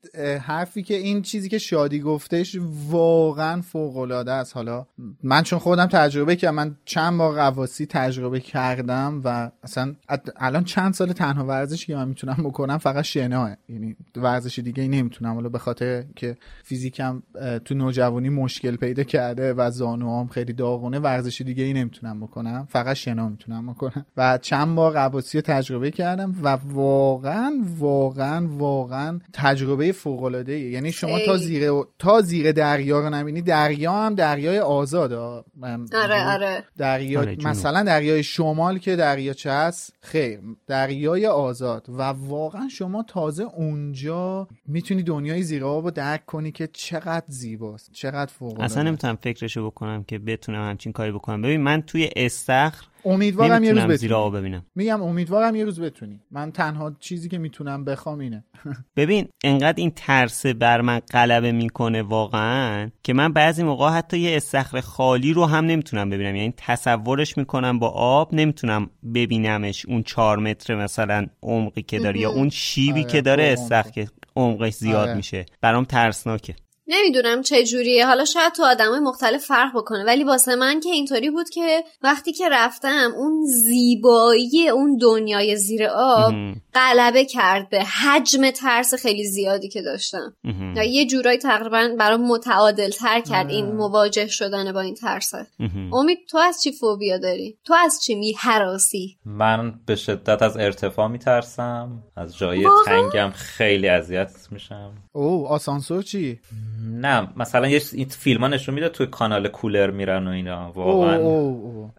حرفی 0.42 0.82
که 0.82 0.94
این 0.94 1.22
چیزی 1.22 1.48
که 1.48 1.58
شادی 1.58 2.00
گفتش 2.00 2.56
واقعا 2.88 3.60
فوق 3.60 3.96
العاده 3.96 4.32
است. 4.32 4.56
حالا 4.56 4.86
من 5.22 5.42
چون 5.42 5.58
خودم 5.58 5.86
تجربه 5.86 6.36
کردم 6.36 6.54
من 6.54 6.76
چند 6.84 7.18
بار 7.18 7.34
قواسی 7.34 7.86
تجربه 7.86 8.40
کردم 8.40 9.20
و 9.24 9.50
اصلا 9.62 9.94
الان 10.36 10.64
چند 10.64 10.94
سال 10.94 11.12
تنها 11.12 11.46
ورزشی 11.46 11.86
که 11.86 11.96
من 11.96 12.08
می‌تونم 12.08 12.36
بکنم 12.44 12.78
فقط 12.78 13.04
شنا 13.04 13.56
یعنی 13.68 13.96
ورزش 14.16 14.58
دیگه 14.58 14.82
ای 14.82 14.88
نمی‌تونم. 14.88 15.34
حالا 15.34 15.48
به 15.48 15.58
خاطر 15.58 16.04
که 16.16 16.36
فیزیکم 16.64 17.22
تو 17.64 17.74
نوجوانی 17.74 18.28
مشکل 18.28 18.76
پیدا 18.76 19.02
کرده 19.02 19.54
و 19.54 19.70
زانوام 19.70 20.28
خیلی 20.28 20.52
داغونه 20.52 20.98
ورزش 20.98 21.40
دیگه 21.40 21.64
ای 21.64 21.72
نمی‌تونم 21.72 22.20
بکنم. 22.20 22.66
فقط 22.70 22.96
شنا 22.96 23.28
می‌تونم 23.28 23.72
بکنم. 23.72 24.06
و 24.16 24.38
چند 24.38 24.74
بار 24.74 24.92
قواسی 24.92 25.40
تجربه 25.40 25.90
کردم. 25.90 26.13
و 26.22 26.48
واقعا 26.48 27.52
واقعا 27.78 28.48
واقعا 28.50 29.20
تجربه 29.32 29.92
فوق 29.92 30.22
العاده 30.22 30.58
یعنی 30.58 30.92
شما 30.92 31.18
تا 31.26 31.36
زیر 31.36 31.70
تا 31.98 32.20
زیر 32.20 32.52
دریا 32.52 33.00
رو 33.00 33.10
نبینی 33.10 33.42
دریا 33.42 33.92
هم 33.92 34.14
دریای 34.14 34.58
آزاد 34.58 35.12
آره 35.12 36.32
آره. 36.34 36.64
دریا 36.78 37.20
آره 37.20 37.36
مثلا 37.44 37.82
دریای 37.82 38.22
شمال 38.22 38.78
که 38.78 38.96
دریاچه 38.96 39.52
هست؟ 39.52 39.94
خیر 40.00 40.40
دریای 40.66 41.26
آزاد. 41.26 41.86
و 41.88 42.02
واقعا 42.02 42.68
شما 42.68 43.02
تازه 43.02 43.42
اونجا 43.42 44.48
می‌تونی 44.66 45.02
دنیای 45.02 45.42
زیر 45.42 45.64
آب 45.64 45.84
رو 45.84 45.90
درک 45.90 46.26
کنی 46.26 46.52
که 46.52 46.66
چقدر 46.72 47.24
زیباست 47.28 47.92
چقدر 47.92 48.32
فوق 48.32 48.60
اصلا 48.60 48.82
نمی‌تونم 48.82 49.16
فکرشو 49.16 49.70
بکنم 49.70 50.04
که 50.04 50.18
بتونم 50.18 50.68
همچین 50.68 50.92
کاری 50.92 51.12
بکنم. 51.12 51.42
ببین 51.42 51.60
من 51.60 51.82
توی 51.82 52.10
استخر 52.16 52.86
امیدوارم 53.04 53.64
یه 53.64 53.72
روز 53.72 53.82
بتونی. 53.82 54.30
ببینم. 54.30 54.66
میگم 54.74 55.02
امیدوارم 55.02 55.56
یه 55.56 55.64
روز 55.64 55.80
بتونی. 55.80 56.20
من 56.30 56.52
تنها 56.52 56.92
چیزی 57.00 57.28
که 57.28 57.38
می‌تونم 57.38 57.84
بخوام 57.84 58.18
اینه. 58.18 58.44
ببین 58.96 59.28
انقدر 59.44 59.74
این 59.76 59.92
ترس 59.96 60.46
بر 60.46 60.80
من 60.80 60.98
غلبه 60.98 61.52
می‌کنه 61.52 62.02
واقعا 62.02 62.90
که 63.02 63.12
من 63.12 63.32
بعضی 63.32 63.62
موقع 63.62 63.88
حتی 63.90 64.18
یه 64.18 64.36
استخر 64.36 64.80
خالی 64.80 65.32
رو 65.32 65.46
هم 65.46 65.64
نمی‌تونم 65.64 66.10
ببینم. 66.10 66.36
یعنی 66.36 66.54
تصورش 66.56 67.38
می‌کنم 67.38 67.78
با 67.78 67.88
آب 67.90 68.34
نمی‌تونم 68.34 68.90
ببینمش 69.14 69.86
اون 69.86 70.02
چهار 70.02 70.38
متر 70.38 70.74
مثلا 70.74 71.26
عمقی 71.42 71.82
که 71.82 71.98
داره 71.98 72.20
یا 72.20 72.30
اون 72.30 72.50
شیبی 72.50 73.00
آره، 73.00 73.10
که 73.10 73.20
داره 73.20 73.44
استخر 73.44 73.90
که 73.90 74.08
عمقش 74.36 74.72
زیاد 74.72 75.08
آره. 75.08 75.14
میشه. 75.14 75.46
برام 75.60 75.84
ترسناکه. 75.84 76.54
نمی‌دونم 76.86 77.42
چه 77.42 77.64
جوریه. 77.64 78.06
حالا 78.06 78.24
شاید 78.24 78.52
تو 78.52 78.64
آدمای 78.64 79.00
مختلف 79.00 79.44
فرق 79.44 79.70
بکنه. 79.76 80.04
ولی 80.04 80.24
واسه 80.24 80.56
من 80.56 80.80
که 80.80 80.90
اینطوری 80.90 81.30
بود 81.30 81.50
که 81.50 81.84
وقتی 82.02 82.32
که 82.32 82.48
رفتم 82.48 83.12
اون 83.16 83.44
زیبایی 83.46 84.68
اون 84.68 84.96
دنیای 84.96 85.56
زیر 85.56 85.86
آب 85.86 86.34
غلبه 86.74 87.24
کرد 87.24 87.68
به 87.68 87.84
حجم 87.84 88.50
ترس 88.50 88.94
خیلی 88.94 89.24
زیادی 89.24 89.68
که 89.68 89.82
داشتم. 89.82 90.36
یا 90.76 90.82
یه 90.82 91.06
جورایی 91.06 91.38
تقریبا 91.38 91.88
برام 91.98 92.26
متعادل 92.26 92.90
تر 92.90 93.20
کرد 93.20 93.50
این 93.50 93.72
مواجه 93.72 94.26
شدن 94.26 94.72
با 94.72 94.80
این 94.80 94.94
ترسه 94.94 95.46
امید 95.92 96.18
تو 96.30 96.38
از 96.38 96.62
چی 96.62 96.72
فوبیا 96.72 97.18
داری؟ 97.18 97.58
تو 97.64 97.74
از 97.84 98.00
چی 98.02 98.14
می 98.14 98.32
حراسی 98.32 99.16
من 99.24 99.74
به 99.86 99.96
شدت 99.96 100.42
از 100.42 100.56
ارتفاع 100.56 101.08
میترسم. 101.08 102.02
از 102.16 102.36
جای 102.36 102.66
تنگم 102.86 103.30
خیلی 103.34 103.88
اذیت 103.88 104.30
میشم. 104.50 104.92
او 105.12 105.48
آسانسور 105.48 106.02
چی؟ 106.02 106.40
نه 106.82 107.28
مثلا 107.36 107.68
یه 107.68 107.82
این 107.92 108.08
فیلم 108.08 108.40
ها 108.40 108.48
نشون 108.48 108.74
میده 108.74 108.88
توی 108.88 109.06
کانال 109.06 109.48
کولر 109.48 109.90
میرن 109.90 110.26
و 110.26 110.30
اینا. 110.30 110.72
واقعا 110.72 111.18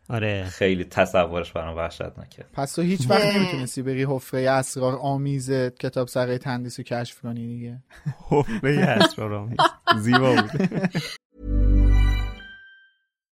آره. 0.09 0.43
خیلی 0.43 0.83
تصورش 0.83 1.51
برام 1.51 1.77
وحشتناکه. 1.77 2.45
پس 2.53 2.73
تو 2.73 2.81
هیچ 2.81 3.09
وقت 3.09 3.35
نمی‌تونستی 3.35 3.81
بری 3.81 4.03
حفره 4.03 4.49
اسرار 4.49 4.95
آمیز 5.01 5.51
کتاب 5.51 6.07
سره 6.07 6.37
تندیس 6.37 6.79
رو 6.79 6.83
کشف 6.83 7.21
کنی 7.21 7.47
دیگه. 7.47 7.83
حفره 8.29 8.79
اسرار 8.79 9.33
آمیز. 9.33 9.57
زیبا 10.03 10.35
بود. 10.35 10.51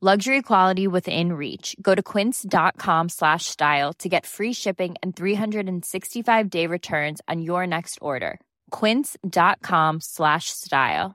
Luxury 0.00 0.42
quality 0.42 0.86
within 0.86 1.32
reach. 1.32 1.74
Go 1.80 1.94
to 1.94 2.02
quince.com 2.02 3.08
slash 3.08 3.46
style 3.46 3.92
to 3.94 4.08
get 4.08 4.26
free 4.26 4.52
shipping 4.52 4.96
and 5.02 5.16
365 5.16 6.50
day 6.50 6.66
returns 6.66 7.22
on 7.26 7.40
your 7.40 7.66
next 7.66 7.98
order. 8.02 8.38
quince.com 8.70 10.00
slash 10.00 10.50
style. 10.50 11.14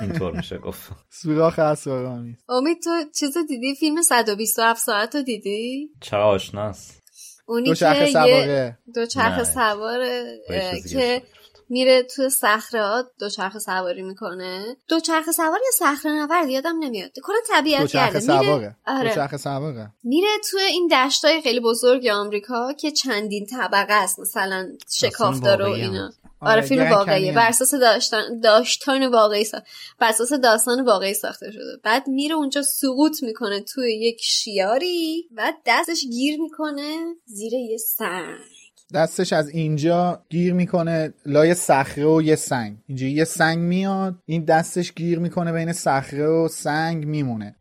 اینطور 0.00 0.36
میشه 0.36 0.58
گفت 0.58 0.92
سوراخ 1.10 1.58
اسرارآمیز 1.58 2.36
امید 2.48 2.82
تو 2.84 2.90
چیزو 3.18 3.42
دیدی 3.48 3.74
فیلم 3.74 4.02
127 4.02 4.80
ساعت 4.80 5.14
رو 5.14 5.22
دیدی 5.22 5.90
چه 6.00 6.16
آشناست 6.16 7.02
اونی 7.46 7.68
دوچرخه 7.68 7.98
که 7.98 8.06
یه 8.06 8.12
سواره. 8.12 8.78
دوچرخه 8.94 9.38
نه. 9.38 9.44
سواره 9.44 10.38
با 10.48 10.54
یه 10.54 10.62
اه، 10.62 10.70
چیز 10.74 10.82
دیگه 10.88 11.20
که 11.20 11.26
میره 11.69 12.03
تو 12.03 12.29
صخره 12.29 13.03
دوچرخه 13.19 13.59
سواری 13.59 14.01
می‌کنه. 14.01 14.77
دوچرخه 14.87 15.31
سوار 15.31 15.59
یا 15.65 15.71
صخره 15.87 16.11
نورد؟ 16.11 16.49
یادم 16.49 16.79
نمیاد. 16.79 17.11
کلا 17.23 17.35
طبیعت 17.49 17.91
گرده. 17.91 18.19
میره 18.19 18.19
سواره. 18.19 18.75
آره. 18.87 19.09
دوچرخه 19.09 19.37
سواره. 19.37 19.91
میره 20.03 20.27
تو 20.51 20.57
این 20.57 20.87
دشتای 20.87 21.41
خیلی 21.41 21.59
بزرگ 21.59 22.07
آمریکا 22.07 22.73
که 22.73 22.91
چندین 22.91 23.45
طبقه 23.45 23.93
است. 23.93 24.19
مثلا 24.19 24.71
و 25.19 25.23
واقعی 25.25 25.81
هم. 25.81 25.91
اینا. 25.91 26.11
آره 26.41 26.51
آره، 26.51 26.61
فیلم 26.61 26.91
واقعیه. 26.91 27.33
بر 27.33 27.47
اساس 27.47 27.73
داشتن 27.75 28.39
داشتان 28.39 29.07
واقعی 29.07 29.43
سا... 29.43 29.61
بر 29.99 30.09
اساس 30.09 30.33
داستان 30.33 30.85
واقعی 30.85 31.13
ساخته 31.13 31.51
شده. 31.51 31.77
بعد 31.83 32.07
میره 32.07 32.35
اونجا 32.35 32.61
سقوط 32.61 33.23
می‌کنه 33.23 33.59
توی 33.59 33.95
یک 33.95 34.21
شیاری 34.21 35.27
بعد 35.31 35.55
دستش 35.65 36.05
گیر 36.05 36.41
می‌کنه 36.41 37.15
زیر 37.25 37.53
یه 37.53 37.77
سنگ 37.77 38.64
دستش 38.93 39.33
از 39.33 39.49
اینجا 39.49 40.23
گیر 40.29 40.53
می‌کنه 40.53 41.13
لای 41.25 41.53
صخره 41.53 42.05
و 42.05 42.21
یه 42.21 42.35
سنگ. 42.35 42.77
اینجا 42.85 43.07
یه 43.07 43.23
سنگ 43.23 43.59
میاد 43.59 44.15
این 44.25 44.45
دستش 44.45 44.93
گیر 44.93 45.19
می‌کنه 45.19 45.51
بین 45.51 45.73
صخره 45.73 46.27
و 46.27 46.47
سنگ 46.47 47.05
میمونه. 47.05 47.55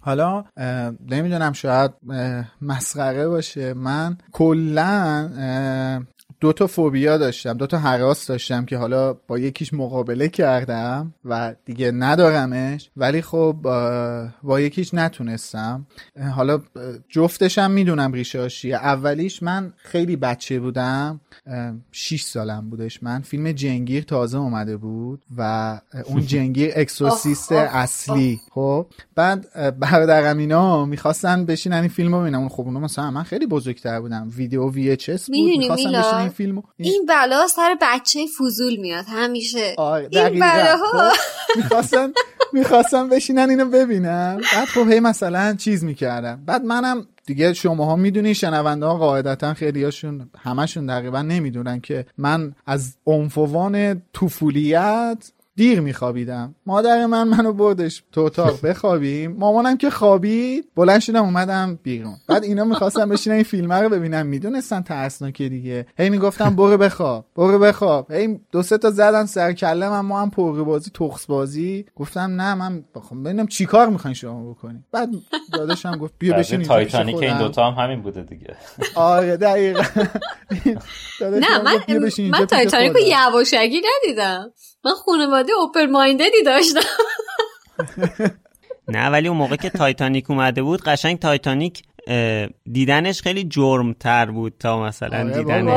حالا 0.00 0.44
نمی‌دونم 1.10 1.52
شاید 1.52 1.90
مسخره 2.62 3.28
باشه. 3.28 3.74
من 3.74 4.16
کلا 4.32 5.30
دو 6.44 6.52
تا 6.52 6.66
فوبیا 6.66 7.18
داشتم 7.18 7.52
دو 7.52 7.66
تا 7.66 7.78
حراس 7.78 8.26
داشتم 8.26 8.64
که 8.64 8.76
حالا 8.76 9.12
با 9.12 9.38
یکیش 9.38 9.74
مقابله 9.74 10.28
کردم 10.28 11.14
و 11.24 11.54
دیگه 11.64 11.90
ندارمش. 11.90 12.90
ولی 12.96 13.22
خب 13.22 13.56
با 14.42 14.60
یکیش 14.60 14.94
نتونستم. 14.94 15.86
حالا 16.36 16.60
جفتشم 17.08 17.70
می‌دونم 17.70 18.12
ریشه 18.12 18.48
چیه. 18.48 18.76
اولیش 18.76 19.42
من 19.42 19.72
خیلی 19.76 20.16
بچه 20.16 20.60
بودم. 20.60 21.20
6 21.92 22.22
سالم 22.22 22.70
بودش 22.70 23.02
من. 23.02 23.20
فیلم 23.20 23.52
جنگیر 23.52 24.02
تازه 24.02 24.38
اومده 24.38 24.76
بود 24.76 25.22
و 25.36 25.80
اون 26.04 26.26
جنگیر 26.32 26.72
آه. 27.00 27.76
اصلی. 27.76 28.40
خب 28.50 28.86
بعد 29.14 29.46
برادرم 29.78 30.38
اینا 30.38 30.84
می‌خواستن 30.84 31.44
بشینن 31.44 31.76
این 31.76 31.88
فیلم 31.88 32.14
رو 32.14 32.20
ببینن. 32.20 32.34
اون 32.34 32.48
خب 32.48 32.62
اونا 32.62 32.80
مثلا 32.80 33.10
من 33.10 33.22
خیلی 33.22 33.46
بزرگتر 33.46 34.00
بودم. 34.00 34.28
ویدیو 34.36 34.70
وی 34.70 34.90
اچ 34.90 35.08
اس 35.08 35.26
بود. 35.26 35.36
می‌دونی 35.36 35.58
می‌خواستن 35.58 35.86
میلاد، 35.86 36.33
بشینن 36.34 36.64
این 36.76 36.92
این 36.92 37.06
بلا 37.06 37.46
سر 37.46 37.76
بچه 37.80 38.20
فضول 38.38 38.76
میاد 38.76 39.04
همیشه. 39.08 39.74
این 39.78 40.08
دقیقاً. 40.08 40.46
بلاها. 40.46 41.10
خب، 41.10 41.56
می‌خواستن 41.56 42.12
می‌خواستن 42.52 43.08
بشینن 43.08 43.50
اینو 43.50 43.64
ببینن. 43.64 44.40
بعد 44.54 44.68
خب 44.68 44.90
هی 44.90 45.00
مثلا 45.00 45.54
چیز 45.54 45.84
می‌کردم 45.84 46.42
بعد 46.46 46.64
منم 46.64 47.06
دیگه 47.26 47.52
شماها 47.52 47.96
می‌دونی 47.96 48.34
شنونده 48.34 48.86
ها 48.86 48.96
قاعدتا 48.96 49.54
خیلیاشون 49.54 50.30
همشون 50.38 50.86
تقریبا 50.86 51.22
نمی‌دونن 51.22 51.80
که 51.80 52.06
من 52.18 52.54
از 52.66 52.96
عنفوان 53.06 54.02
طفولیت 54.12 55.32
دیر 55.56 55.80
میخوابیدم. 55.80 56.54
مادر 56.66 57.06
من 57.06 57.28
منو 57.28 57.52
بردش 57.52 58.02
تو 58.12 58.20
اتاق 58.20 58.66
بخوابیم. 58.66 59.32
مامانم 59.32 59.76
که 59.76 59.90
خوابید 59.90 60.68
بلند 60.76 61.00
شدم 61.00 61.24
اومدم 61.24 61.78
بیرون. 61.82 62.16
بعد 62.28 62.44
اینا 62.44 62.64
می‌خواستم 62.64 63.08
بشینن 63.08 63.34
این 63.34 63.44
فیلم 63.44 63.72
رو 63.72 63.88
ببینم 63.88 64.26
می‌دونستن 64.26 64.82
ترسناکه 64.82 65.48
دیگه. 65.48 65.86
هی 65.98 66.10
می‌گفتم 66.10 66.56
برو 66.56 66.78
بخواب 66.78 67.24
برو 67.36 67.58
بخواب. 67.58 68.12
هی 68.12 68.40
دو 68.52 68.62
سه 68.62 68.78
تا 68.78 68.90
زدن 68.90 69.26
سر 69.26 69.52
کله 69.52 69.88
من 69.88 70.00
ما 70.00 70.22
هم 70.22 70.30
پرقی 70.30 70.62
بازی 70.62 70.90
تخس 70.94 71.26
بازی 71.26 71.86
گفتم 71.96 72.20
نه 72.40 72.54
من 72.54 72.84
بخوام 72.94 73.22
ببینم 73.22 73.46
چیکار 73.46 73.88
می‌خواین 73.88 74.14
شما 74.14 74.50
بکنی 74.50 74.84
بعد 74.92 75.08
داداشم 75.52 75.98
گفت 75.98 76.14
بیا 76.18 76.38
بشین 76.38 76.62
تایتانیک 76.62 77.22
این 77.22 77.32
خودم. 77.32 77.46
دوتا 77.46 77.70
هم 77.70 77.84
همین 77.84 78.02
بوده 78.02 78.22
دیگه. 78.22 78.56
آره 78.94 79.36
دقیقا. 79.36 79.82
نه 81.20 81.62
من 81.62 81.78
من 82.30 82.46
تایتانیک 82.46 82.92
رو. 82.92 83.00
یواشکی 83.00 83.82
ندیدم. 84.04 84.52
من 84.84 84.92
خانواده 84.92 85.52
open 85.52 85.86
minded 85.86 86.34
ی 86.34 86.42
داشتم. 86.46 86.80
نه 88.88 89.10
ولی 89.10 89.28
اون 89.28 89.36
موقع 89.36 89.56
که 89.56 89.70
تایتانیک 89.70 90.30
اومده 90.30 90.62
بود 90.62 90.80
قشنگ 90.82 91.18
تایتانیک 91.18 91.82
دیدنش 92.72 93.22
خیلی 93.22 93.44
جرم 93.44 93.92
تر 93.92 94.30
بود 94.30 94.54
تا 94.58 94.82
مثلا 94.82 95.18
آره 95.18 95.38
دیدن 95.38 95.68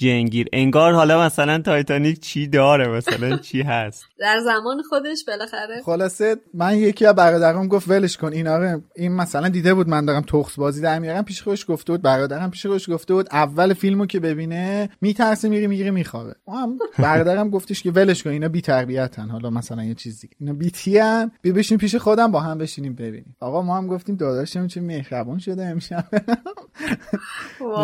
جن‌گیر. 0.00 0.46
انگار 0.52 0.92
حالا 0.92 1.26
مثلا 1.26 1.58
تایتانیک 1.58 2.20
چی 2.20 2.46
داره 2.46 2.88
مثلا 2.88 3.36
چی 3.46 3.62
هست. 3.62 4.04
در 4.18 4.40
زمان 4.44 4.82
خودش 4.88 5.24
بالاخره. 5.28 5.82
خلاصه 5.84 6.36
من 6.54 6.78
یکی 6.78 7.06
از 7.06 7.14
برادرام 7.14 7.68
گفت 7.68 7.88
ولش 7.88 8.16
کن. 8.16 8.32
اینا 8.32 8.58
رو 8.58 8.80
این 8.96 9.12
مثلا 9.12 9.48
دیده 9.48 9.74
بود 9.74 9.88
من 9.88 10.04
دارم 10.04 10.22
تخس 10.22 10.56
بازی 10.56 10.80
در 10.80 10.98
میارم 10.98 11.24
پیش 11.24 11.42
خودش 11.42 11.66
گفته 11.68 11.92
بود. 11.92 12.02
برادرم 12.02 12.50
پیش 12.50 12.66
خودش 12.66 12.90
گفته 12.90 13.14
بود 13.14 13.28
اول 13.32 13.74
فیلمو 13.74 14.06
که 14.06 14.20
ببینه 14.20 14.90
میترسه 15.00 15.48
میری 15.48 15.66
می‌گیره 15.66 15.90
میخوابه. 15.90 16.34
ما 16.48 16.60
هم 16.60 16.78
برادرم 16.98 17.50
گفتش 17.50 17.82
که 17.82 17.90
ولش 17.90 18.22
کن 18.22 18.30
اینا 18.30 18.48
بی 18.48 18.60
تربیتن. 18.60 19.28
حالا 19.28 19.50
مثلا 19.50 19.84
یه 19.84 19.94
چیزی. 19.94 20.28
اینا 20.40 20.52
بی 20.52 20.70
تیان 20.70 21.32
بیا 21.42 21.52
بشین 21.52 21.78
پیش 21.78 21.96
خودم 21.96 22.32
با 22.32 22.40
هم 22.40 22.58
بشینیم 22.58 22.94
ببینیم. 22.94 23.36
آقا 23.40 23.62
ما 23.62 23.76
هم 23.76 23.86
گفتیم 23.86 24.16
داداشم 24.16 24.66
چه 24.66 24.80
مهربون 24.80 25.38
شده 25.38 25.64
امشب. 25.66 26.04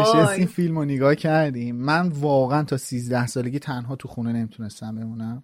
نشستیم 0.00 0.24
وای. 0.24 0.46
فیلم 0.46 0.78
رو 0.78 0.84
نگاه 0.84 1.14
کردیم. 1.14 1.76
من 1.76 2.05
واقعا 2.08 2.62
تا 2.62 2.76
13 2.76 3.26
سالگی 3.26 3.58
تنها 3.58 3.96
تو 3.96 4.08
خونه 4.08 4.32
نمی‌تونستم 4.32 4.94
بمونم. 4.94 5.42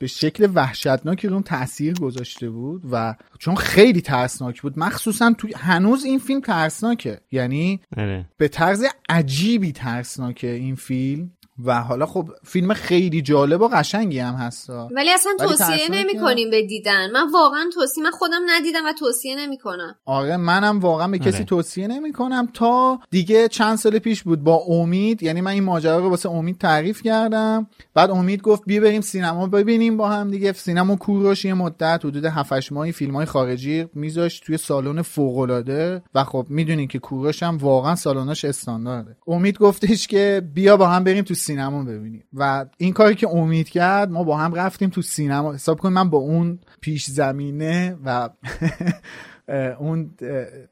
به, 0.00 0.06
شکل 0.06 0.48
وحشتناکی 0.54 1.28
روم 1.28 1.42
تاثیر 1.42 1.94
گذاشته 1.94 2.50
بود 2.50 2.82
و 2.90 3.14
چون 3.38 3.54
خیلی 3.54 4.00
ترسناک 4.00 4.62
بود 4.62 4.78
مخصوصا 4.78 5.34
تو 5.38 5.48
هنوز 5.56 6.04
این 6.04 6.18
فیلم 6.18 6.40
ترسناکه. 6.40 7.20
یعنی 7.32 7.80
آره. 7.96 8.26
به 8.36 8.48
طرز 8.48 8.84
عجیبی 9.08 9.72
ترسناکه 9.72 10.50
این 10.50 10.74
فیلم. 10.74 11.30
و 11.64 11.82
حالا 11.82 12.06
خب 12.06 12.28
فیلم 12.44 12.74
خیلی 12.74 13.22
جالب 13.22 13.60
و 13.60 13.68
قشنگی 13.68 14.18
هم 14.18 14.34
هست. 14.34 14.70
ولی 14.70 15.10
اصلا 15.12 15.32
توصیه 15.38 15.90
نمی 15.90 16.20
کنیم 16.20 16.50
به 16.50 16.62
دیدن. 16.66 17.10
من 17.10 17.30
واقعا 17.32 17.64
توصیه 17.74 18.04
من 18.04 18.10
خودم 18.10 18.40
ندیدم 18.46 18.86
و 18.86 18.92
توصیه 18.92 19.36
نمی 19.36 19.58
کنم. 19.58 19.96
آره 20.04 20.36
منم 20.36 20.80
واقعا 20.80 21.08
به 21.08 21.18
کسی 21.18 21.36
آره. 21.36 21.44
توصیه 21.44 21.86
نمی 21.88 22.12
کنم 22.12 22.48
تا 22.54 22.98
دیگه 23.10 23.48
چند 23.48 23.76
سال 23.76 23.98
پیش 23.98 24.22
بود 24.22 24.44
با 24.44 24.56
امید. 24.56 25.22
یعنی 25.22 25.40
من 25.40 25.50
این 25.50 25.64
ماجرا 25.64 25.98
رو 25.98 26.10
واسه 26.10 26.30
امید 26.30 26.58
تعریف 26.58 27.02
کردم. 27.02 27.66
بعد 27.94 28.10
امید 28.10 28.42
گفت 28.42 28.62
بیا 28.66 28.80
بریم 28.80 29.00
سینما 29.00 29.46
ببینیم 29.46 29.96
با 29.96 30.08
هم 30.08 30.30
دیگه. 30.30 30.52
سینما 30.52 30.96
کوروش 30.96 31.44
یه 31.44 31.54
مدت 31.54 32.00
حدود 32.04 32.24
7 32.24 32.72
ماهی 32.72 32.92
فیلم 32.92 33.16
های 33.16 33.26
خارجی 33.26 33.86
میذاشت 33.94 34.44
توی 34.44 34.56
سالن 34.56 35.02
فوق 35.02 35.38
العاده 35.38 36.02
و 36.14 36.24
خب 36.24 36.46
می‌دونین 36.48 36.88
که 36.88 36.98
کوروش 36.98 37.42
هم 37.42 37.58
واقعا 37.58 37.94
سالناش 37.94 38.44
استاندارده. 38.44 39.16
امید 39.26 39.58
گفتش 39.58 40.06
که 40.06 40.42
بیا 40.54 40.76
با 40.76 40.86
هم 40.86 41.04
بریم 41.04 41.24
تو 41.24 41.34
سینما 41.46 41.84
ببینیم. 41.84 42.24
و 42.32 42.66
این 42.76 42.92
کاری 42.92 43.14
که 43.14 43.28
امید 43.28 43.68
کرد 43.68 44.10
ما 44.10 44.24
با 44.24 44.36
هم 44.36 44.54
رفتیم 44.54 44.90
تو 44.90 45.02
سینما. 45.02 45.54
حساب 45.54 45.80
کن 45.80 45.92
من 45.92 46.10
با 46.10 46.18
اون 46.18 46.58
پیش 46.80 47.06
زمینه 47.06 47.96
و 48.04 48.28
اون 49.78 50.10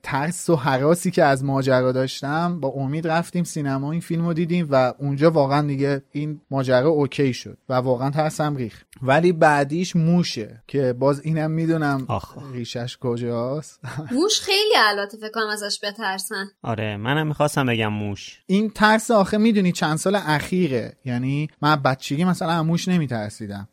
ترس 0.02 0.50
و 0.50 0.56
حراسی 0.56 1.10
که 1.10 1.24
از 1.24 1.44
ماجرا 1.44 1.92
داشتم 1.92 2.60
با 2.60 2.68
امید 2.68 3.08
رفتیم 3.08 3.44
سینما 3.44 3.92
این 3.92 4.00
فیلم 4.00 4.26
رو 4.26 4.32
دیدیم 4.32 4.68
و 4.70 4.94
اونجا 4.98 5.30
واقعا 5.30 5.66
دیگه 5.66 6.02
این 6.12 6.40
ماجرا 6.50 6.88
اوکی 6.88 7.32
شد 7.34 7.58
و 7.68 7.74
واقعا 7.74 8.10
ترسم 8.10 8.56
ریخ 8.56 8.84
ولی 9.02 9.32
بعدیش 9.32 9.96
موشه 9.96 10.62
که 10.66 10.92
باز 10.92 11.20
اینم 11.20 11.50
می‌دونم 11.50 12.06
ریشش 12.52 12.98
کجاست. 13.00 13.80
موش 14.16 14.40
خیلی 14.40 14.74
البته 14.76 15.16
فکر 15.16 15.30
کنم 15.30 15.46
ازش 15.46 15.80
بترسن. 15.82 16.44
آره 16.62 16.96
منم 16.96 17.26
می‌خواستم 17.26 17.66
بگم 17.66 17.92
موش. 17.92 18.40
این 18.46 18.70
ترس 18.70 19.10
آخه 19.10 19.38
می‌دونی 19.38 19.72
چند 19.72 19.96
سال 19.96 20.16
اخیره. 20.16 20.96
یعنی 21.04 21.48
من 21.62 21.76
بچگی 21.76 22.24
مثلا 22.24 22.62
موش 22.62 22.88
نمیترسیدم. 22.88 23.68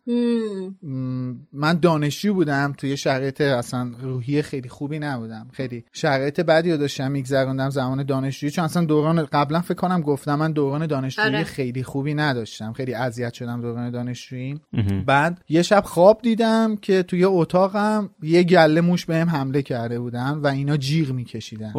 من 1.54 1.80
دانشجو 1.82 2.34
بودم 2.34 2.74
توی 2.78 2.97
شرایط 2.97 3.41
اصلا 3.41 3.91
روحی 4.02 4.41
خیلی 4.41 4.70
خوبی 4.91 4.99
نبودم. 4.99 5.47
خیلی 5.53 5.83
شرایط 5.93 6.39
بدی 6.39 6.71
رو 6.71 6.77
داشتم 6.77 7.11
میگذروندم 7.11 7.69
زمان 7.69 8.03
دانشجویی 8.03 8.51
چون 8.51 8.65
اصلا 8.65 8.85
دوران 8.85 9.25
قبلا 9.25 9.61
فکر 9.61 9.73
کنم 9.73 10.01
گفتم 10.01 10.35
من 10.35 10.51
دوران 10.51 10.87
دانشجویی 10.87 11.27
آره. 11.27 11.43
خیلی 11.43 11.83
خوبی 11.83 12.13
نداشتم. 12.13 12.73
خیلی 12.73 12.93
اذیت 12.93 13.33
شدم 13.33 13.61
دوران 13.61 13.91
دانشجویی. 13.91 14.59
بعد 15.05 15.41
یه 15.49 15.61
شب 15.61 15.83
خواب 15.85 16.21
دیدم 16.21 16.75
که 16.75 17.03
توی 17.03 17.23
اتاقم 17.23 18.09
یه 18.23 18.43
گله 18.43 18.81
موش 18.81 19.05
بهم 19.05 19.29
حمله 19.29 19.61
کرده 19.61 19.99
بودن 19.99 20.31
و 20.31 20.47
اینا 20.47 20.77
جیغ 20.77 21.11
میکشیدن. 21.11 21.73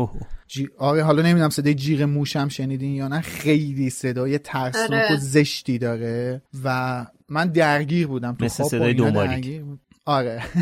جی... 0.46 0.68
آره 0.78 1.02
حالا 1.02 1.22
نمی‌دونم 1.22 1.50
صدای 1.50 1.74
جیغ 1.74 2.02
موشم 2.02 2.48
شنیدین 2.48 2.94
یا 2.94 3.08
نه. 3.08 3.20
خیلی 3.20 3.90
صدای 3.90 4.38
ترسناک 4.38 4.92
آره. 4.92 5.14
و 5.14 5.16
زشتی 5.16 5.78
داره 5.78 6.42
و 6.64 7.06
من 7.28 7.46
درگیر 7.48 8.06
بودم 8.06 8.34
تو 8.34 8.44
مثل 8.44 8.64
صدای 8.64 8.94
دوماری 8.94 9.62
آره. 10.06 10.42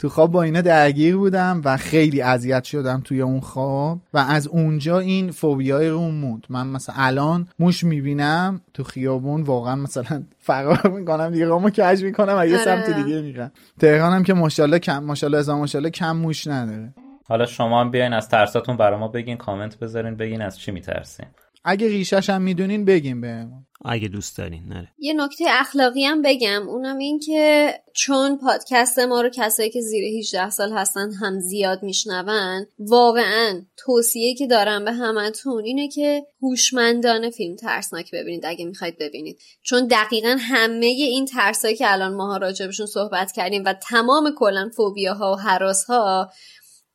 تو 0.00 0.08
خواب 0.08 0.32
با 0.32 0.42
اینا 0.42 0.60
درگیر 0.60 1.16
بودم 1.16 1.60
و 1.64 1.76
خیلی 1.76 2.22
اذیت 2.22 2.64
شدم 2.64 3.00
توی 3.04 3.20
اون 3.20 3.40
خواب 3.40 3.98
و 4.14 4.18
از 4.18 4.46
اونجا 4.46 4.98
این 4.98 5.30
فوبیای 5.30 5.88
رو 5.88 6.00
موند. 6.00 6.46
من 6.48 6.66
مثلا 6.66 6.94
الان 6.98 7.48
موش 7.58 7.84
می‌بینم 7.84 8.60
تو 8.74 8.84
خیابون 8.84 9.42
واقعا 9.42 9.76
مثلا 9.76 10.22
فرار 10.38 10.88
می‌کنم 10.88 11.30
دیگه 11.30 11.44
رامو 11.44 11.70
کج 11.70 12.04
می‌کنم 12.04 12.36
و 12.38 12.46
یه 12.46 12.54
آره. 12.54 12.64
سمت 12.64 12.90
دیگه 12.90 13.20
میرم. 13.20 13.52
تهرانم 13.80 14.22
که 14.22 14.34
ماشاءالله 14.34 14.78
کم 14.78 15.04
ماشاءالله 15.04 15.38
از 15.38 15.48
ماشاءالله 15.48 15.90
کم 15.90 16.16
موش 16.16 16.46
نداره. 16.46 16.94
حالا 17.28 17.46
شما 17.46 17.80
هم 17.80 17.90
بیاین 17.90 18.12
از 18.12 18.28
ترساتون 18.28 18.76
برای 18.76 18.98
ما 18.98 19.08
بگین 19.08 19.36
کامنت 19.36 19.78
بذارین 19.78 20.16
بگین 20.16 20.42
از 20.42 20.58
چی 20.58 20.70
میترسین. 20.72 21.26
اگه 21.64 21.88
ریشش 21.88 22.30
هم 22.30 22.42
می‌دونین 22.42 22.84
بگیم 22.84 23.20
بهمون. 23.20 23.66
اگه 23.84 24.08
دوست 24.08 24.38
دارین 24.38 24.64
نره. 24.68 24.88
یه 24.98 25.12
نکته 25.12 25.44
اخلاقی 25.48 26.04
هم 26.04 26.22
بگم. 26.22 26.68
اونم 26.68 26.98
این 26.98 27.18
که 27.18 27.74
چون 27.94 28.38
پادکست 28.38 28.98
ما 28.98 29.20
رو 29.20 29.30
کسایی 29.34 29.70
که 29.70 29.80
زیر 29.80 30.04
18 30.18 30.50
سال 30.50 30.72
هستن 30.72 31.12
هم 31.12 31.40
زیاد 31.40 31.82
میشنون 31.82 32.66
واقعا 32.78 33.62
توصیه 33.76 34.34
که 34.34 34.46
دارم 34.46 34.84
به 34.84 34.92
همتون 34.92 35.64
اینه 35.64 35.88
که 35.88 36.22
هوشمندانه 36.42 37.30
فیلم 37.30 37.56
ترسناک 37.56 38.10
ببینید 38.12 38.46
اگه 38.46 38.64
می‌خواید 38.64 38.98
ببینید. 38.98 39.38
چون 39.62 39.86
دقیقا 39.86 40.36
همه 40.40 40.86
این 40.86 41.24
ترسایی 41.24 41.76
که 41.76 41.92
الان 41.92 42.14
ماها 42.14 42.36
راجبشون 42.36 42.86
صحبت 42.86 43.32
کردیم 43.32 43.62
و 43.66 43.72
تمام 43.72 44.34
کلا 44.38 44.70
فوبیاها 44.76 45.32
و 45.32 45.36
حراس 45.36 45.84
ها 45.84 46.30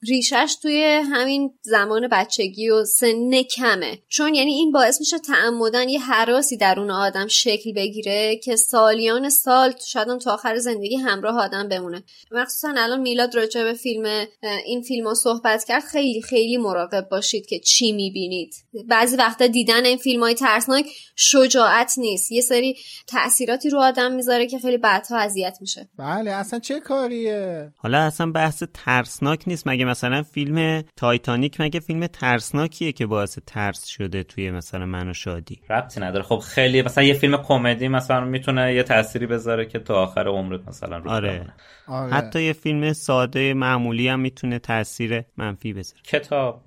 ریشش 0.08 0.56
توی 0.62 0.84
همین 0.84 1.54
زمان 1.62 2.08
بچگی 2.12 2.70
و 2.70 2.86
سن 2.86 3.42
کمه. 3.42 4.00
چون 4.08 4.36
یعنی 4.36 4.54
این 4.54 4.72
باعث 4.72 5.00
میشه 5.00 5.20
تعمدن 5.20 5.90
یه 5.90 6.00
حراسی 6.00 6.58
درون 6.58 6.92
آدم 6.92 7.28
شکل 7.28 7.74
بگیره 7.74 8.40
که 8.44 8.56
سالیان 8.56 9.30
سال 9.30 9.74
شاید 9.88 10.18
تا 10.18 10.34
آخر 10.34 10.58
زندگی 10.58 10.96
همراه 10.96 11.42
آدم 11.42 11.70
بمونه. 11.70 12.04
مخصوصا 12.32 12.74
الان 12.78 13.02
میلاد 13.02 13.36
راجع 13.36 13.64
به 13.64 13.74
فیلم 13.74 14.26
این 14.66 14.82
فیلم 14.82 15.08
ها 15.08 15.14
صحبت 15.14 15.64
کرد 15.64 15.84
خیلی 15.84 16.22
خیلی 16.22 16.58
مراقب 16.58 17.08
باشید 17.12 17.46
که 17.46 17.60
چی 17.60 17.92
می‌بینید. 17.92 18.54
بعضی 18.88 19.16
وقتا 19.16 19.48
دیدن 19.48 19.86
این 19.86 19.98
فیلم 19.98 20.24
های 20.24 20.34
ترسناک 20.34 20.86
شجاعت 21.16 21.94
نیست. 21.98 22.32
یه 22.32 22.42
سری 22.42 22.78
تاثیراتی 23.08 23.70
رو 23.70 23.80
آدم 23.80 24.12
می‌ذاره 24.12 24.48
که 24.48 24.60
خیلی 24.60 24.78
بعدها 24.78 25.18
اذیت 25.18 25.58
میشه. 25.62 25.90
بله 25.98 26.32
اصلا 26.32 26.60
چه 26.60 26.80
کاریه؟ 26.80 27.74
حالا 27.78 27.98
اصلا 27.98 28.32
بحث 28.32 28.64
ترسناک 28.74 29.44
نیست 29.48 29.68
مگه 29.68 29.86
مثلا 29.96 30.24
فیلم 30.24 30.84
تایتانیک 30.96 31.62
مگه 31.62 31.80
فیلم 31.80 32.08
ترسناکیه 32.08 32.92
که 32.92 33.06
باعث 33.06 33.40
ترس 33.48 33.86
شده 33.86 34.24
توی 34.24 34.52
مثلا 34.52 34.86
من 34.86 35.10
و 35.10 35.14
شادی؟ 35.14 35.62
ربطی 35.70 36.00
نداره. 36.00 36.24
خب 36.24 36.38
خیلی 36.38 36.82
مثلا 36.82 37.04
یه 37.04 37.14
فیلم 37.14 37.38
کمدی 37.38 37.88
مثلا 37.88 38.26
می‌تونه 38.26 38.74
یه 38.74 38.84
تأثیری 38.84 39.28
بذاره 39.28 39.66
که 39.66 39.80
تا 39.80 40.04
آخر 40.04 40.28
عمرت 40.28 40.68
مثلا 40.68 40.98
رو 40.98 41.12
آره. 41.12 41.54
آره. 41.88 42.14
حتی 42.14 42.44
یه 42.44 42.54
فیلم 42.54 42.94
ساده 42.94 43.54
معمولی 43.54 44.08
هم 44.08 44.20
می‌تونه 44.20 44.60
تاثیر 44.60 45.24
منفی 45.38 45.74
بذاره. 45.74 46.02
کتاب 46.04 46.62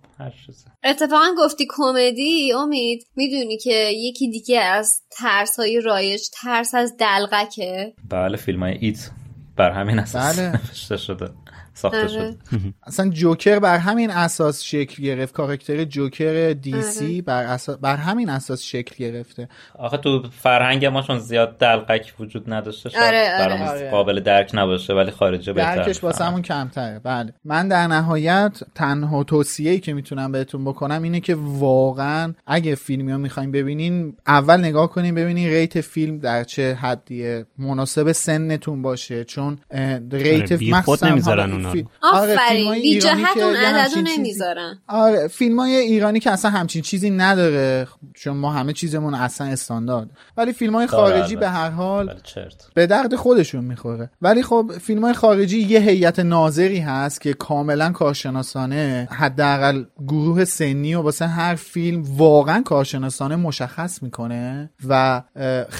اتفاقا 0.85 1.35
گفتی 1.39 1.67
کمدی؟ 1.71 2.53
امید 2.53 3.07
می‌دونی 3.17 3.59
که 3.59 3.91
یکی 3.95 4.31
دیگه 4.31 4.61
از 4.61 5.03
ترس 5.11 5.59
های 5.59 5.81
رایج 5.81 6.21
ترس 6.43 6.75
از 6.75 6.97
دلغکه. 7.01 7.95
بله 8.09 8.37
فیلم 8.37 8.63
های 8.63 8.79
ایت. 8.81 9.11
بر 9.57 9.71
همین 9.71 9.99
اساس 9.99 10.39
بله. 10.39 10.97
شده. 10.97 11.31
ساخته 11.79 11.99
آره. 11.99 12.09
شد 12.09 12.37
اصلا 12.87 13.09
جوکر 13.11 13.59
بر 13.59 13.79
همین 13.79 14.11
اساس 14.11 14.63
شکل 14.63 15.03
گرفت. 15.03 15.35
کاراکتر 15.35 15.85
جوکر 15.85 16.53
دی 16.53 16.83
سی 16.83 17.05
آره. 17.05 17.23
بر, 17.23 17.45
اساس 17.45 17.79
بر 17.79 17.97
همین 17.97 18.31
اساس 18.31 18.63
شکل 18.63 19.05
گرفته. 19.05 19.49
آخه 19.79 19.97
تو 19.97 20.23
فرهنگ 20.43 20.87
ما 20.87 21.03
چون 21.03 21.19
زیاد 21.19 21.59
دلقک 21.59 22.15
وجود 22.21 22.53
نداشته 22.53 22.89
شاید 22.89 23.05
آره 23.05 23.71
آره. 23.71 23.91
قابل 23.91 24.21
درک 24.21 24.51
نباشه 24.55 24.95
ولی 24.95 25.11
خارجه 25.11 25.53
بهتر 25.53 25.77
درکش 25.77 26.05
واسه 26.05 26.25
همون 26.25 26.43
کمتره. 26.43 26.99
بله. 26.99 27.33
من 27.45 27.69
در 27.69 27.87
نهایت 27.87 28.61
تنها 28.75 29.25
توصیه‌ای 29.25 29.81
که 29.81 29.93
می‌تونم 29.93 30.33
بهتون 30.33 30.65
بکنم 30.65 31.03
اینه 31.03 31.21
که 31.21 31.37
واقعا 31.39 32.35
اگه 32.47 32.75
فیلمی 32.75 33.13
رو 33.13 33.19
می‌خوایم 33.19 33.53
ببینین 33.53 34.17
اول 34.27 34.57
نگاه 34.57 34.91
کنین 34.91 35.15
ببینین 35.15 35.49
ریت 35.49 35.81
فیلم 35.81 36.19
در 36.19 36.45
چه 36.45 36.75
حدیه. 36.75 37.47
مناسب 37.59 38.13
سنتون 38.13 38.83
باشه 38.83 39.25
چون 39.25 39.59
ریت 40.13 40.53
آره، 41.29 41.68
آره 42.03 42.37
فیلم 42.49 42.99
جهت 42.99 43.37
اون 43.37 43.57
عددو 43.57 44.01
نمی‌ذارن. 44.01 44.79
آره 44.89 45.29
فیلم 45.29 45.61
های 45.61 45.77
ایرانی 45.77 46.21
که 46.21 46.31
اصلا 46.31 46.51
همچین 46.51 46.83
چیزی 46.83 47.11
نداره. 47.11 47.87
چون 48.15 48.37
ما 48.37 48.53
همه 48.53 48.73
چیزمون 48.73 49.15
اصلا 49.15 49.47
استاندارد. 49.47 50.09
ولی 50.37 50.53
فیلم 50.53 50.75
های 50.75 50.87
خارجی 50.87 51.37
به 51.37 51.49
هر 51.49 51.71
حال 51.71 52.15
به 52.75 52.87
درد 52.87 53.17
خودشون 53.17 53.65
می‌خوره. 53.65 54.11
ولی 54.23 54.43
خب 54.43 54.73
فیلم 54.81 55.05
های 55.05 55.15
خارجی 55.15 55.59
یه 55.59 55.81
هیئت 55.81 56.19
ناظری 56.19 56.79
هست 56.79 57.21
که 57.21 57.35
کاملا 57.35 57.93
کارشناسانه 57.93 59.09
حداقل 59.11 59.85
گروه 60.07 60.45
سنی 60.45 60.95
و 60.95 61.03
واسه 61.03 61.27
هر 61.27 61.55
فیلم 61.55 62.03
واقعا 62.17 62.63
کارشناسانه 62.63 63.37
مشخص 63.37 64.03
می‌کنه 64.03 64.71
و 64.89 65.23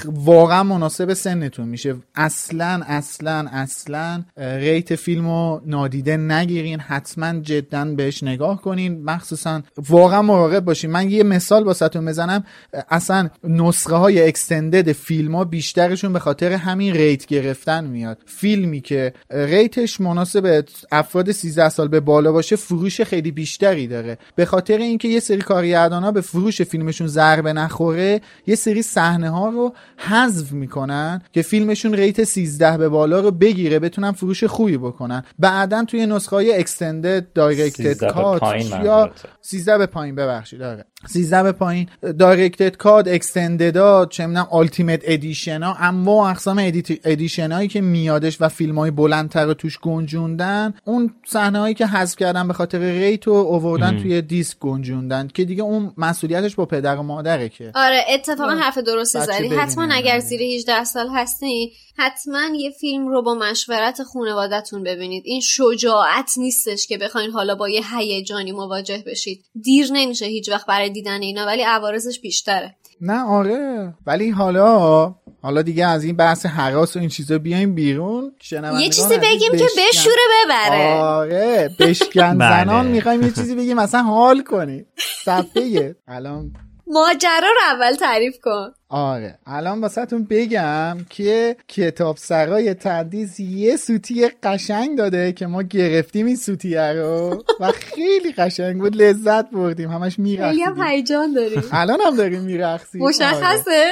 واقعا 0.05 0.63
مناسب 0.63 1.13
سنتون 1.13 1.67
میشه. 1.67 1.95
اصلا 2.15 2.81
اصلا 2.87 3.47
اصلا 3.51 4.23
ریت 4.37 4.95
فیلمو 4.95 5.59
نادیده 5.79 6.17
نگیرین 6.17 6.79
حتما 6.79 7.39
جدا 7.39 7.85
بهش 7.85 8.23
نگاه 8.23 8.61
کنین. 8.61 9.03
مخصوصا 9.03 9.61
واقعا 9.89 10.21
مراقب 10.21 10.59
باشین. 10.59 10.91
من 10.91 11.09
یه 11.09 11.23
مثال 11.23 11.63
واسهتون 11.63 12.05
بزنم. 12.05 12.43
اصلا 12.89 13.29
نسخه 13.43 13.95
های 13.95 14.27
extended 14.27 14.91
فیلم 14.91 15.35
ها 15.35 15.43
بیشترشون 15.43 16.13
به 16.13 16.19
خاطر 16.19 16.51
همین 16.51 16.93
rate 16.93 17.25
گرفتن 17.25 17.83
میاد. 17.83 18.17
فیلمی 18.25 18.81
که 18.81 19.13
rate 19.31 19.78
ش 19.78 20.01
مناسب 20.01 20.65
افراد 20.91 21.31
13 21.31 21.69
سال 21.69 21.87
به 21.87 21.99
بالا 21.99 22.31
باشه 22.31 22.55
فروش 22.55 23.01
خیلی 23.01 23.31
بیشتری 23.31 23.87
داره. 23.87 24.17
به 24.35 24.45
خاطر 24.45 24.77
اینکه 24.77 25.07
یه 25.07 25.19
سری 25.19 25.41
کارگردان 25.41 26.11
به 26.11 26.21
فروش 26.21 26.61
فیلمشون 26.61 27.07
ضربه 27.07 27.53
نخوره 27.53 28.21
یه 28.47 28.55
سری 28.55 28.81
صحنه 28.81 29.29
ها 29.29 29.49
رو 29.49 29.73
حذف 29.97 30.51
می‌کنن 30.51 31.21
که 31.33 31.41
فیلمشون 31.41 31.93
rate 31.93 32.23
13 32.23 32.77
به 32.77 32.89
بالا 32.89 33.19
رو 33.19 33.31
بگیره 33.31 33.79
بتونن 33.79 34.11
فروش 34.11 34.43
خوبی 34.43 34.77
بکنن. 34.77 35.23
بعد 35.39 35.58
بعدا 35.59 35.85
توی 35.85 36.05
نسخه 36.05 36.35
های 36.35 36.53
extended 36.53 37.33
director's 37.33 38.11
cut 38.11 38.41
یا 38.83 39.11
13 39.41 39.77
به 39.77 39.85
پایین 39.85 40.15
ببخشید. 40.15 40.61
آره. 40.61 40.85
13 41.07 41.43
به 41.43 41.51
پایین. 41.51 41.89
director's 42.19 42.77
cut 42.77 43.09
extended 43.09 43.94
ا 43.94 44.05
چه 44.05 44.25
می‌دونم 44.25 44.47
ultimate 44.51 44.99
edition 45.03 45.63
ها. 45.63 45.75
انواع 45.79 46.29
اقسام 46.29 46.71
edition 47.03 47.51
هایی 47.51 47.67
که 47.67 47.81
میادش 47.81 48.37
و 48.41 48.49
فیلم 48.49 48.79
های 48.79 48.91
بلندتر 48.91 49.45
رو 49.45 49.53
توش 49.53 49.79
گنجوندن 49.79 50.73
اون 50.85 51.13
صحنه 51.27 51.59
هایی 51.59 51.73
که 51.73 51.87
حذف 51.87 52.15
کردن 52.15 52.47
به 52.47 52.53
خاطر 52.53 52.79
rate 52.79 53.27
و 53.27 53.31
اووردن 53.31 54.01
توی 54.01 54.21
دیسک 54.21 54.59
گنجوندن 54.59 55.27
که 55.27 55.45
دیگه 55.45 55.63
اون 55.63 55.93
مسئولیتش 55.97 56.55
با 56.55 56.65
پدر 56.65 56.95
و 56.95 57.03
مادره 57.03 57.49
که. 57.49 57.71
آره 57.75 58.05
اتفاقا 58.13 58.51
حرف 58.51 58.77
درستی 58.77 59.19
زدی. 59.19 59.47
حتما 59.47 59.87
اگر 59.91 60.19
زیر 60.19 60.41
18 60.41 60.83
سال 60.83 61.07
هستی 61.15 61.71
حتما 61.97 62.55
یه 62.55 62.71
فیلم 62.71 63.07
رو 63.07 63.21
با 63.21 63.35
مشورت 63.35 64.03
خانوادتون 64.03 64.83
ببینید. 64.83 65.23
این 65.25 65.41
شجاعت 65.41 66.31
نیستش 66.37 66.87
که 66.87 66.97
بخواین 66.97 67.31
حالا 67.31 67.55
با 67.55 67.69
یه 67.69 67.81
هیجانی 67.97 68.51
مواجه 68.51 69.03
بشید. 69.07 69.45
دیر 69.63 69.87
نمیشه 69.91 70.25
هیچ 70.25 70.49
وقت 70.49 70.65
برای 70.65 70.88
دیدن 70.89 71.21
اینا 71.21 71.45
ولی 71.45 71.61
عوارضش 71.61 72.19
بیشتره. 72.19 72.75
نه 73.01 73.23
آره. 73.23 73.93
ولی 74.05 74.29
حالا 74.29 75.15
حالا 75.41 75.61
دیگه 75.61 75.85
از 75.85 76.03
این 76.03 76.15
بحث 76.15 76.45
حراس 76.45 76.95
و 76.95 76.99
این 76.99 77.09
چیزا 77.09 77.37
بیایم 77.37 77.75
بیرون. 77.75 78.31
یه 78.79 78.89
چیزی 78.89 79.17
بگیم 79.17 79.51
که 79.51 79.65
بشوره 79.77 80.15
ببره. 80.45 80.93
آره 80.93 81.69
بشکن 81.79 82.37
بله. 82.37 82.63
زنان 82.63 82.87
می‌خوایم 82.87 83.21
یه 83.21 83.31
چیزی 83.31 83.55
بگیم 83.55 83.77
مثلا 83.77 84.03
حال 84.03 84.43
کنی 84.43 84.85
صفحه 85.25 85.95
الان 86.07 86.51
ماجرا 86.87 87.39
رو 87.39 87.61
اول 87.75 87.95
تعریف 87.95 88.35
کن. 88.43 88.71
آره. 88.89 89.37
الان 89.45 89.81
واسهتون 89.81 90.27
بگم 90.29 90.97
که 91.09 91.55
کتاب 91.67 92.17
سرای 92.17 92.73
تندیز 92.73 93.39
یه 93.39 93.77
سوتی 93.77 94.27
قشنگ 94.43 94.97
داده 94.97 95.31
که 95.31 95.47
ما 95.47 95.61
گرفتیم 95.61 96.25
این 96.25 96.35
سوتیه 96.35 96.93
رو 96.93 97.43
و 97.59 97.71
خیلی 97.71 98.31
قشنگ 98.31 98.77
بود. 98.81 98.95
لذت 98.95 99.49
بردیم. 99.49 99.89
همش 99.89 100.19
میرخصیم 100.19 100.49
خیلی 100.49 100.63
هم 100.63 100.87
هیجان 100.87 101.33
داریم. 101.33 101.63
الان 101.71 101.99
هم 102.05 102.15
داریم 102.15 102.41
میرخصیم. 102.41 103.01
مشخصه. 103.01 103.91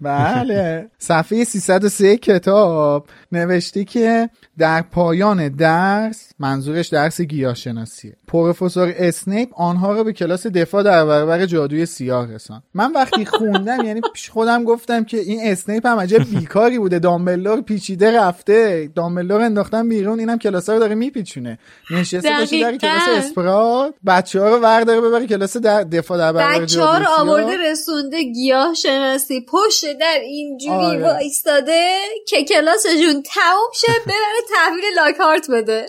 بله. 0.00 0.90
صفحه 0.98 1.44
303 1.44 2.16
کتاب. 2.16 3.06
نوشته 3.32 3.84
که 3.84 4.30
در 4.58 4.82
پایان 4.82 5.48
درس 5.48 6.32
منظورش 6.38 6.88
درس 6.88 7.20
گیاهشناسیه 7.20 8.16
پروفسور 8.26 8.94
اسنیپ 8.96 9.48
آنها 9.56 9.92
رو 9.92 10.04
به 10.04 10.12
کلاس 10.12 10.46
دفاع 10.46 10.82
در 10.82 11.06
برابر 11.06 11.46
جادوی 11.46 11.86
سیاه 11.86 12.34
رسان 12.34 12.62
من 12.74 12.92
وقتی 12.92 13.24
خوندم 13.24 13.84
یعنی 13.84 14.00
پیش 14.14 14.30
خودم 14.30 14.64
گفتم 14.64 15.04
که 15.04 15.16
این 15.18 15.40
اسنیپ 15.42 15.86
هم 15.86 15.98
عجب 15.98 16.30
بیکاری 16.30 16.78
بوده. 16.78 16.98
دامبلور 16.98 17.60
پیچیده 17.60 18.18
رفته. 18.18 18.90
دامبلور 18.94 19.40
انداختن 19.40 19.88
بیرون 19.88 20.20
اینم 20.20 20.38
کلاس 20.38 20.68
رو 20.68 20.78
داره 20.78 20.94
میپیچونه. 20.94 21.58
نشسته 21.90 22.30
باشه 22.38 22.60
در 22.60 22.76
کلاس 22.76 23.08
اسپرات 23.08 23.94
بچه 24.06 24.40
ها 24.40 24.48
رو 24.48 24.56
ورداره 24.56 25.00
ببره 25.00 25.26
کلاس 25.26 25.56
در 25.56 25.82
دفاع 25.82 26.18
در 26.18 26.32
برابر 26.32 26.60
بچه 26.60 26.82
ها 26.82 26.98
رو 26.98 27.06
آورده 27.18 27.56
رسونده 27.70 28.22
گیاه 28.22 28.74
شناسی 28.74 29.46
پشت 29.48 29.98
در 30.00 30.18
اینجوری 30.22 30.74
آره. 30.74 31.02
وایستاده 31.02 31.90
که 32.28 32.44
کلاسشون 32.44 33.19
تموم 33.22 33.70
شه 33.74 33.92
ببره 34.02 34.40
تحویل 34.54 34.84
لاکارت 34.96 35.50
بده. 35.50 35.86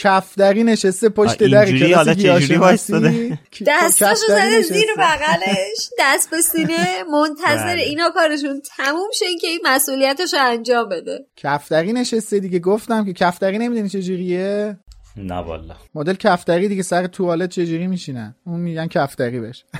کفدری 0.00 0.64
نشسته 0.64 1.08
پشت 1.08 1.44
در 1.44 1.66
کلاس 1.66 2.08
گیاهشناسی 2.08 3.38
دستاشو 3.66 4.26
زده 4.28 4.60
زیر 4.60 4.88
بغلش 4.98 5.90
دست 5.98 6.30
به 6.30 6.40
سینه 6.40 7.02
منتظر 7.12 7.66
بله. 7.66 7.82
اینا 7.82 8.10
کارشون. 8.10 8.62
تموم 8.76 9.10
شه 9.18 9.24
که 9.40 9.46
این 9.46 9.60
مسئولیتش 9.64 10.34
رو 10.34 10.40
انجام 10.42 10.88
بده. 10.88 11.26
کفدری 11.36 11.92
نشسته 11.92 12.40
دیگه. 12.40 12.58
گفتم 12.58 13.04
که 13.04 13.12
کفدری 13.12 13.58
نمی‌دونی 13.58 13.88
چجوریه 13.88 14.76
نه 15.16 15.34
والا. 15.34 15.74
مدل 15.94 16.14
کفتری 16.14 16.68
دیگه 16.68 16.82
سر 16.82 17.06
توالت 17.06 17.50
چجوری 17.50 17.86
میشینن؟ 17.86 18.34
اون 18.46 18.60
میگن 18.60 18.86
کفتری 18.86 19.40
بش 19.40 19.64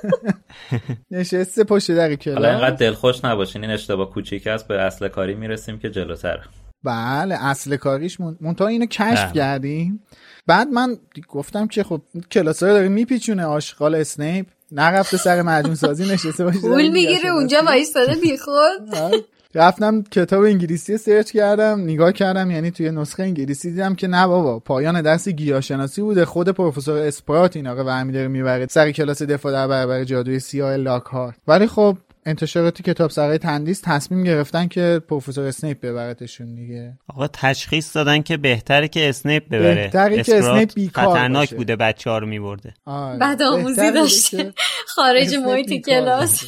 نشسته 1.10 1.64
پشت 1.64 1.90
در 1.90 2.14
کلاس 2.14 2.36
حالا 2.38 2.50
اینقدر 2.50 2.76
دلخوش 2.76 3.24
نباشین 3.24 3.62
این 3.64 3.70
اشتباه 3.70 4.10
کوچیک 4.10 4.46
است 4.46 4.68
به 4.68 4.82
اصل 4.82 5.08
کاری 5.08 5.34
می‌رسیم 5.34 5.78
که 5.78 5.90
جلوتر. 5.90 6.40
بله 6.84 7.44
اصل 7.44 7.76
کاریش 7.76 8.20
من 8.20 8.54
تا 8.54 8.66
اینو 8.66 8.86
کشف 8.86 9.24
بله. 9.24 9.32
کردیم. 9.32 10.02
بعد 10.46 10.68
من 10.68 10.96
گفتم 11.28 11.66
که 11.66 11.82
خب 11.82 12.02
کلاس 12.30 12.62
رو 12.62 12.68
داره 12.68 12.88
میپیچونه 12.88 13.44
آشغال 13.44 13.94
اسنیپ. 13.94 14.46
نرفته 14.72 15.16
سر 15.16 15.42
مجموع 15.42 15.74
سازی 15.74 16.12
نشسته 16.12 16.44
باشه 16.44 16.60
پول 16.60 16.88
می‌گیره 16.88 17.28
اونجا 17.28 17.62
وایستاده 17.66 18.14
بیخود. 18.14 18.90
بله. 18.92 19.24
رفتم 19.54 20.02
کتاب 20.02 20.42
انگلیسی 20.44 20.96
search 20.96 21.32
کردم 21.32 21.80
نگاه 21.80 22.12
کردم 22.12 22.50
یعنی 22.50 22.70
توی 22.70 22.90
نسخه 22.90 23.22
انگلیسی 23.22 23.70
دیدم 23.70 23.94
که 23.94 24.06
نه 24.08 24.26
بابا 24.26 24.58
پایان 24.58 25.02
درس 25.02 25.28
گیاهشناسی 25.28 26.02
بوده 26.02 26.24
خود 26.24 26.48
پروفسور 26.48 26.98
اسپرات 26.98 27.56
این 27.56 27.66
آقا 27.66 27.84
برمی 27.84 28.12
داره 28.12 28.28
می‌بره 28.28 28.66
سر 28.70 28.90
کلاس 28.90 29.22
دفاع 29.22 29.52
در 29.52 29.68
برابر 29.68 30.04
جادوی 30.04 30.40
سیاه 30.40 30.76
لاکهارت. 30.76 31.34
ولی 31.48 31.66
خب 31.66 31.96
انتشاراتی 32.26 32.82
کتاب 32.82 33.10
سرای 33.10 33.38
تندیس 33.38 33.80
تصمیم 33.84 34.24
گرفتن 34.24 34.68
که 34.68 35.00
پروفسور 35.08 35.46
اسنیپ 35.46 35.80
ببرتشون 35.80 36.54
دیگه. 36.54 36.92
آقا 37.08 37.28
تشخیص 37.28 37.96
دادن 37.96 38.22
که 38.22 38.36
بهتره 38.36 38.88
که 38.88 39.08
اسنیپ 39.08 39.46
ببره. 39.46 39.74
بهتره 39.74 40.22
که 40.22 40.38
اسنیپ 40.38 40.74
بیکار 40.74 41.08
خطرناک 41.08 41.54
بوده 41.54 41.76
بچه 41.76 42.10
ها 42.10 42.18
رو 42.18 42.26
میبرده. 42.26 42.74
آره. 42.84 43.18
بعد 43.18 43.42
آموزی 43.42 43.92
داشته 43.92 44.52
خارج 44.86 45.34
محیط 45.34 45.86
کلاس. 45.86 46.44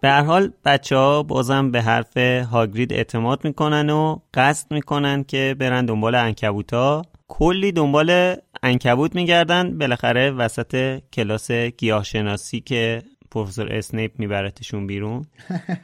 به 0.00 0.08
هر 0.08 0.22
حال 0.22 0.52
بچه 0.64 0.96
ها 0.96 1.22
بازم 1.22 1.70
به 1.70 1.82
حرف 1.82 2.16
هاگرید 2.52 2.92
اعتماد 2.92 3.44
می‌کنن 3.44 3.90
و 3.90 4.18
قصد 4.34 4.72
می‌کنن 4.72 5.24
که 5.24 5.56
برن 5.58 5.86
دنبال 5.86 6.14
انکبوتا. 6.14 7.02
کلی 7.28 7.72
دنبال 7.72 8.36
انکبوت 8.62 9.14
میگردن. 9.14 9.78
بالاخره 9.78 10.30
وسط 10.30 11.02
کلاس 11.12 11.50
گیاهشناسی 11.50 12.60
که 12.60 13.02
پروفسور 13.30 13.72
اسنیپ 13.72 14.12
میبرتشون 14.18 14.86
بیرون. 14.86 15.26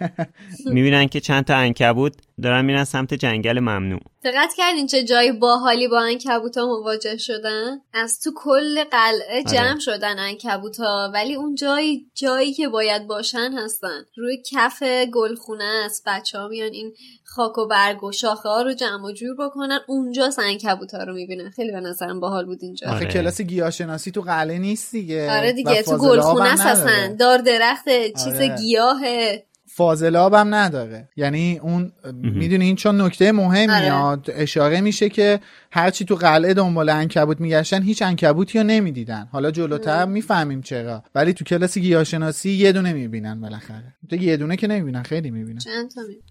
می‌بینن 0.74 1.06
که 1.06 1.20
چند 1.20 1.44
تا 1.44 1.54
انکبوت 1.54 2.12
دارن 2.42 2.64
میرن 2.64 2.84
سمت 2.84 3.14
جنگل 3.14 3.60
ممنوع. 3.60 4.00
دقت 4.24 4.54
کردین 4.56 4.86
چه 4.86 5.04
جای 5.04 5.32
باحالی 5.32 5.88
با 5.88 6.00
انکبوتا 6.00 6.66
مواجه 6.66 7.16
شدن؟ 7.16 7.80
از 7.92 8.20
تو 8.20 8.30
کل 8.36 8.84
قلعه 8.84 9.42
آره. 9.46 9.54
جمع 9.54 9.78
شدن 9.78 10.18
انکبوتا 10.18 11.10
ولی 11.14 11.34
اون 11.34 11.54
جایی 11.54 12.10
جایی 12.14 12.52
که 12.52 12.68
باید 12.68 13.06
باشن 13.06 13.52
هستن. 13.52 14.04
روی 14.16 14.42
کف 14.52 14.82
گلخونه 15.12 15.64
است. 15.84 16.02
بچه 16.06 16.38
ها 16.38 16.48
میان 16.48 16.72
این 16.72 16.92
خاک 17.34 17.58
و 17.58 17.66
برگ 17.66 18.04
و 18.04 18.12
شاخه 18.12 18.48
ها 18.48 18.62
رو 18.62 18.72
جمع 18.72 19.04
و 19.04 19.12
جور 19.12 19.36
بکنن. 19.38 19.78
اونجا 19.88 20.30
انکبوت 20.38 20.94
ها 20.94 21.02
رو 21.02 21.14
می‌بینن. 21.14 21.50
خیلی 21.50 21.72
به 21.72 21.80
نظرم 21.80 22.20
باحال 22.20 22.46
بود 22.46 22.58
اینجا. 22.62 22.90
آخه 22.90 23.04
کلاس 23.04 23.40
گیاهشناسی 23.40 24.10
تو 24.10 24.20
قلعه 24.20 24.58
نیست 24.58 24.92
دیگه. 24.92 25.36
آره 25.36 25.52
دیگه 25.52 25.82
تو 25.82 25.98
گلخونه 25.98 26.48
هستن 26.48 27.16
دار 27.16 27.38
درخت 27.38 27.88
چیز 28.24 28.34
آره. 28.34 28.56
گیاه. 28.56 29.00
فاضلاب 29.66 30.34
هم 30.34 30.54
نداره. 30.54 31.08
یعنی 31.16 31.60
اون 31.62 31.92
می‌دونی 32.12 32.64
این 32.64 32.76
چون 32.76 33.00
نکته 33.00 33.32
مهمیه 33.32 33.92
آره. 33.92 34.22
اشاره 34.28 34.80
میشه 34.80 35.08
که 35.08 35.40
هرچی 35.76 36.04
تو 36.04 36.14
قلعه 36.14 36.54
دنبال 36.54 36.88
انکبوت 36.88 37.40
میگشتن 37.40 37.82
هیچ 37.82 38.02
انکبوتی 38.02 38.58
رو 38.58 38.64
نمی‌دیدن. 38.64 39.28
حالا 39.32 39.50
جلوتر 39.50 40.04
می‌فهمیم 40.04 40.62
چرا. 40.62 41.02
ولی 41.14 41.32
تو 41.32 41.44
کلاس 41.44 41.78
گیاهشناسی 41.78 42.50
یه 42.50 42.72
دونه 42.72 42.92
می‌بینن 42.92 43.40
بالاخره. 43.40 43.94
تو 44.10 44.16
یه 44.16 44.36
دونه 44.36 44.56
که 44.56 44.66
نمی‌بینن 44.66 45.02
خیلی 45.02 45.30
می‌بینن. 45.30 45.60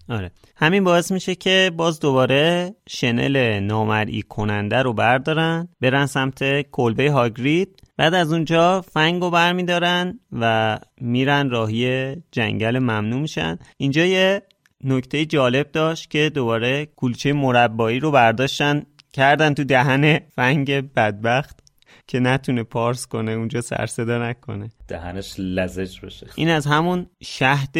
آره. 0.08 0.30
همین 0.56 0.84
باعث 0.84 1.12
میشه 1.12 1.34
که 1.34 1.70
باز 1.76 2.00
دوباره 2.00 2.74
شنل 2.88 3.60
نامرئی 3.60 4.22
کننده 4.22 4.82
رو 4.82 4.92
بردارن 4.92 5.68
برن 5.80 6.06
سمت 6.06 6.62
کلبه 6.70 7.10
هاگرید. 7.10 7.80
بعد 7.96 8.14
از 8.14 8.32
اونجا 8.32 8.80
فنگ 8.80 9.22
رو 9.22 9.30
برمیدارن 9.30 10.20
و 10.32 10.78
میرن 11.00 11.50
راهی 11.50 12.16
جنگل 12.32 12.78
ممنوع 12.78 13.20
میشن. 13.20 13.58
اینجا 13.76 14.04
یه 14.04 14.42
نکته 14.84 15.26
جالب 15.26 15.72
داشت 15.72 16.10
که 16.10 16.30
دوباره 16.34 16.88
کلچه 16.96 17.32
مربایی 17.32 18.00
رو 18.00 18.10
برداشتن 18.10 18.82
کردن 19.14 19.54
تو 19.54 19.64
دهن 19.64 20.18
فنگ 20.36 20.92
بدبخت 20.92 21.60
که 22.06 22.20
نتونه 22.20 22.62
پارس 22.62 23.06
کنه 23.06 23.32
اونجا 23.32 23.60
سرصدا 23.60 24.28
نکنه. 24.28 24.70
دهنش 24.88 25.34
لزج 25.38 26.00
بشه. 26.00 26.26
این 26.34 26.48
از 26.48 26.66
همون 26.66 27.06
شهد 27.22 27.76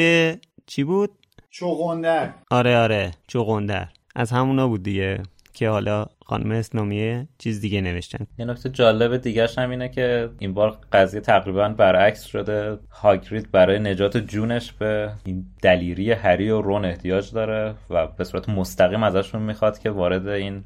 چی 0.66 0.84
بود؟ 0.84 1.10
چوغندر 1.50 2.34
آره 2.50 2.76
آره 2.76 3.10
چوغندر 3.26 3.88
از 4.14 4.30
همونا 4.30 4.68
بود 4.68 4.82
دیگه 4.82 5.22
که 5.52 5.68
حالا 5.68 6.06
خانم 6.26 6.50
اسلامیه 6.50 7.28
چیز 7.38 7.60
دیگه 7.60 7.80
نوشتن. 7.80 8.26
یه 8.38 8.44
نکته 8.44 8.68
جالب 8.68 9.16
دیگرش 9.16 9.58
هم 9.58 9.70
اینه 9.70 9.88
که 9.88 10.30
این 10.38 10.54
بار 10.54 10.78
قضیه 10.92 11.20
تقریبا 11.20 11.68
برعکس 11.68 12.24
شده. 12.24 12.78
هاگرید 12.90 13.50
برای 13.50 13.78
نجات 13.78 14.16
جونش 14.16 14.72
به 14.72 15.12
این 15.24 15.46
دلیری 15.62 16.12
هری 16.12 16.50
و 16.50 16.60
رون 16.60 16.84
احتیاج 16.84 17.32
داره 17.32 17.74
و 17.90 18.06
به 18.06 18.24
صورت 18.24 18.48
مستقیم 18.48 19.02
ازشون 19.02 19.42
می‌خواد 19.42 19.78
که 19.78 19.90
وارد 19.90 20.28
این 20.28 20.64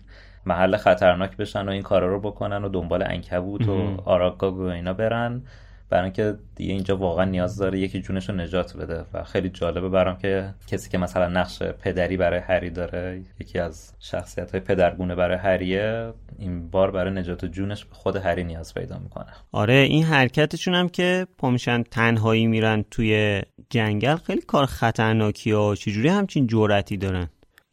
محل 0.49 0.77
خطرناک 0.77 1.37
بشن 1.37 1.69
و 1.69 1.71
این 1.71 1.83
کارا 1.83 2.07
رو 2.07 2.21
بکنن 2.21 2.65
و 2.65 2.69
دنبال 2.69 3.03
انکبوت 3.03 3.69
و 3.69 4.03
آراگاگ 4.05 4.55
و 4.55 4.63
اینا 4.63 4.93
برن. 4.93 5.43
برای 5.91 6.05
اینکه 6.05 6.35
دیگه 6.55 6.73
اینجا 6.73 6.97
واقعا 6.97 7.25
نیاز 7.25 7.57
داره 7.57 7.79
یکی 7.79 8.01
جونش 8.01 8.29
رو 8.29 8.35
نجات 8.35 8.77
بده. 8.77 9.05
و 9.15 9.25
خیلی 9.25 9.49
جالبه 9.49 9.89
برام 9.89 10.19
که 10.19 10.55
کسی 10.67 10.91
که 10.91 10.99
مثلا 10.99 11.29
نقش 11.29 11.63
پدری 11.63 12.17
برای 12.17 12.41
هری 12.41 12.71
داره 12.71 13.23
یکی 13.41 13.59
از 13.59 13.93
شخصیت 14.01 14.51
های 14.51 14.61
پدرگونه 14.61 15.15
برای 15.15 15.37
هریه 15.37 16.13
این 16.39 16.71
بار 16.71 16.91
برای 16.91 17.15
نجات 17.15 17.45
جونش 17.45 17.85
به 17.85 17.95
خود 17.95 18.17
هری 18.17 18.45
نیاز 18.45 18.75
پیدا 18.75 18.99
می‌کنه. 18.99 19.27
آره 19.53 19.75
این 19.75 20.05
حرکتشون 20.05 20.75
هم 20.75 20.89
که 20.89 21.27
پامیشن 21.39 21.83
تنهایی 21.83 22.47
میرن 22.47 22.85
توی 22.91 23.43
جنگل 23.71 24.17
خیلی 24.17 24.41
کار 24.41 24.67
خطرناکی 24.67 25.51
ها 25.51 25.75
چجوری 25.75 26.09
همچین 26.09 26.47
جورتی 26.47 26.97
دارن؟ 26.97 27.29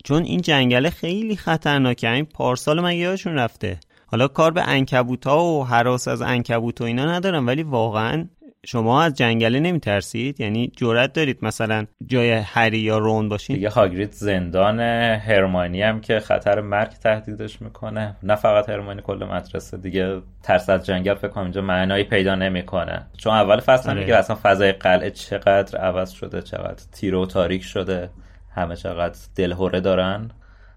چون 0.06 0.24
این 0.24 0.42
جنگل 0.42 0.90
خیلی 0.90 1.36
خطرناکه 1.36 2.12
این 2.12 2.26
پارسال 2.26 2.86
مگه 2.86 3.10
هاشون 3.10 3.36
رفته؟ 3.36 3.80
حالا 4.08 4.28
کار 4.28 4.52
به 4.52 4.68
انکبوت 4.68 5.28
ها 5.28 5.44
و 5.44 5.66
حراس 5.66 6.08
از 6.08 6.22
انکبوت 6.22 6.82
و 6.82 6.84
اینا 6.84 7.06
ندارم 7.06 7.48
ولی 7.48 7.64
واقعا 7.64 8.26
شما 8.66 9.04
از 9.04 9.14
جنگله 9.14 9.60
نمیترسید؟ 9.60 10.42
یعنی 10.42 10.72
جرأت 10.78 11.14
دارید 11.14 11.38
مثلا 11.42 11.86
جای 12.06 12.32
هری 12.32 12.78
یا 12.78 12.98
رون 12.98 13.30
باشین؟ 13.30 13.56
دیگه 13.56 13.70
هاگرید 13.70 14.12
زندان 14.12 14.80
هرمانی 15.20 15.82
هم 15.82 16.02
که 16.02 16.20
خطر 16.20 16.62
مرگ 16.62 16.90
تهدیدش 16.90 17.62
می‌کنه. 17.62 18.16
نه 18.24 18.36
فقط 18.36 18.70
هرمانی 18.70 19.02
کل 19.02 19.28
مدرسه. 19.32 19.78
دیگه 19.78 20.22
ترس 20.44 20.70
از 20.70 20.86
جنگل 20.86 21.16
فکر 21.16 21.28
کنم 21.28 21.44
اینجا 21.44 21.62
معنایی 21.62 22.04
پیدا 22.04 22.36
نمی‌کنه. 22.36 23.06
چون 23.18 23.34
اول 23.34 23.60
فصل 23.60 23.90
هم 23.90 23.98
میگه 23.98 24.16
اصلا 24.16 24.38
فضای 24.44 24.72
قلعه 24.72 25.12
چقدر 25.12 25.78
عوض 25.78 26.12
شده 26.12 26.42
چقدر 26.42 26.84
تیرو 26.92 27.24
و 27.24 27.26
تاریک 27.26 27.64
شده. 27.64 28.10
همه 28.56 28.76
چقدر 28.76 29.18
دلهوره 29.36 29.80
دارن. 29.80 30.32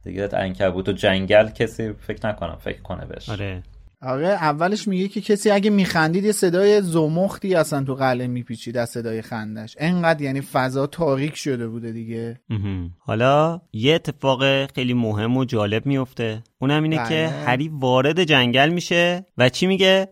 دیگه 0.05 0.29
عنکبوت 0.33 0.89
و 0.89 0.93
جنگل 0.93 1.49
کسی 1.49 1.93
فکر 1.93 2.29
نکنم 2.29 2.57
فکر 2.61 2.83
کنه 2.83 3.05
بهش. 3.05 3.29
آره. 3.31 3.63
آره 4.03 4.27
اولش 4.27 4.89
میگه 4.89 5.09
که 5.09 5.21
کسی 5.21 5.51
اگه 5.51 5.71
میخندید 5.71 6.25
یه 6.25 6.33
صدای 6.33 6.83
زمختی 6.83 7.55
اصلا 7.55 7.85
تو 7.85 7.95
قلعه 7.95 8.27
میپیچید 8.27 8.77
از 8.77 8.91
صدای 8.91 9.23
خندش. 9.23 9.77
انقدر 9.79 10.23
یعنی 10.23 10.41
فضا 10.41 10.87
تاریک 10.87 11.37
شده 11.37 11.69
بوده 11.69 11.93
دیگه. 11.93 12.41
حالا 12.99 13.61
یه 13.73 13.95
اتفاق 13.95 14.67
خیلی 14.75 14.95
مهم 14.95 15.37
و 15.37 15.45
جالب 15.45 15.87
میفته. 15.87 16.43
اونم 16.59 16.83
اینه 16.83 16.97
بله. 16.97 17.09
که 17.09 17.29
هری 17.29 17.69
وارد 17.69 18.25
جنگل 18.25 18.69
میشه 18.69 19.27
و 19.39 19.49
چی 19.49 19.67
میگه؟ 19.67 20.09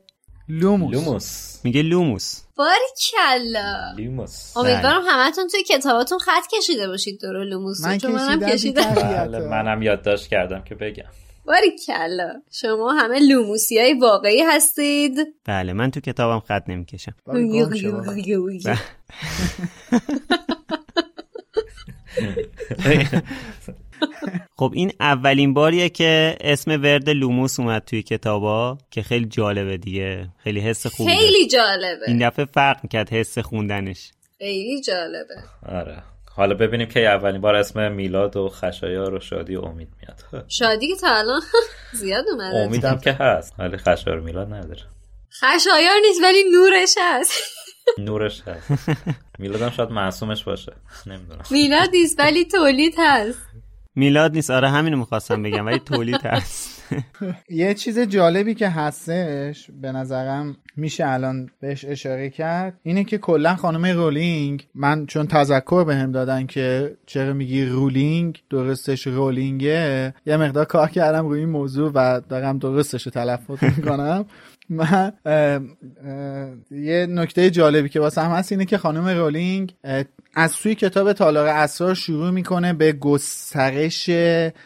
Lumos. 0.49 0.95
Lumos. 0.95 1.61
میگه 1.65 1.83
Lumos. 1.83 2.46
باری 2.57 2.87
کلا. 3.11 3.95
لوموس 3.99 4.57
امیدوارم 4.57 5.03
همتون 5.07 5.49
توی 5.49 5.63
کتاباتون 5.63 6.19
خط 6.19 6.43
کشیده 6.53 6.89
باشید 6.89 7.21
دور 7.21 7.45
Lumos. 7.45 7.85
من 7.85 7.99
چون 7.99 8.13
منم 8.13 8.51
کشیدم. 8.51 8.95
بله 8.95 9.39
منم 9.39 9.83
یادداشت 9.83 10.29
کردم 10.29 10.65
که 10.65 10.75
بگم. 10.75 11.05
باری 11.45 11.77
کلا. 11.87 12.43
شما 12.51 12.93
همه 12.93 13.19
Lumos 13.21 13.69
ی 13.69 13.79
های 13.79 13.95
واقعی 13.95 14.41
هستید. 14.43 15.19
بله 15.45 15.73
من 15.73 15.91
تو 15.91 16.01
کتابم 16.01 16.41
خط 16.41 16.63
نمی‌کشم. 16.69 17.15
خب 24.57 24.73
این 24.75 24.93
اولین 25.01 25.55
باریه 25.55 25.89
که 25.89 26.37
اسم 26.41 26.71
ورد 26.71 27.11
Lumos 27.11 27.61
اومد 27.61 27.83
توی 27.85 28.03
کتابا 28.03 28.79
که 28.91 29.03
خیلی 29.03 29.27
جالبه 29.27 29.77
دیگه. 29.77 30.29
خیلی 30.45 30.61
حس 30.61 30.87
خوبی 30.87 31.15
داره. 31.15 31.27
خیلی 31.27 31.49
جالبه. 31.49 32.05
این 32.09 32.29
دفعه 32.29 32.45
فرق 32.45 32.77
می‌کرد 32.83 33.11
حس 33.11 33.39
خوندنش. 33.39 34.11
خیلی 34.39 34.81
جالبه. 34.83 35.35
آره. 35.69 36.03
حالا 36.37 36.55
ببینیم 36.55 36.89
که 36.89 37.07
اولین 37.07 37.41
بار 37.41 37.55
اسم 37.55 37.93
میلاد 37.93 38.37
و 38.37 38.49
خشایار 38.49 39.15
و 39.15 39.21
شادی 39.21 39.57
و 39.57 39.61
امید 39.61 39.89
میاد. 40.01 40.45
شادی 40.49 40.89
که 40.89 40.95
تا 40.95 41.17
الان 41.17 41.41
زیاد 42.01 42.25
اومده. 42.33 42.57
امیدم 42.57 42.99
که 42.99 43.13
هست 43.13 43.55
ولی 43.59 43.77
خشایار 43.77 44.21
و 44.21 44.25
میلاد 44.25 44.53
نداره. 44.53 44.83
خشایار 45.33 45.95
نیست 46.03 46.23
ولی 46.23 46.45
نورش 46.53 46.95
هست. 47.01 47.33
نورش 47.99 48.43
هست. 48.43 48.89
میلادم 49.39 49.71
شاید 49.71 49.91
معصومش 49.91 50.45
باشه. 50.45 50.73
نمی‌دونم. 51.07 51.43
میلاد 51.51 51.91
نیست 51.93 52.19
ولی 52.19 52.45
تولید 52.45 52.95
هست. 52.99 53.39
میلاد 53.97 54.33
نیست. 54.33 54.51
آره 54.51 54.69
همینو 54.69 54.97
می‌خواستم 54.97 55.43
بگم 55.43 55.67
ولی 55.67 55.79
تولید 55.79 56.21
هست. 56.25 56.77
یه 57.51 57.75
چیز 57.75 57.99
جالبی 57.99 58.55
که 58.55 58.69
هستش 58.69 59.71
به 59.81 59.93
نظرم 59.93 60.57
میشه 60.77 61.07
الان 61.07 61.51
بهش 61.61 61.85
اشاره 61.85 62.31
کرد 62.31 62.81
اینه 62.83 63.05
که 63.05 63.19
کلا 63.19 63.57
خانم 63.57 63.87
رولینگ 63.87 64.67
من 64.75 65.07
چون 65.07 65.27
تذکر 65.27 65.85
بهم 65.85 66.13
دادن 66.13 66.47
که 66.47 66.97
چرا 67.07 67.33
میگی 67.33 67.65
رولینگ 67.65 68.43
درستش 68.51 69.07
رولینگه 69.07 70.15
یه 70.27 70.37
مقدار 70.37 70.65
کار 70.65 70.89
کردم 70.89 71.29
روی 71.29 71.41
این 71.41 71.49
موضوع 71.49 71.93
و 71.95 72.21
دارم 72.29 72.59
درستش 72.59 73.03
رو 73.03 73.13
تلفظ 73.13 73.63
می‌کنم. 73.77 74.25
من 74.69 75.13
اه، 75.27 75.33
اه، 75.33 75.61
یه 76.71 77.07
نکته 77.11 77.51
جالبی 77.51 77.89
که 77.89 78.01
واسه 78.01 78.21
هم 78.21 78.31
هست 78.31 78.53
اینه 78.53 78.65
که 78.65 78.79
خانم 78.79 79.09
رولینگ 79.09 79.75
از 80.35 80.51
سوی 80.51 80.75
کتاب 80.75 81.13
تالار 81.13 81.47
اسرار 81.47 81.95
شروع 81.95 82.31
می‌کنه 82.31 82.73
به 82.73 82.93
گسترش 82.93 84.11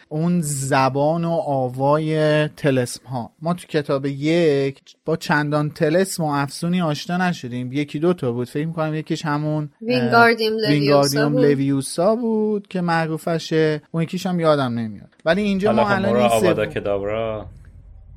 اون 0.09 0.41
زبان 0.41 1.25
و 1.25 1.31
آوای 1.31 2.47
تلسم 2.47 3.05
ها 3.05 3.31
ما 3.41 3.53
تو 3.53 3.67
کتاب 3.67 4.05
یک 4.05 4.81
با 5.05 5.15
چندان 5.15 5.69
تلسم 5.69 6.23
و 6.23 6.31
افسونی 6.31 6.81
آشنا 6.81 7.17
نشدیم. 7.17 7.73
یکی 7.73 7.99
دو 7.99 8.13
تا 8.13 8.31
بود. 8.31 8.49
فکر 8.49 8.67
می‌کنم 8.67 8.95
یکیش 8.95 9.25
همون 9.25 9.63
اه، 9.63 9.87
وینگاردیم 9.87 10.53
لویوسا 10.53 10.71
وینگاردیوم 10.71 11.31
بود. 11.31 11.41
لویوسا 11.45 12.15
بود 12.15 12.67
که 12.67 12.81
معروفشه. 12.81 13.81
اون 13.91 14.03
یکیش 14.03 14.25
هم 14.25 14.39
یادم 14.39 14.79
نمیاد. 14.79 15.09
ولی 15.25 15.41
اینجا 15.41 15.73
ما 15.73 15.83
حالا 15.83 16.07
الان 16.07 16.15
این 16.15 16.29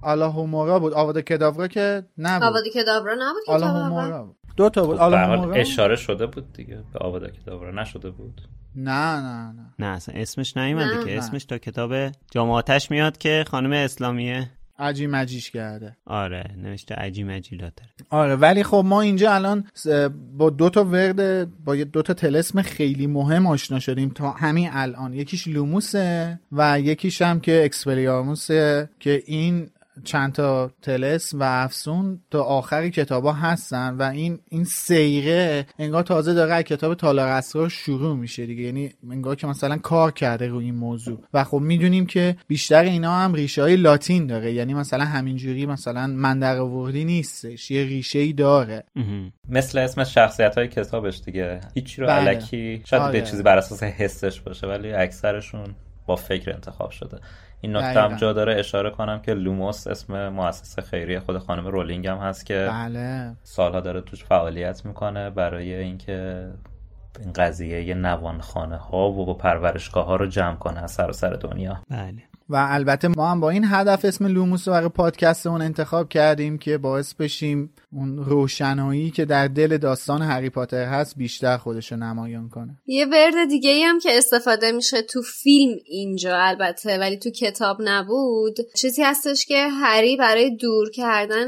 آلاهومورا 0.04 0.78
بود. 0.78 0.92
آوادا 0.92 1.20
کداورا 1.20 1.68
که 1.68 2.02
نبود. 2.18 2.48
آبادی 2.48 2.70
کدابرا 2.70 3.14
نبود 3.14 3.42
اول 3.48 3.64
آلاهومورا 3.64 4.24
بود. 4.24 4.36
دو 4.56 4.70
تا 4.70 4.86
بود. 4.86 4.96
خب 4.96 5.02
آلاهومورا 5.02 5.54
اشاره 5.54 5.96
شده 5.96 6.26
بود 6.26 6.52
دیگه 6.52 6.76
به 6.92 6.98
آوادا 6.98 7.28
کدابرا 7.28 7.70
نشده 7.82 8.10
بود. 8.10 8.40
نه 8.76 9.20
نه 9.20 9.52
نه. 9.52 9.74
نه 9.78 9.86
اصلا 9.86 10.14
اسمش 10.20 10.56
نیومده. 10.56 11.04
که. 11.04 11.18
اسمش 11.18 11.44
تا 11.44 11.58
کتاب 11.58 12.10
جامعاتش 12.30 12.90
میاد 12.90 13.18
که 13.18 13.44
خانم 13.48 13.72
اسلامیه. 13.72 14.50
عجی 14.78 15.06
مجیش 15.06 15.50
کرده. 15.50 15.96
آره 16.06 16.50
نوشته 16.62 16.94
عجی 16.94 17.24
مجیلات 17.24 17.72
داره 17.76 17.90
آره 18.10 18.36
ولی 18.36 18.62
خب 18.62 18.82
ما 18.86 19.00
اینجا 19.00 19.34
الان 19.34 19.64
با 20.36 20.50
دو 20.50 20.70
تا 20.70 20.84
ورد 20.84 21.48
با 21.64 21.74
دو 21.76 22.02
تا 22.02 22.14
تلسم 22.14 22.62
خیلی 22.62 23.06
مهم 23.06 23.46
آشنا 23.46 23.78
شدیم 23.78 24.08
تا 24.08 24.30
همین 24.30 24.68
الان. 24.72 25.14
یکیش 25.14 25.48
لوموسه 25.48 26.40
و 26.52 26.80
یکیش 26.80 27.22
هم 27.22 27.40
که 27.40 27.64
اکسپلیارموسه 27.64 28.88
که 29.00 29.22
این 29.26 29.70
چند 30.04 30.32
تا 30.32 30.70
تلس 30.82 31.34
و 31.34 31.42
افسون 31.42 32.20
تا 32.30 32.42
آخر 32.42 32.88
کتابا 32.88 33.32
هستن 33.32 33.94
و 33.94 34.02
این 34.02 34.38
این 34.48 34.64
سیره 34.64 35.66
انگار 35.78 36.02
تازه 36.02 36.34
داره 36.34 36.62
کتاب 36.62 36.94
تالار 36.94 37.28
اسرار 37.28 37.68
شروع 37.68 38.16
میشه 38.16 38.46
دیگه 38.46 38.62
یعنی 38.62 38.92
انگار 39.10 39.36
که 39.36 39.46
مثلا 39.46 39.76
کار 39.78 40.10
کرده 40.10 40.48
روی 40.48 40.64
این 40.64 40.74
موضوع 40.74 41.18
و 41.34 41.44
خب 41.44 41.58
می‌دونیم 41.58 42.06
که 42.06 42.36
بیشتر 42.48 42.82
اینا 42.82 43.16
هم 43.16 43.34
ریشه 43.34 43.62
های 43.62 43.76
لاتین 43.76 44.26
داره 44.26 44.52
یعنی 44.52 44.74
مثلا 44.74 45.04
همینجوری 45.04 45.66
مثلا 45.66 46.06
من 46.06 46.38
در 46.38 46.58
آوردی 46.58 47.04
نیستش 47.04 47.70
یه 47.70 47.84
ریشه 47.84 48.18
ای 48.18 48.32
داره. 48.32 48.84
مثل 49.48 49.78
اسم 49.78 50.04
شخصیت 50.04 50.58
های 50.58 50.68
کتابش 50.68 51.20
دیگه 51.20 51.60
هیچی 51.74 52.00
رو 52.00 52.06
بله. 52.06 52.30
الکی 52.30 52.82
شاید 52.84 53.02
آره. 53.02 53.12
یه 53.12 53.26
چیزی 53.26 53.42
بر 53.42 53.58
اساس 53.58 53.82
حسش 53.82 54.40
باشه 54.40 54.66
ولی 54.66 54.92
اکثرشون 54.92 55.74
با 56.06 56.16
فکر 56.16 56.52
انتخاب 56.52 56.90
شده. 56.90 57.18
این 57.60 57.76
نکته 57.76 58.00
هم. 58.00 58.16
جا 58.16 58.32
داره 58.32 58.58
اشاره 58.58 58.90
کنم 58.90 59.20
که 59.20 59.34
لوموس 59.34 59.86
اسم 59.86 60.28
مؤسسه 60.28 60.82
خیریه 60.82 61.20
خود 61.20 61.38
خانم 61.38 61.66
رولینگ 61.66 62.06
هم 62.06 62.18
هست 62.18 62.46
که 62.46 62.68
بله. 62.70 63.36
سالها 63.42 63.80
داره 63.80 64.00
توش 64.00 64.24
فعالیت 64.24 64.86
می‌کنه 64.86 65.30
برای 65.30 65.74
اینکه 65.74 66.48
این 67.20 67.32
قضیه 67.32 67.84
یه 67.84 67.94
نوانخانه 67.94 68.76
ها 68.76 69.10
و 69.10 69.34
پرورشگاه 69.34 70.06
ها 70.06 70.16
رو 70.16 70.26
جمع 70.26 70.56
کنه 70.56 70.82
از 70.82 70.90
سراسر 70.90 71.30
دنیا. 71.30 71.82
بله. 71.90 72.22
و 72.48 72.66
البته 72.70 73.08
ما 73.08 73.30
هم 73.30 73.40
با 73.40 73.50
این 73.50 73.64
هدف 73.70 74.04
اسم 74.04 74.26
لوموس 74.26 74.68
رو 74.68 74.74
برای 74.74 74.88
پادکستمون 74.88 75.62
انتخاب 75.62 76.08
کردیم 76.08 76.58
که 76.58 76.78
باعث 76.78 77.14
بشیم 77.14 77.70
اون 77.94 78.18
روشنایی 78.18 79.10
که 79.10 79.24
در 79.24 79.48
دل 79.48 79.76
داستان 79.76 80.22
هری 80.22 80.50
پاتر 80.50 80.84
هست 80.84 81.16
بیشتر 81.16 81.56
خودش 81.56 81.92
رو 81.92 81.98
نمایان 81.98 82.48
کنه. 82.48 82.76
یه 82.86 83.06
ورد 83.06 83.48
دیگه 83.48 83.70
ای 83.70 83.82
هم 83.82 83.98
که 83.98 84.18
استفاده 84.18 84.72
میشه 84.72 85.02
تو 85.02 85.22
فیلم 85.22 85.76
اینجا 85.86 86.36
البته 86.36 86.98
ولی 86.98 87.16
تو 87.16 87.30
کتاب 87.30 87.76
نبود. 87.80 88.56
چیزی 88.76 89.02
هستش 89.02 89.46
که 89.46 89.68
هری 89.68 90.16
برای 90.16 90.56
دور 90.56 90.90
کردن 90.90 91.46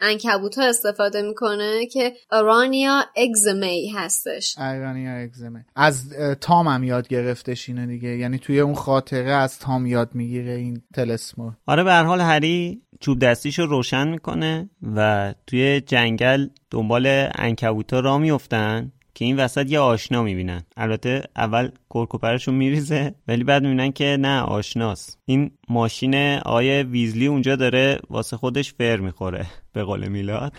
انکبوت 0.00 0.58
ها 0.58 0.64
استفاده 0.64 1.22
می‌کنه 1.22 1.86
که 1.86 2.12
ارانیا 2.32 3.04
اگزمی 3.16 3.88
هستش. 3.88 4.58
ایرانیا 4.58 5.12
اگزمه 5.12 5.64
از 5.76 6.12
تام 6.40 6.68
هم 6.68 6.84
یاد 6.84 7.08
گرفتش 7.08 7.68
اینو 7.68 7.86
دیگه. 7.86 8.08
یعنی 8.08 8.38
توی 8.38 8.60
اون 8.60 8.74
خاطره 8.74 9.32
از 9.32 9.58
تام 9.58 9.86
یاد 9.86 10.10
می‌گیره 10.14 10.52
این 10.52 10.82
تلسمو. 10.94 11.52
آره 11.66 11.84
به 11.84 11.90
هر 11.90 12.04
حال 12.04 12.20
هری 12.20 12.82
چوب 13.00 13.18
دستیش 13.18 13.58
رو 13.58 13.66
روشن 13.66 14.08
می‌کنه 14.08 14.70
و 14.96 15.34
توی 15.46 15.80
جنگل 15.80 16.48
دنبال 16.70 17.28
انکبوتا 17.34 18.00
را 18.00 18.18
میفتن 18.18 18.92
که 19.20 19.24
این 19.26 19.36
وسط 19.36 19.70
یه 19.70 19.78
آشنا 19.78 20.22
می‌بینن. 20.22 20.62
البته 20.76 21.22
اول 21.36 21.68
کرکوپرشون 21.90 22.54
میریزه 22.54 23.14
ولی 23.28 23.44
بعد 23.44 23.62
می‌بینن 23.62 23.92
که 23.92 24.16
نه 24.20 24.40
آشناست. 24.40 25.18
این 25.24 25.50
ماشین 25.68 26.14
آقای 26.38 26.82
ویزلی 26.82 27.26
اونجا 27.26 27.56
داره 27.56 27.98
واسه 28.10 28.36
خودش 28.36 28.72
فر 28.72 28.96
می‌خوره 28.96 29.46
به 29.72 29.84
قول 29.84 30.08
میلاد. 30.08 30.52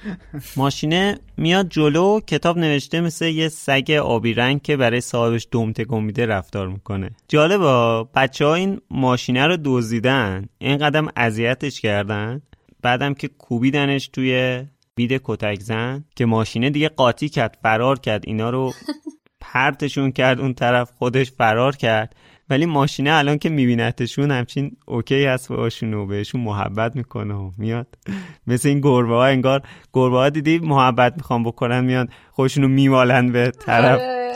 ماشینه 0.56 1.18
میاد 1.36 1.68
جلو 1.68 2.20
کتاب 2.20 2.58
نوشته 2.58 3.00
مثل 3.00 3.26
یه 3.26 3.48
سگ 3.48 3.90
آبی 3.90 4.34
رنگ 4.34 4.62
که 4.62 4.76
برای 4.76 5.00
صاحبش 5.00 5.48
دم 5.50 5.72
تکون 5.72 6.04
میده 6.04 6.26
رفتار 6.26 6.68
می‌کنه. 6.68 7.10
جالبا 7.28 8.04
بچه 8.14 8.44
ها 8.44 8.54
این 8.54 8.80
ماشینه 8.90 9.46
رو 9.46 9.56
دزدیدن. 9.64 10.48
این 10.58 10.76
قدم 10.76 11.08
اذیتش 11.16 11.80
کردن. 11.80 12.42
بعدم 12.82 13.14
که 13.14 13.28
کوبیدنش 13.28 14.08
توی 14.08 14.62
بید 14.94 15.20
کتک 15.24 15.60
زن 15.60 16.04
که 16.16 16.26
ماشینه 16.26 16.70
دیگه 16.70 16.88
قاطی 16.88 17.28
کرد 17.28 17.58
فرار 17.62 17.98
کرد. 17.98 18.24
اینا 18.26 18.50
رو 18.50 18.72
پرتشون 19.40 20.12
کرد 20.12 20.40
اون 20.40 20.54
طرف 20.54 20.90
خودش 20.90 21.30
فرار 21.30 21.76
کرد. 21.76 22.16
ولی 22.50 22.66
ماشینه 22.66 23.12
الان 23.12 23.38
که 23.38 23.48
میبینتشون 23.48 24.30
همچین 24.30 24.76
اوکی 24.86 25.24
هست 25.24 25.48
باشون 25.48 25.94
و 25.94 26.06
بهشون 26.06 26.40
محبت 26.40 26.96
می‌کنه 26.96 27.34
و 27.34 27.50
میاد. 27.58 27.86
مثل 28.46 28.68
این 28.68 28.80
گربه 28.80 29.14
ها 29.14 29.24
انگار 29.24 29.62
گربه 29.92 30.16
ها 30.16 30.28
دیدی 30.28 30.58
محبت 30.58 31.14
می‌خوام 31.16 31.44
بکنن 31.44 31.84
میان 31.84 32.08
خودشونو 32.30 32.68
میمالن 32.68 33.32
به 33.32 33.50
طرف. 33.50 34.00
آره. 34.00 34.32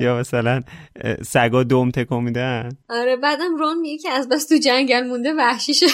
یا 0.00 0.18
مثلا 0.18 0.60
سگا 1.22 1.62
دوم 1.62 1.90
تکون 1.90 2.24
میدن؟ 2.24 2.68
آره 2.90 3.16
بعدم 3.16 3.56
رون 3.58 3.80
میگه 3.80 3.98
که 3.98 4.10
از 4.10 4.28
بس 4.28 4.46
تو 4.46 4.54
جنگل 4.64 5.06
مونده 5.08 5.34
وحشی 5.38 5.74
شد. 5.74 5.86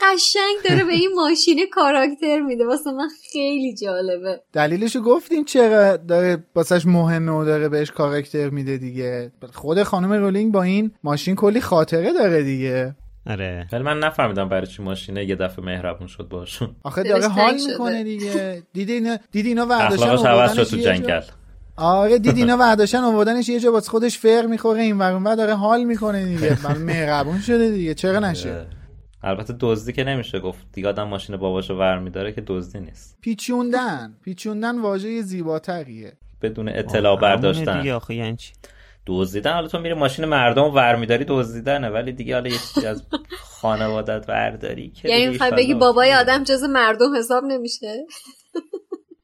قشنگ 0.00 0.56
داره 0.68 0.84
به 0.84 0.92
این 0.92 1.10
ماشین 1.16 1.66
کاراکتر 1.72 2.40
میده. 2.40 2.66
واسه 2.66 2.92
من 2.92 3.08
خیلی 3.32 3.74
جالبه. 3.74 4.40
دلیلشو 4.52 5.00
گفتیم 5.00 5.44
چرا 5.44 5.96
داره 5.96 6.44
واسش 6.54 6.86
مهمه 6.86 7.32
و 7.32 7.44
داره 7.44 7.68
بهش 7.68 7.90
کاراکتر 7.90 8.50
میده 8.50 8.76
دیگه. 8.76 9.32
خود 9.52 9.82
خانم 9.82 10.12
رولینگ 10.12 10.52
با 10.52 10.62
این 10.62 10.90
ماشین 11.04 11.34
کلی 11.34 11.60
خاطره 11.60 12.12
داره 12.12 12.42
دیگه. 12.42 12.96
آره. 13.26 13.66
ولی 13.72 13.82
من 13.82 13.98
نفهمیدم 13.98 14.48
برای 14.48 14.66
چی 14.66 14.82
ماشینه 14.82 15.24
یه 15.24 15.36
دفعه 15.36 15.64
مهربون 15.64 16.06
شد 16.06 16.28
باشون. 16.28 16.76
آخه 16.82 17.02
داره 17.02 17.28
حال 17.28 17.54
می‌کنه 17.66 18.04
دیگه. 18.04 18.62
دیدی 18.72 18.92
اینا 18.92 19.16
دیدی 19.32 19.48
اینا 19.48 19.66
ورداشتن 19.66 20.64
تو 20.64 20.76
جنگل. 20.76 21.20
آره 21.76 22.18
دیدی 22.18 22.40
اینا 22.40 22.56
برداشتن 22.56 22.98
آوردنش 22.98 23.48
یه 23.48 23.60
جا 23.60 23.72
واسه 23.72 23.90
خودش 23.90 24.18
فر 24.18 24.46
می‌خوره 24.46 24.82
این 24.82 24.98
ور 24.98 25.34
داره 25.34 25.54
حال 25.54 25.84
می‌کنه 25.84 26.24
دیگه. 26.24 26.58
من 26.68 26.78
مهربون 26.78 27.40
شده 27.40 27.70
دیگه. 27.70 27.94
چرا 27.94 28.18
نشه. 28.18 28.66
البته 29.22 29.54
دزدی 29.60 29.92
که 29.92 30.04
نمیشه 30.04 30.40
گفت. 30.40 30.66
دیگه 30.72 30.88
آدم 30.88 31.08
ماشین 31.08 31.36
باباشو 31.36 31.74
ور 31.74 31.98
میداره 31.98 32.32
که 32.32 32.40
دزدی 32.46 32.80
نیست. 32.80 33.18
پیچوندن. 33.20 34.16
پیچوندن 34.24 34.78
واژه 34.78 35.22
زیباتریه. 35.22 36.12
بدون 36.42 36.68
اطلاع 36.68 37.20
برداشتن. 37.20 37.78
دیگه 37.80 37.94
آخه 37.94 38.14
یعنی 38.14 38.36
چی؟ 38.36 38.52
دزدیدن. 39.06 39.52
حالا 39.52 39.68
تو 39.68 39.78
میری 39.78 39.94
ماشین 39.94 40.24
مردم 40.24 40.74
ور 40.74 40.96
میداری 40.96 41.24
دزدیدنه 41.28 41.88
ولی 41.88 42.12
دیگه 42.12 42.34
حالا 42.34 42.48
یه 42.48 42.58
چیزی 42.74 42.86
از 42.86 43.02
خانوادت 43.40 44.24
ورداری 44.28 44.90
که 44.90 45.08
یعنی 45.08 45.28
می‌خوای 45.28 45.50
بگی 45.50 45.74
بابای 45.74 46.14
آدم 46.14 46.44
جز 46.44 46.62
مردم 46.62 47.16
حساب 47.16 47.44
نمیشه؟ 47.44 47.86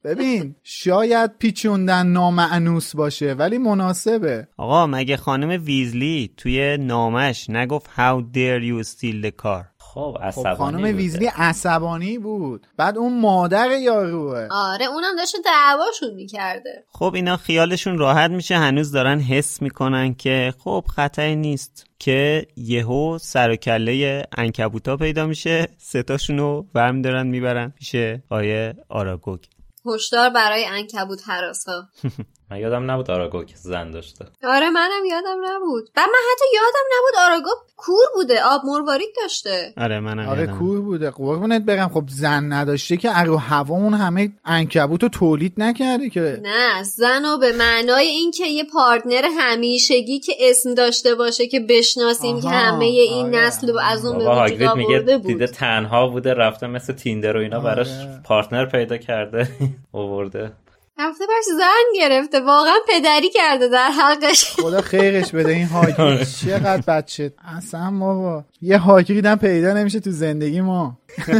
ببین 0.03 0.55
شاید 0.63 1.37
پیچوندن 1.37 2.07
نامعنوس 2.07 2.95
باشه 2.95 3.33
ولی 3.33 3.57
مناسبه. 3.57 4.47
آقا 4.57 4.87
مگه 4.87 5.17
خانم 5.17 5.63
ویزلی 5.65 6.33
توی 6.37 6.77
نامش 6.77 7.49
نگفت 7.49 7.89
How 7.89 8.21
dare 8.33 8.63
you 8.63 8.83
steal 8.87 9.25
the 9.25 9.43
car? 9.43 9.73
خب 9.77 10.17
عصبانی 10.21 10.55
خب 10.55 10.57
خانم 10.57 10.97
ویزلی 10.97 11.25
عصبانی 11.25 12.17
بود. 12.17 12.67
بعد 12.77 12.97
اون 12.97 13.21
مادر 13.21 13.69
یاروه. 13.71 14.47
آره 14.51 14.85
اونم 14.85 15.15
داشته 15.17 15.37
دعواشون 15.45 16.15
می‌کرده. 16.15 16.85
خب 16.87 17.11
اینا 17.15 17.37
خیالشون 17.37 17.97
راحت 17.97 18.31
میشه. 18.31 18.57
هنوز 18.57 18.91
دارن 18.91 19.19
حس 19.19 19.61
می‌کنن 19.61 20.13
که 20.13 20.53
خب 20.59 20.85
خطری 20.95 21.35
نیست 21.35 21.85
که 21.99 22.47
یهو 22.57 23.17
سر 23.21 23.49
و 23.51 23.55
کله 23.55 24.23
انکبوتا 24.37 24.97
پیدا 24.97 25.25
میشه. 25.25 25.67
ستاشونو 25.77 26.61
برمی 26.61 27.01
دارن 27.01 27.27
می‌برن 27.27 27.69
پیش 27.69 27.95
آیه 28.29 28.73
آراگوگ. 28.89 29.39
هشدار 29.85 30.29
برای 30.29 30.65
انکبوت 30.65 31.21
ها 31.67 31.87
من 32.53 32.59
یادم 32.59 32.91
نبود 32.91 33.11
آراگو 33.11 33.43
که 33.43 33.55
زن 33.57 33.91
داشته. 33.91 34.25
آره 34.43 34.69
منم 34.69 35.05
یادم 35.11 35.37
نبود. 35.45 35.89
بعد 35.95 36.05
من 36.09 36.19
حتی 36.31 36.45
یادم 36.55 36.85
نبود 36.97 37.19
آراگو 37.31 37.49
کور 37.77 38.05
بوده 38.15 38.43
آب 38.43 38.61
مروارید 38.65 39.09
داشته. 39.21 39.73
آره 39.77 39.99
منم 39.99 40.29
آره 40.29 40.47
کور 40.47 40.81
بوده. 40.81 41.09
قربونت 41.09 41.61
برم 41.61 41.89
خب 41.89 42.03
زن 42.07 42.53
نداشته 42.53 42.97
که 42.97 43.19
ارو 43.19 43.37
هوامون 43.37 43.93
همه 43.93 44.31
انکبوت 44.45 45.03
رو 45.03 45.09
تولید 45.09 45.53
نکرده 45.57 46.09
که. 46.09 46.39
نه 46.43 46.83
زن 46.83 47.25
و 47.25 47.37
به 47.37 47.51
معنای 47.51 48.07
اینکه 48.07 48.45
یه 48.45 48.63
پارتنر 48.73 49.23
همیشگی 49.39 50.19
که 50.19 50.33
اسم 50.39 50.73
داشته 50.73 51.15
باشه 51.15 51.47
که 51.47 51.59
بشناسیم 51.59 52.41
که 52.41 52.49
همه 52.49 52.85
این 52.85 53.25
آره. 53.25 53.45
نسل 53.45 53.77
از 53.83 54.05
اون 54.05 54.17
به 54.17 54.43
وجود 54.43 54.77
میگه 54.77 54.99
بود 54.99 55.27
دیده 55.27 55.47
تنها 55.47 56.07
بوده 56.07 56.33
رفته 56.33 56.67
مثل 56.67 56.93
تیندر 56.93 57.37
و 57.37 57.39
اینا 57.39 57.57
آره. 57.57 57.65
براش 57.65 57.87
پارتنر 58.23 58.65
پیدا 58.65 58.97
کرده 58.97 59.47
آورده. 59.93 60.51
رفته 60.97 61.25
برش 61.25 61.57
زن 61.57 62.01
گرفته 62.01 62.39
واقعا 62.39 62.75
پدری 62.87 63.29
کرده 63.29 63.67
در 63.67 63.89
حقش. 63.89 64.45
خدا 64.45 64.81
خیرش 64.81 65.31
بده 65.31 65.49
این 65.49 65.67
هاگرید 65.67 66.01
آره. 66.01 66.25
چقدر 66.25 66.81
بچه 66.87 67.33
اصلا 67.57 67.91
بابا. 67.91 68.43
یه 68.61 68.77
هاگریدم 68.77 69.35
پیدا 69.35 69.73
نمیشه 69.73 69.99
تو 69.99 70.11
زندگی 70.11 70.61
ما. 70.61 70.97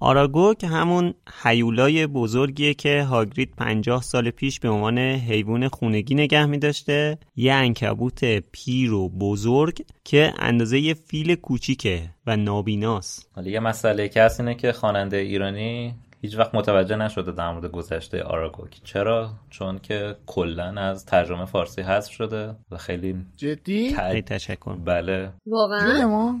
آراگو 0.00 0.54
که 0.54 0.66
همون 0.66 1.14
حیولای 1.42 2.06
بزرگیه 2.06 2.74
که 2.74 3.02
هاگرید 3.02 3.54
پنجاه 3.56 4.02
سال 4.02 4.30
پیش 4.30 4.60
به 4.60 4.68
عنوان 4.68 4.98
حیوان 4.98 5.68
خونگی 5.68 6.14
نگه 6.14 6.46
می 6.46 6.58
داشته 6.58 7.18
یه 7.36 7.52
انکبوت 7.52 8.24
پیر 8.52 8.92
و 8.92 9.08
بزرگ 9.08 9.84
که 10.04 10.34
اندازه 10.38 10.78
یه 10.78 10.94
فیل 10.94 11.34
کوچیکه 11.34 12.02
و 12.26 12.36
نابیناست. 12.36 13.28
حالا 13.32 13.50
یه 13.50 13.60
مسئله 13.60 14.08
که 14.08 14.22
هست 14.22 14.40
اینه 14.40 14.54
که 14.54 14.72
خواننده 14.72 15.16
ایرانی 15.16 15.94
هیچ 16.26 16.38
وقت 16.38 16.54
متوجه 16.54 16.96
نشده 16.96 17.32
در 17.32 17.50
مورد 17.52 17.66
گذشته 17.66 18.22
آراگوک 18.22 18.80
چرا؟ 18.84 19.30
چون 19.50 19.78
که 19.78 20.16
کلا 20.26 20.64
از 20.80 21.06
ترجمه 21.06 21.44
فارسی 21.44 21.82
حذف 21.82 22.12
شده 22.12 22.54
و 22.70 22.76
خیلی 22.76 23.26
جدی؟ 23.36 23.94
خیلی 23.94 24.22
تشکر. 24.22 24.74
بله. 24.74 25.32
واقعا. 25.46 26.40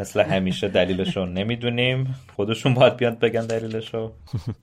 مثل 0.00 0.20
همیشه 0.20 0.68
دلیلشو 0.68 1.26
نمی‌دونیم. 1.26 2.14
خودشون 2.36 2.74
باید 2.74 2.96
بیاد 2.96 3.18
بگن 3.18 3.46
دلیلشو. 3.46 4.12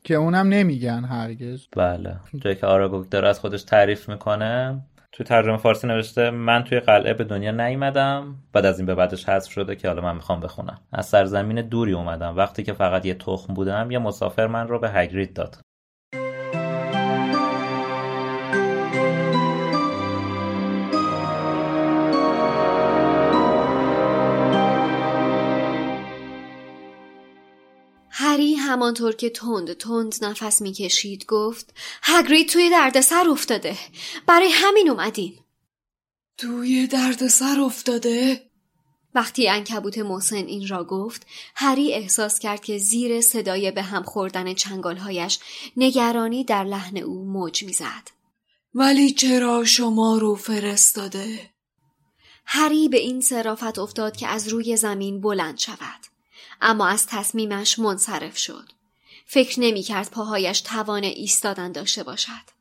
که 0.03 0.15
اونم 0.15 0.47
نمیگن 0.47 1.03
هرگز. 1.03 1.67
بله. 1.75 2.15
جایی 2.39 2.55
که 2.55 2.67
آراگوک 2.67 3.09
داره 3.09 3.27
از 3.27 3.39
خودش 3.39 3.63
تعریف 3.63 4.09
می‌کنه 4.09 4.81
تو 5.17 5.23
ترجمه 5.23 5.57
فارسی 5.57 5.87
نوشته 5.87 6.29
من 6.29 6.63
توی 6.63 6.79
قلعه 6.79 7.13
به 7.13 7.23
دنیا 7.23 7.51
نیومدم. 7.51 8.35
بعد 8.53 8.65
از 8.65 8.79
این 8.79 8.85
به 8.85 8.95
بعدش 8.95 9.29
حذف 9.29 9.51
شده 9.51 9.75
که 9.75 9.87
حالا 9.87 10.01
من 10.01 10.15
می‌خوام 10.15 10.39
بخونم. 10.39 10.79
از 10.93 11.05
سرزمین 11.05 11.61
دوری 11.61 11.93
اومدم. 11.93 12.37
وقتی 12.37 12.63
که 12.63 12.73
فقط 12.73 13.05
یه 13.05 13.13
تخم 13.13 13.53
بودم 13.53 13.91
یه 13.91 13.99
مسافر 13.99 14.47
من 14.47 14.67
رو 14.67 14.79
به 14.79 14.89
هگرید 14.89 15.33
داد. 15.33 15.57
همانطور 28.67 29.15
که 29.15 29.29
تند 29.29 29.73
تند 29.73 30.15
نفس 30.21 30.61
می‌کشید 30.61 31.25
گفت 31.25 31.73
هگرید 32.03 32.49
توی 32.49 32.69
دردسر 32.69 33.29
افتاده 33.29 33.77
برای 34.27 34.49
همین 34.53 34.89
اومدیم 34.89 35.45
توی 36.37 36.87
دردسر 36.87 37.59
افتاده؟ 37.59 38.47
وقتی 39.15 39.49
انکبوت 39.49 39.97
محسن 39.97 40.35
این 40.35 40.67
را 40.67 40.83
گفت 40.83 41.25
هری 41.55 41.93
احساس 41.93 42.39
کرد 42.39 42.61
که 42.61 42.77
زیر 42.77 43.21
صدای 43.21 43.71
به 43.71 43.81
هم 43.81 44.03
خوردن 44.03 44.53
چنگالهایش 44.53 45.39
نگرانی 45.77 46.43
در 46.43 46.63
لحن 46.63 46.97
او 46.97 47.25
موج 47.25 47.63
می‌زد. 47.63 48.11
ولی 48.73 49.11
چرا 49.11 49.65
شما 49.65 50.17
رو 50.17 50.35
فرستاده؟ 50.35 51.49
هری 52.45 52.89
به 52.89 52.97
این 52.97 53.21
صرافت 53.21 53.79
افتاد 53.79 54.17
که 54.17 54.27
از 54.27 54.47
روی 54.47 54.77
زمین 54.77 55.21
بلند 55.21 55.57
شود. 55.57 56.16
اما 56.61 56.87
از 56.87 57.07
تصمیمش 57.07 57.79
منصرف 57.79 58.37
شد. 58.37 58.69
فکر 59.25 59.59
نمی 59.59 59.83
کرد 59.83 60.11
پاهایش 60.11 60.61
توان 60.61 61.03
ایستادن 61.03 61.71
داشته 61.71 62.03
باشد. 62.03 62.57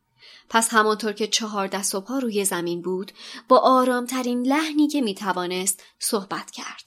پس 0.51 0.68
همانطور 0.74 1.12
که 1.12 1.26
چهار 1.26 1.66
دست 1.66 1.94
و 1.94 2.01
پا 2.01 2.18
روی 2.18 2.44
زمین 2.44 2.82
بود 2.82 3.12
با 3.49 3.59
آرامترین 3.59 4.47
لحنی 4.47 4.88
که 4.88 5.01
می 5.01 5.14
توانست 5.14 5.82
صحبت 5.99 6.51
کرد. 6.51 6.82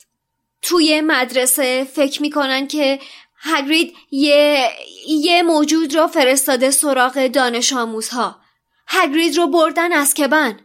توی 0.62 1.02
مدرسه 1.02 1.84
فکر 1.84 2.22
می‌کنن 2.22 2.68
که 2.68 3.00
هگرید 3.38 3.96
یه, 4.12 4.70
یه 5.08 5.44
موجود 5.44 5.96
را 5.96 6.08
فرستاده 6.08 6.72
سراغ 6.72 7.28
دانش 7.28 7.74
آموزها. 7.74 8.40
هگرید 8.88 9.38
رو 9.38 9.48
بردن 9.48 9.94
از 9.94 10.14
کبن. 10.14 10.60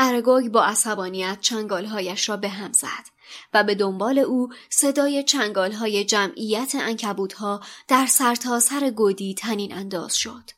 ارگوگ 0.00 0.48
با 0.48 0.64
عصبانیت 0.64 1.38
چنگالهایش 1.40 2.28
را 2.28 2.36
به 2.36 2.48
هم 2.48 2.72
زد 2.72 3.18
و 3.54 3.64
به 3.64 3.74
دنبال 3.74 4.18
او 4.18 4.48
صدای 4.70 5.22
چنگالهای 5.22 6.04
جمعیت 6.04 6.72
انکبوتها 6.80 7.60
در 7.88 8.06
سرتاسر 8.06 8.90
گودی 8.90 9.34
تنین 9.34 9.74
انداز 9.74 10.16
شد. 10.16 10.50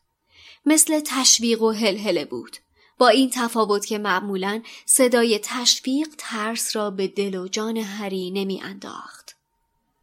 مثل 0.66 1.00
تشویق 1.06 1.62
و 1.62 1.70
هلهله 1.70 2.24
بود. 2.24 2.56
با 2.98 3.08
این 3.08 3.30
تفاوت 3.30 3.86
که 3.86 3.98
معمولا 3.98 4.62
صدای 4.86 5.40
تشویق 5.42 6.08
ترس 6.18 6.76
را 6.76 6.90
به 6.90 7.08
دل 7.08 7.34
و 7.34 7.48
جان 7.48 7.76
هری 7.76 8.30
نمی 8.30 8.62
انداخت. 8.62 9.36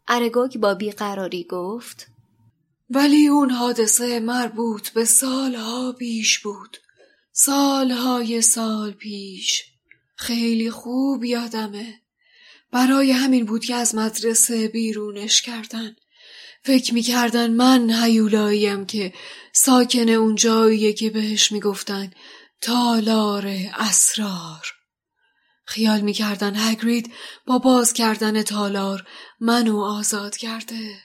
ارگوگ 0.07 0.57
با 0.57 0.73
بیقراری 0.73 1.43
گفت 1.43 2.07
ولی 2.89 3.27
اون 3.27 3.49
حادثه 3.49 4.19
مربوط 4.19 4.89
به 4.89 5.05
سالها 5.05 5.91
پیش 5.91 6.39
بود. 6.39 6.77
سالهای 7.39 8.41
سال 8.41 8.91
پیش. 8.91 9.63
خیلی 10.15 10.71
خوب 10.71 11.23
یادمه. 11.23 12.01
برای 12.71 13.11
همین 13.11 13.45
بود 13.45 13.65
که 13.65 13.75
از 13.75 13.95
مدرسه 13.95 14.67
بیرونش 14.67 15.41
کردن. 15.41 15.95
فکر 16.63 16.93
می‌کردن 16.93 17.51
من 17.51 18.03
هیولاییم 18.03 18.85
که 18.85 19.13
ساکن 19.53 20.09
اون 20.09 20.35
جاییه 20.35 20.93
که 20.93 21.09
بهش 21.09 21.51
می‌گفتن 21.51 22.11
تالار 22.61 23.47
اسرار. 23.73 24.65
خیال 25.65 26.01
می‌کردن 26.01 26.53
هگرید 26.55 27.13
با 27.45 27.57
باز 27.57 27.93
کردن 27.93 28.43
تالار 28.43 29.07
منو 29.39 29.79
آزاد 29.79 30.37
کرده. 30.37 31.01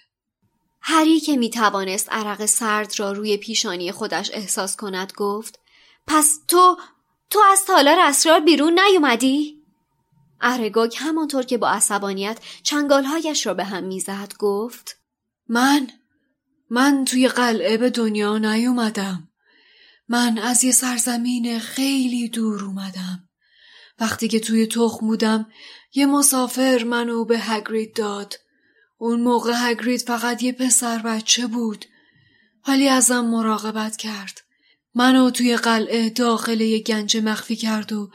هری 0.81 1.21
که 1.21 1.37
می 1.37 1.51
توانست 1.51 2.09
عرق 2.11 2.47
سرد 2.47 3.01
را 3.01 3.13
روی 3.13 3.37
پیشانی 3.37 3.93
خودش 3.93 4.31
احساس 4.35 4.77
کند 4.77 5.13
گفت 5.17 5.62
پس 6.07 6.39
تو 6.49 6.77
تو 7.31 7.41
از 7.53 7.65
تالار 7.65 7.99
اسرار 8.01 8.41
بیرون 8.41 8.79
نیومدی؟ 8.81 9.63
ارگاگ 10.41 10.95
همانطور 10.99 11.43
که 11.43 11.59
با 11.59 11.69
عصبانیت 11.69 12.39
چنگالهایش 12.63 13.47
را 13.47 13.55
به 13.55 13.65
هم 13.65 13.85
می‌زد 13.85 14.35
گفت 14.39 14.97
من 15.49 15.89
من 16.71 17.05
توی 17.05 17.29
قلعه 17.29 17.77
به 17.77 17.91
دنیا 17.91 18.39
نیومدم. 18.39 19.29
من 20.09 20.39
از 20.39 20.65
یه 20.65 20.73
سرزمین 20.73 21.59
خیلی 21.59 22.29
دور 22.29 22.65
اومدم. 22.65 23.29
وقتی 23.99 24.29
که 24.29 24.41
توی 24.41 24.67
تخم 24.67 25.07
بودم 25.07 25.47
یه 25.95 26.07
مسافر 26.07 26.85
منو 26.85 27.25
به 27.25 27.39
هگرید 27.39 27.97
داد. 27.97 28.35
اون 28.99 29.21
موقع 29.21 29.53
هگرید 29.57 30.01
فقط 30.01 30.43
یه 30.43 30.53
پسر 30.53 30.99
بچه 30.99 31.47
بود. 31.47 31.85
ولی 32.69 32.89
ازم 32.89 33.25
مراقبت 33.25 33.97
کرد. 33.97 34.41
منو 34.95 35.31
توی 35.31 35.57
قلعه 35.57 36.11
داخل 36.11 36.61
یه 36.61 36.79
گنج 36.79 37.17
مخفی 37.17 37.57
کرد 37.57 37.93
و 37.93 38.11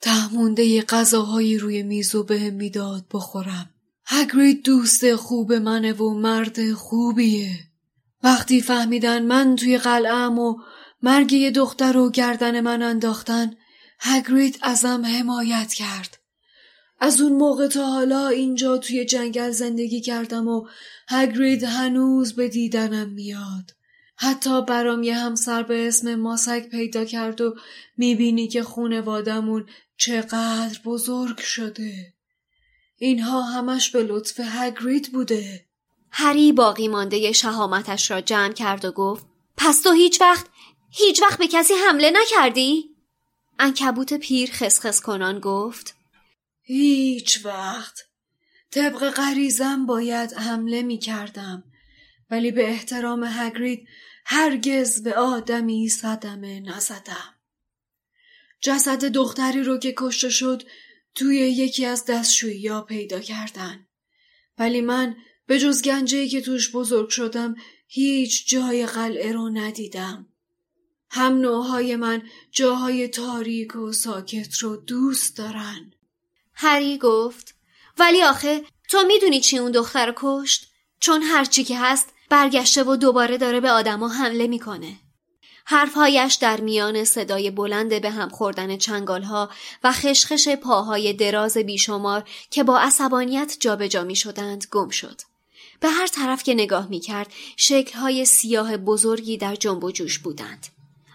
تهمونده 0.00 0.82
غذاهایی 0.82 1.58
روی 1.58 1.82
میز 1.82 2.14
و 2.14 2.22
بهم 2.22 2.54
می‌داد 2.54 3.04
بخورم. 3.12 3.70
هگرید 4.06 4.62
دوست 4.62 5.14
خوب 5.14 5.52
منه 5.52 5.92
و 5.92 6.14
مرد 6.14 6.72
خوبیه. 6.72 7.50
وقتی 8.22 8.60
فهمیدن 8.60 9.22
من 9.22 9.56
توی 9.56 9.78
قلعم 9.78 10.38
و 10.38 10.56
مرگ 11.02 11.32
یه 11.32 11.50
دختر 11.50 11.96
و 11.96 12.10
گردن 12.10 12.60
من 12.60 12.82
انداختن 12.82 13.56
هگرید 14.00 14.58
ازم 14.62 15.06
حمایت 15.06 15.74
کرد. 15.74 16.18
از 17.00 17.20
اون 17.20 17.32
موقع 17.32 17.68
تا 17.68 17.86
حالا 17.86 18.28
اینجا 18.28 18.78
توی 18.78 19.04
جنگل 19.04 19.50
زندگی 19.50 20.00
کردم 20.00 20.48
و 20.48 20.66
هگرید 21.08 21.64
هنوز 21.64 22.32
به 22.32 22.48
دیدنم 22.48 23.08
میاد. 23.08 23.79
حتی 24.22 24.62
برام 24.62 25.02
یه 25.02 25.14
همسر 25.14 25.62
به 25.62 25.88
اسم 25.88 26.14
ماسک 26.14 26.68
پیدا 26.68 27.04
کرد 27.04 27.40
و 27.40 27.56
می‌بینی 27.96 28.48
که 28.48 28.62
خونوادمون 28.62 29.68
چقدر 29.96 30.80
بزرگ 30.84 31.38
شده. 31.38 32.14
اینها 32.98 33.42
همش 33.42 33.90
به 33.90 34.02
لطف 34.02 34.40
هگرید 34.44 35.12
بوده. 35.12 35.66
هری 36.10 36.52
باقی 36.52 36.88
مانده 36.88 37.32
شهامتش 37.32 38.10
را 38.10 38.20
جمع 38.20 38.52
کرد 38.52 38.84
و 38.84 38.92
گفت 38.92 39.26
پس 39.56 39.80
تو 39.80 39.92
هیچ 39.92 40.20
وقت 40.20 40.46
هیچ 40.90 41.22
وقت 41.22 41.38
به 41.38 41.46
کسی 41.46 41.74
حمله 41.74 42.12
نکردی؟ 42.14 42.84
انکبوت 43.58 44.14
پیر 44.14 44.50
خسخس 44.52 45.00
کنان 45.00 45.40
گفت 45.40 45.96
هیچ 46.62 47.46
وقت 47.46 48.00
طبق 48.70 49.10
غریزم 49.10 49.86
باید 49.86 50.32
حمله 50.32 50.82
می 50.82 50.98
کردم 50.98 51.64
ولی 52.30 52.50
به 52.50 52.68
احترام 52.68 53.24
هگرید 53.26 53.88
هرگز 54.32 55.02
به 55.02 55.14
آدمی 55.14 55.88
صدمه 55.88 56.60
نزدم. 56.60 57.34
جسد 58.60 59.04
دختری 59.04 59.62
رو 59.62 59.78
که 59.78 59.94
کشته 59.96 60.30
شد 60.30 60.62
توی 61.14 61.36
یکی 61.36 61.86
از 61.86 62.04
دستشویی 62.04 62.68
ها 62.68 62.82
پیدا 62.82 63.20
کردن. 63.20 63.86
ولی 64.58 64.80
من 64.80 65.16
به 65.46 65.58
جز 65.58 65.82
گنجهی 65.82 66.28
که 66.28 66.40
توش 66.40 66.72
بزرگ 66.72 67.08
شدم 67.08 67.54
هیچ 67.88 68.48
جای 68.48 68.86
قلعه 68.86 69.32
رو 69.32 69.48
ندیدم. 69.48 70.26
هم 71.10 71.40
نوعهای 71.40 71.96
من 71.96 72.22
جاهای 72.50 73.08
تاریک 73.08 73.76
و 73.76 73.92
ساکت 73.92 74.58
رو 74.58 74.76
دوست 74.76 75.36
دارن. 75.36 75.92
هری 76.54 76.98
گفت 76.98 77.54
ولی 77.98 78.22
آخه 78.22 78.64
تو 78.88 79.02
می‌دونی 79.06 79.40
چی 79.40 79.58
اون 79.58 79.70
دختر 79.70 80.14
کشت؟ 80.16 80.70
چون 81.00 81.22
هرچی 81.22 81.64
که 81.64 81.78
هست 81.78 82.14
برگشته 82.30 82.84
و 82.84 82.96
دوباره 82.96 83.38
داره 83.38 83.60
به 83.60 83.70
آدما 83.70 84.08
حمله 84.08 84.46
می‌کنه 84.46 84.96
حرفهایش 85.64 86.34
در 86.34 86.60
میان 86.60 87.04
صدای 87.04 87.50
بلند 87.50 88.02
به 88.02 88.10
هم 88.10 88.28
خوردن 88.28 88.76
چنگالها 88.76 89.50
و 89.84 89.92
خشخش 89.92 90.48
پاهای 90.48 91.12
دراز 91.12 91.56
بیشمار 91.56 92.28
که 92.50 92.62
با 92.64 92.78
عصبانیت 92.78 93.56
جابجا 93.60 94.04
می 94.04 94.16
شدند 94.16 94.66
گم 94.70 94.88
شد. 94.88 95.20
به 95.80 95.88
هر 95.88 96.06
طرف 96.06 96.42
که 96.42 96.54
نگاه 96.54 96.88
می 96.88 97.00
کرد 97.00 97.32
شکلهای 97.56 98.24
سیاه 98.24 98.76
بزرگی 98.76 99.36
در 99.36 99.54
جنب 99.54 99.84
و 99.84 99.90
جوش 99.90 100.18
بودند. 100.18 100.66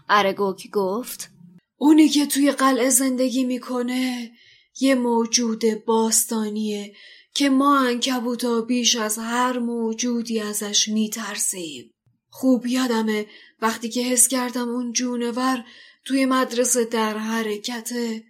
ارگوک 0.10 0.70
گفت 0.70 1.30
اونی 1.78 2.10
که 2.10 2.26
توی 2.26 2.52
قلعه 2.52 2.90
زندگی 2.90 3.44
می‌کنه 3.44 4.32
یه 4.80 4.96
موجود 4.96 5.86
باستانیه 5.86 6.96
که 7.36 7.50
ما 7.50 7.80
انکبوتا 7.80 8.62
بیش 8.62 8.96
از 8.96 9.18
هر 9.18 9.60
موجودی 9.60 10.40
ازش 10.40 10.88
میترسیم. 10.88 11.92
خوب 12.30 12.68
یادمه 12.68 13.26
وقتی 13.62 13.90
که 13.90 14.02
حس 14.02 14.28
کردم 14.28 14.70
اون 14.70 14.94
جونور 14.94 15.66
توی 16.06 16.26
مدرسه 16.26 16.86
در 16.86 17.18
حرکته 17.18 18.24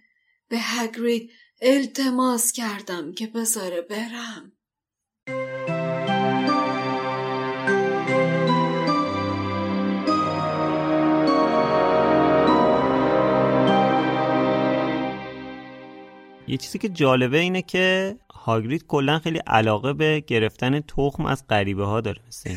به 0.48 0.56
هگرید 0.60 1.30
التماس 1.62 2.52
کردم 2.52 3.12
که 3.12 3.26
بذاره 3.26 3.80
برم. 3.80 4.52
یه 16.48 16.56
چیزی 16.56 16.78
که 16.78 16.88
جالبه 16.88 17.38
اینه 17.38 17.62
که 17.62 18.16
هاگرید 18.46 18.86
کلا 18.86 19.18
خیلی 19.18 19.38
علاقه 19.46 19.92
به 19.92 20.20
گرفتن 20.20 20.80
تخم 20.80 21.26
از 21.26 21.44
غریبه 21.50 21.84
ها 21.84 22.00
داره 22.00 22.20
مثل 22.28 22.50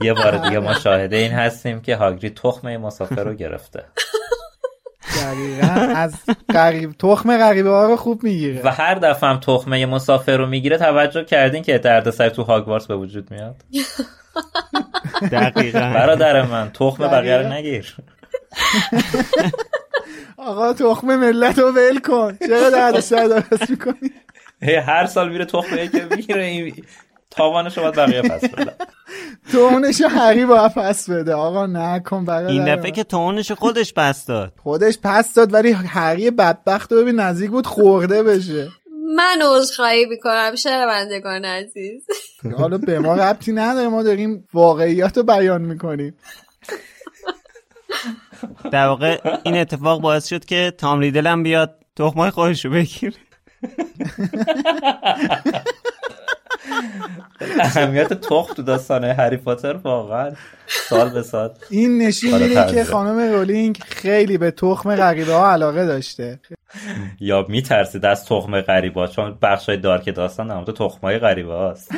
یه 0.00 0.14
بار 0.14 0.36
دیگه 0.36 0.58
ما 0.58 0.74
شاهده 0.74 1.16
این 1.16 1.32
هستیم 1.32 1.80
که 1.80 1.96
هاگرید 1.96 2.34
تخم 2.34 2.76
مسافر 2.76 3.24
رو 3.24 3.34
گرفته. 3.34 3.84
دقیقا 5.22 5.92
از 5.96 6.14
قریب 6.48 6.92
تخم 6.92 7.38
غریبه 7.38 7.70
ها 7.70 7.86
رو 7.86 7.96
خوب 7.96 8.24
می‌گیره. 8.24 8.62
و 8.64 8.68
هر 8.68 8.94
دفعه 8.94 9.30
هم 9.30 9.40
تخمه 9.40 9.86
مسافر 9.86 10.36
رو 10.36 10.46
می‌گیره 10.46 10.78
توجه 10.78 11.24
کردین 11.24 11.62
که 11.62 11.78
دردسر 11.78 12.28
تو 12.28 12.42
هاگوارتس 12.42 12.86
به 12.86 12.96
وجود 12.96 13.30
میاد؟ 13.30 13.56
دقیقا. 15.32 15.78
برادر 15.78 16.42
من 16.42 16.70
تخم 16.74 17.08
بقیه 17.08 17.36
رو 17.36 17.52
نگیر. 17.52 17.96
آقا 20.36 20.72
تخم 20.72 21.16
ملت 21.16 21.58
رو 21.58 21.72
ول 21.72 21.98
کن. 21.98 22.38
چرا 22.46 22.70
درد 22.70 23.00
سر 23.00 23.26
درست 23.26 23.70
می‌کنی؟ 23.70 24.10
هر 24.86 25.06
سال 25.06 25.28
میره 25.28 25.44
تخم 25.44 25.76
که 25.86 26.06
می‌گیره 26.10 26.44
این 26.44 26.74
تاوانش 27.30 27.78
رو 27.78 27.82
باید 27.82 27.94
بقیه 27.94 28.22
پس 28.22 28.44
بده. 28.44 28.74
تونش 29.52 30.00
هری 30.00 30.46
با 30.46 30.68
پس 30.68 31.10
بده. 31.10 31.34
آقا 31.34 31.66
نکن 31.66 32.24
برادر 32.24 32.50
این 32.50 32.76
دفعه 32.76 32.90
که 32.90 33.04
تونش 33.04 33.52
خودش 33.52 33.94
پس 33.94 34.26
داد. 34.26 34.52
خودش 34.62 34.98
پس 35.02 35.34
داد 35.34 35.54
ولی 35.54 35.72
هری 35.72 36.30
بدبخت 36.30 36.92
رو 36.92 36.98
ببین 36.98 37.20
نزدیک 37.20 37.50
بود 37.50 37.66
خورده 37.66 38.22
بشه. 38.22 38.68
من 39.16 39.42
عذرخواهی 39.44 40.06
می‌کنم 40.06 40.54
شنوندگان 40.54 41.44
عزیز. 41.44 42.02
حالا 42.58 42.78
به 42.78 42.98
ما 42.98 43.14
ربطی 43.14 43.52
نداره 43.52 43.88
ما 43.88 44.02
داریم 44.02 44.48
واقعیت 44.54 45.16
رو 45.16 45.22
بیان 45.22 45.62
می‌کنیم. 45.62 46.14
در 48.72 48.86
واقع 48.86 49.18
این 49.44 49.56
اتفاق 49.56 50.00
باعث 50.00 50.28
شد 50.28 50.44
که 50.44 50.72
تام 50.78 51.00
ریدل 51.00 51.26
هم 51.26 51.42
بیاد 51.42 51.74
تخمای 51.96 52.30
خودش 52.30 52.64
رو 52.64 52.70
بگیر 52.70 53.14
اهمیت 57.60 58.12
تخم 58.12 58.54
تو 58.54 58.62
داستان 58.62 59.04
هری 59.04 59.36
پاتر 59.36 59.72
واقعا 59.72 60.32
سال 60.66 61.10
به 61.10 61.22
سال. 61.22 61.50
این 61.70 61.98
نشون 62.02 62.42
میده 62.42 62.66
که 62.70 62.84
خانم 62.84 63.32
رولینگ 63.32 63.78
خیلی 63.86 64.38
به 64.38 64.50
تخم 64.50 64.96
غریبه 64.96 65.32
ها 65.32 65.52
علاقه 65.52 65.86
داشته. 65.86 66.40
یا 67.20 67.46
میترسید 67.48 68.04
از 68.04 68.24
تخم 68.24 68.60
غریبه 68.60 69.06
چون 69.06 69.38
بخشای 69.42 69.76
دارک 69.76 70.14
داستان 70.14 70.48
در 70.48 70.54
مورد 70.54 70.70
تخمای 70.70 71.18
غریبه 71.18 71.52
هاست 71.52 71.92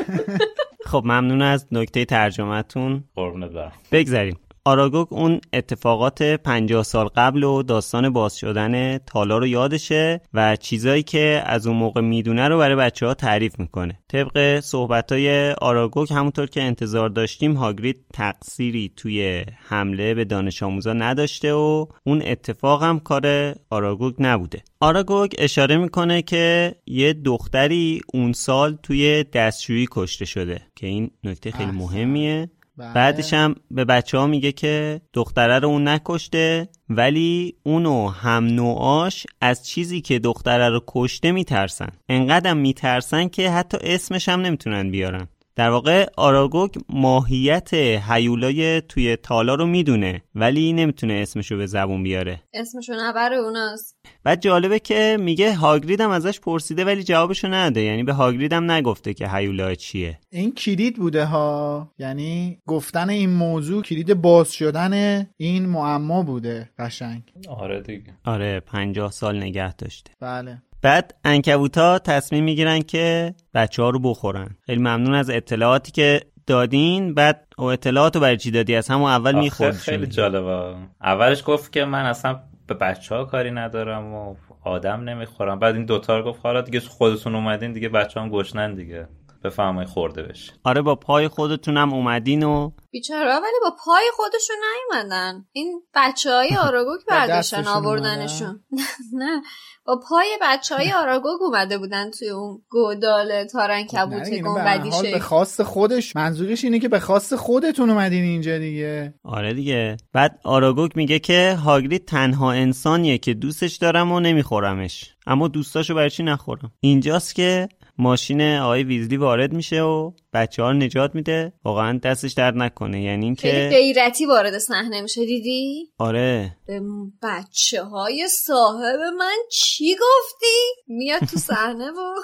خب 0.87 1.03
ممنون 1.05 1.43
از 1.43 1.67
نکته 1.73 2.05
ترجمهتون. 2.05 3.05
قربونت 3.15 3.51
برم. 3.51 3.73
بگذاریم 3.93 4.39
آراگوگ 4.65 5.07
اون 5.11 5.41
اتفاقات 5.53 6.23
50 6.23 6.83
سال 6.83 7.07
قبل 7.07 7.43
و 7.43 7.63
داستان 7.63 8.11
باز 8.11 8.37
شدن 8.37 8.99
تالا 8.99 9.39
رو 9.39 9.47
یادشه 9.47 10.21
و 10.35 10.57
چیزایی 10.57 11.03
که 11.03 11.43
از 11.47 11.67
اون 11.67 11.77
موقع 11.77 12.01
می‌دونه 12.01 12.49
رو 12.49 12.59
برای 12.59 12.77
بچه 12.77 13.07
ها 13.07 13.15
تعریف 13.15 13.59
می‌کنه. 13.59 13.99
طبق 14.09 14.61
صحبت 14.61 15.13
های 15.13 15.53
آراگوگ 15.53 16.13
همونطور 16.13 16.47
که 16.47 16.63
انتظار 16.63 17.09
داشتیم 17.09 17.53
هاگرید 17.53 18.05
تقصیری 18.15 18.93
توی 18.97 19.45
حمله 19.69 20.15
به 20.15 20.25
دانش 20.25 20.63
آموزا 20.63 20.93
نداشته 20.93 21.53
و 21.53 21.87
اون 22.05 22.23
اتفاق 22.25 22.83
هم 22.83 23.01
کار 23.01 23.55
آراگوگ 23.71 24.15
نبوده. 24.19 24.63
آراگوگ 24.81 25.33
اشاره 25.39 25.77
می‌کنه 25.77 26.23
که 26.23 26.75
یه 26.87 27.13
دختری 27.13 28.01
اون 28.15 28.33
سال 28.33 28.79
توی 28.83 29.25
دستشویی 29.25 29.87
کشته 29.91 30.25
شده 30.25 30.63
که 30.77 30.87
این 30.87 31.11
نکته 31.25 31.51
خیلی 31.51 31.71
مهمیه. 31.71 32.51
بعدش 32.95 33.35
هم 33.35 33.55
به 33.71 33.85
بچه 33.85 34.19
ها 34.19 34.27
میگه 34.27 34.53
که 34.53 35.01
دختره 35.13 35.59
رو 35.59 35.69
اون 35.69 35.89
نکشته 35.89 36.69
ولی 36.89 37.55
اونو 37.63 38.09
هم 38.09 38.47
نوعاش 38.47 39.27
از 39.41 39.67
چیزی 39.67 40.01
که 40.01 40.19
دختره 40.19 40.69
رو 40.69 40.81
کشته 40.89 41.33
میترسن. 41.33 41.89
انقدر 42.09 42.55
میترسن 42.55 43.29
که 43.29 43.51
حتی 43.51 43.79
اسمش 43.81 44.29
هم 44.29 44.41
نمی‌تونن 44.41 44.91
بیارن. 44.91 45.29
در 45.61 45.71
واقع 45.71 46.07
آراگوگ 46.17 46.71
ماهیت 46.89 47.75
هیولای 47.75 48.81
توی 48.81 49.17
تالا 49.17 49.55
رو 49.55 49.67
می‌دونه 49.67 50.23
ولی 50.35 50.73
نمی‌تونه 50.73 51.15
اسمشو 51.15 51.57
به 51.57 51.67
زبون 51.67 52.03
بیاره. 52.03 52.43
اسمشو 52.55 52.93
نبره 52.99 53.37
اوناست. 53.37 53.97
بعد 54.25 54.41
جالبه 54.41 54.79
که 54.79 55.17
میگه 55.21 55.55
هاگرید 55.55 56.01
هم 56.01 56.11
ازش 56.11 56.41
پرسیده 56.41 56.85
ولی 56.85 57.03
جوابشو 57.03 57.49
نده. 57.49 57.81
یعنی 57.81 58.03
به 58.03 58.13
هاگرید 58.13 58.53
هم 58.53 58.71
نگفته 58.71 59.15
که 59.15 59.29
هیولا 59.29 59.75
چیه. 59.75 60.19
این 60.33 60.53
کلید 60.55 60.97
بوده 60.97 61.25
ها. 61.25 61.89
یعنی 61.99 62.59
گفتن 62.67 63.11
این 63.11 63.31
موضوع 63.31 63.83
کلید 63.83 64.15
باز 64.15 64.53
شدن 64.53 65.27
این 65.37 65.67
معما 65.67 66.23
بوده 66.23 66.71
قشنگ. 66.79 67.23
آره 67.49 67.81
دیگه. 67.81 68.15
آره 68.25 68.61
پنجاه 68.61 69.11
سال 69.11 69.37
نگه 69.43 69.75
داشته. 69.75 70.11
بله. 70.21 70.63
بعد 70.83 71.15
انکبوتا 71.25 71.99
تصمیم 71.99 72.45
می‌گیرن 72.45 72.83
که 72.83 73.35
بچه 73.55 73.83
ها 73.83 73.91
رو 73.91 73.99
بخورن. 73.99 74.57
خیلی 74.67 74.81
ممنون 74.81 75.15
از 75.15 75.31
اطلاعاتی 75.31 75.93
که 75.93 76.21
دادین. 76.47 77.15
بعد 77.15 77.47
او 77.59 77.65
اطلاعات 77.65 78.15
رو 78.15 78.21
برای 78.21 78.37
چی 78.37 78.51
دادی؟ 78.51 78.77
از 78.77 78.89
همون 78.89 79.11
اول 79.11 79.35
می‌خورد 79.35 79.77
خیلی 79.77 80.07
جالبه. 80.07 80.75
اولش 81.03 81.43
گفت 81.47 81.73
که 81.73 81.85
من 81.85 82.07
اصلا 82.07 82.41
به 82.67 82.75
بچه 82.75 83.15
ها 83.15 83.25
کاری 83.25 83.51
ندارم 83.51 84.15
و 84.15 84.35
آدم 84.65 85.01
نمی‌خورم. 85.01 85.59
بعد 85.59 85.75
این 85.75 85.85
دوتا 85.85 86.19
رو 86.19 86.25
گفت 86.33 86.41
حالا 86.43 86.61
دیگه 86.61 86.81
خودتون 86.81 87.35
اومدین 87.35 87.73
دیگه 87.73 87.89
بچه 87.89 88.21
هم 88.21 88.29
گشنن 88.29 88.75
دیگه. 88.75 89.09
بفهمای 89.45 89.87
خورده 89.87 90.23
بشه 90.23 90.53
آره 90.65 90.83
با 90.83 90.95
پای 90.95 91.29
خودتونم 91.29 91.93
اومدین 91.93 92.43
و 92.43 92.71
بیچاره 92.91 93.31
ولی 93.31 93.61
با 93.63 93.77
پای 93.85 94.05
خودشون 94.17 94.57
نیومدن. 94.57 95.45
این 95.53 95.83
بچه 95.95 96.31
های 96.31 96.57
آراگوک 96.57 97.01
برداشتن 97.11 97.67
آوردنشون. 97.67 98.65
نه. 99.21 99.43
با 99.85 100.01
پای 100.09 100.39
بچه 100.43 100.75
های 100.77 100.93
آراگوگ 100.93 101.43
اومده 101.43 101.79
بودن 101.79 102.11
توی 102.11 102.29
اون 102.29 102.63
گودال 102.69 103.45
تارن 103.45 103.83
کبوت 103.83 104.31
گنبدی 104.31 105.13
به 105.13 105.19
خواست 105.19 105.63
خودش 105.63 106.17
منظورش 106.17 106.65
اینه 106.65 106.79
که 106.79 106.89
به 106.89 107.01
خواست 107.01 107.37
خودتون 107.37 107.91
اومدین 107.91 108.25
اینجا 108.25 108.59
دیگه. 108.59 109.15
آره 109.25 109.55
دیگه. 109.55 109.97
بعد 110.13 110.41
آراگوگ 110.45 110.91
میگه 110.95 111.19
که 111.19 111.59
هاگرید 111.65 112.05
تنها 112.05 112.53
انسانیه 112.53 113.19
که 113.19 113.35
دوستش 113.35 113.77
دارم 113.77 114.13
و 114.13 114.21
نمیخورمش. 114.21 115.15
اما 115.27 115.49
دوستاشو 115.49 115.95
برای 115.95 116.11
چی 116.11 116.23
نخورم؟ 116.23 116.73
اینجاست 116.81 117.35
که 117.35 117.69
ماشین 117.99 118.43
آقای 118.43 118.83
ویزلی 118.83 119.17
وارد 119.17 119.53
میشه 119.53 119.83
و 119.83 120.13
بچه 120.33 120.63
ها 120.63 120.71
رو 120.71 120.77
نجات 120.77 121.15
میده. 121.15 121.53
واقعا 121.65 121.99
دستش 121.99 122.33
درد 122.33 122.57
نکنه. 122.57 123.03
یعنی 123.03 123.25
اینکه 123.25 123.69
غیرتی 123.73 124.27
وارد 124.27 124.59
صحنه 124.59 125.01
میشه 125.01 125.27
دیدی؟ 125.27 125.93
آره. 125.99 126.57
به 126.67 126.81
بچه 127.23 127.83
های 127.83 128.29
صاحب 128.29 129.01
من 129.19 129.37
چی 129.51 129.95
گفتی؟ 129.95 130.83
میاد 130.89 131.21
تو 131.21 131.39
صحنه 131.51 131.91
و 131.91 132.15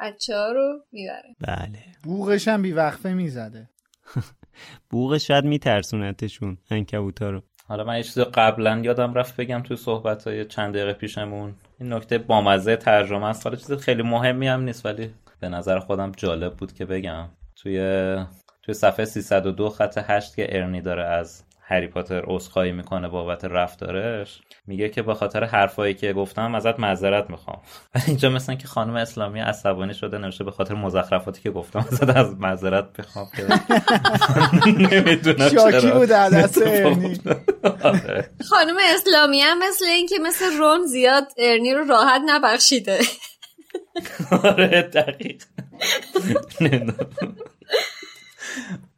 بچه 0.00 0.36
ها 0.36 0.52
رو 0.52 0.78
می‌بره. 0.92 1.36
بله. 1.40 1.82
بوغش 2.04 2.48
هم 2.48 2.62
بیوقفه 2.62 3.12
می‌زده. 3.12 3.70
بوغش 4.90 5.26
شاید 5.26 5.44
میترسونتشون 5.44 6.58
انکبوتا 6.70 7.30
رو. 7.30 7.42
حالا 7.68 7.84
من 7.84 7.96
یه 7.96 8.02
چیز 8.02 8.18
قبلا 8.18 8.80
یادم 8.84 9.14
رفت 9.14 9.36
بگم 9.36 9.62
توی 9.62 9.76
صحبت 9.76 10.26
های 10.26 10.44
چند 10.44 10.74
دقیقه 10.74 10.92
پیشمون. 10.92 11.54
این 11.80 11.92
نکته 11.92 12.18
بامزه 12.18 12.76
ترجمه 12.76 13.26
است. 13.26 13.46
حالا 13.46 13.56
چیز 13.56 13.72
خیلی 13.72 14.02
مهمی 14.02 14.48
هم 14.48 14.60
نیست 14.60 14.86
ولی 14.86 15.14
به 15.40 15.48
نظر 15.48 15.78
خودم 15.78 16.12
جالب 16.12 16.56
بود 16.56 16.72
که 16.72 16.84
بگم. 16.84 17.28
توی 17.56 17.78
توی 18.62 18.74
صفحه 18.74 19.04
302 19.04 19.70
خط 19.70 19.98
8 20.10 20.36
که 20.36 20.56
ارنی 20.56 20.80
داره 20.80 21.04
از 21.04 21.44
هری 21.68 21.86
پاتر 21.86 22.22
عذرخواهی 22.26 22.72
می‌کنه 22.72 23.08
بابت 23.08 23.44
رفتارش 23.44 24.40
میگه 24.66 24.88
که 24.88 25.02
به 25.02 25.14
خاطر 25.14 25.44
حرفایی 25.44 25.94
که 25.94 26.12
گفتم 26.12 26.54
ازت 26.54 26.80
معذرت 26.80 27.30
می‌خوام. 27.30 27.62
ولی 27.94 28.04
اینجا 28.08 28.30
مثلا 28.30 28.54
که 28.54 28.66
خانم 28.66 28.94
اسلامی 28.94 29.40
عصبانی 29.40 29.94
شده 29.94 30.18
نوشته 30.18 30.44
به 30.44 30.50
خاطر 30.50 30.74
مزخرفاتی 30.74 31.42
که 31.42 31.50
گفتم 31.50 31.78
ازت 31.78 32.16
از 32.16 32.36
معذرت 32.38 32.88
می‌خوام. 32.98 33.26
که 33.36 33.42
نمی‌دونم 34.94 35.48
شاکی 35.48 35.90
بود 35.90 36.12
آره. 37.90 38.30
خانم 38.50 38.76
اسلامی 38.94 39.40
هم 39.40 39.58
مثل 39.58 39.84
اینکه 39.84 40.14
مثل 40.22 40.58
رون 40.58 40.86
زیاد 40.86 41.24
ارنی 41.38 41.74
رو 41.74 41.84
راحت 41.84 42.22
نبخشیده. 42.26 42.98
آره 44.42 44.82
دقیق. 44.82 45.42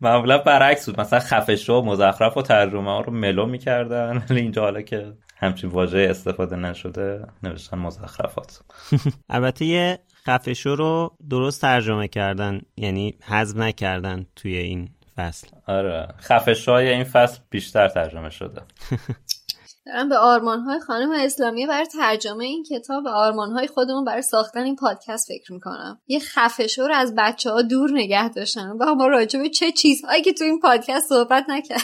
معمولا 0.01 0.39
برعکس 0.39 0.87
بود. 0.87 1.01
مثلا 1.01 1.19
خفش 1.19 1.71
و 1.71 1.83
مزخرف 1.83 2.37
و 2.37 2.43
ترجمه 2.43 2.91
ها 2.91 3.01
رو 3.01 3.13
ملو 3.13 3.47
می‌کردن. 3.47 4.23
ولی 4.31 4.41
اینجا 4.41 4.63
حالا 4.63 4.83
که 4.83 5.13
همچین 5.37 5.71
واژه 5.71 6.07
استفاده 6.11 6.57
نشده 6.57 7.27
نوشتن 7.43 7.79
مزخرفات. 7.79 8.61
البته 9.31 9.65
یه 9.65 9.99
خفشو 10.27 10.75
رو 10.75 11.17
درست 11.31 11.61
ترجمه 11.61 12.09
کردن 12.09 12.61
یعنی 12.77 13.15
حذف 13.23 13.57
نکردن 13.57 14.27
توی 14.37 14.57
این 14.57 14.89
فصل. 15.17 15.49
آره. 15.67 16.09
خفشای 16.21 16.89
این 16.89 17.05
فصل 17.05 17.39
بیشتر 17.51 17.89
ترجمه 17.89 18.31
شده. 18.31 18.63
دارم 19.89 20.09
به 20.09 20.17
آرمان 20.17 20.61
های 20.61 20.81
خانم 20.81 21.11
اسلامی 21.11 21.67
برای 21.67 21.87
ترجمه 21.87 22.45
این 22.45 22.65
کتاب 22.65 23.05
و 23.05 23.09
آرمان 23.09 23.53
های 23.53 23.67
خودمون 23.67 24.05
برای 24.05 24.23
ساختن 24.23 24.63
این 24.63 24.77
پادکست 24.77 25.29
فکر 25.29 25.53
می‌کنم. 25.53 26.01
یه 26.07 26.19
خفشو 26.19 26.87
رو 26.87 26.95
از 26.95 27.15
بچه 27.17 27.51
ها 27.51 27.63
دور 27.63 27.91
نگه 27.93 28.29
داشتن. 28.29 28.71
و 28.81 28.95
ما 28.95 29.07
راجع 29.07 29.41
به 29.41 29.49
چه 29.49 29.73
چیزهایی 29.73 30.23
که 30.23 30.33
تو 30.33 30.45
این 30.45 30.61
پادکست 30.61 31.09
صحبت 31.09 31.45
نکرد. 31.49 31.83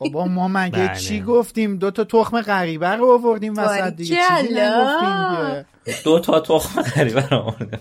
بابا 0.00 0.24
ما 0.24 0.48
مگه 0.48 0.88
بله. 0.88 0.98
چی 0.98 1.20
گفتیم؟ 1.20 1.76
دو 1.76 1.90
تا 1.90 2.04
تخم 2.04 2.40
غریبه 2.40 2.88
رو 2.88 3.12
آوردیم 3.12 3.52
وسط 3.58 3.96
دیگه. 3.96 4.16
چیزی 4.40 4.54
نگفتیم 4.54 5.64
دو 6.04 6.20
تا 6.20 6.40
تخم 6.40 6.82
غریبه 6.82 7.28
رو 7.28 7.36
آورده 7.36 7.78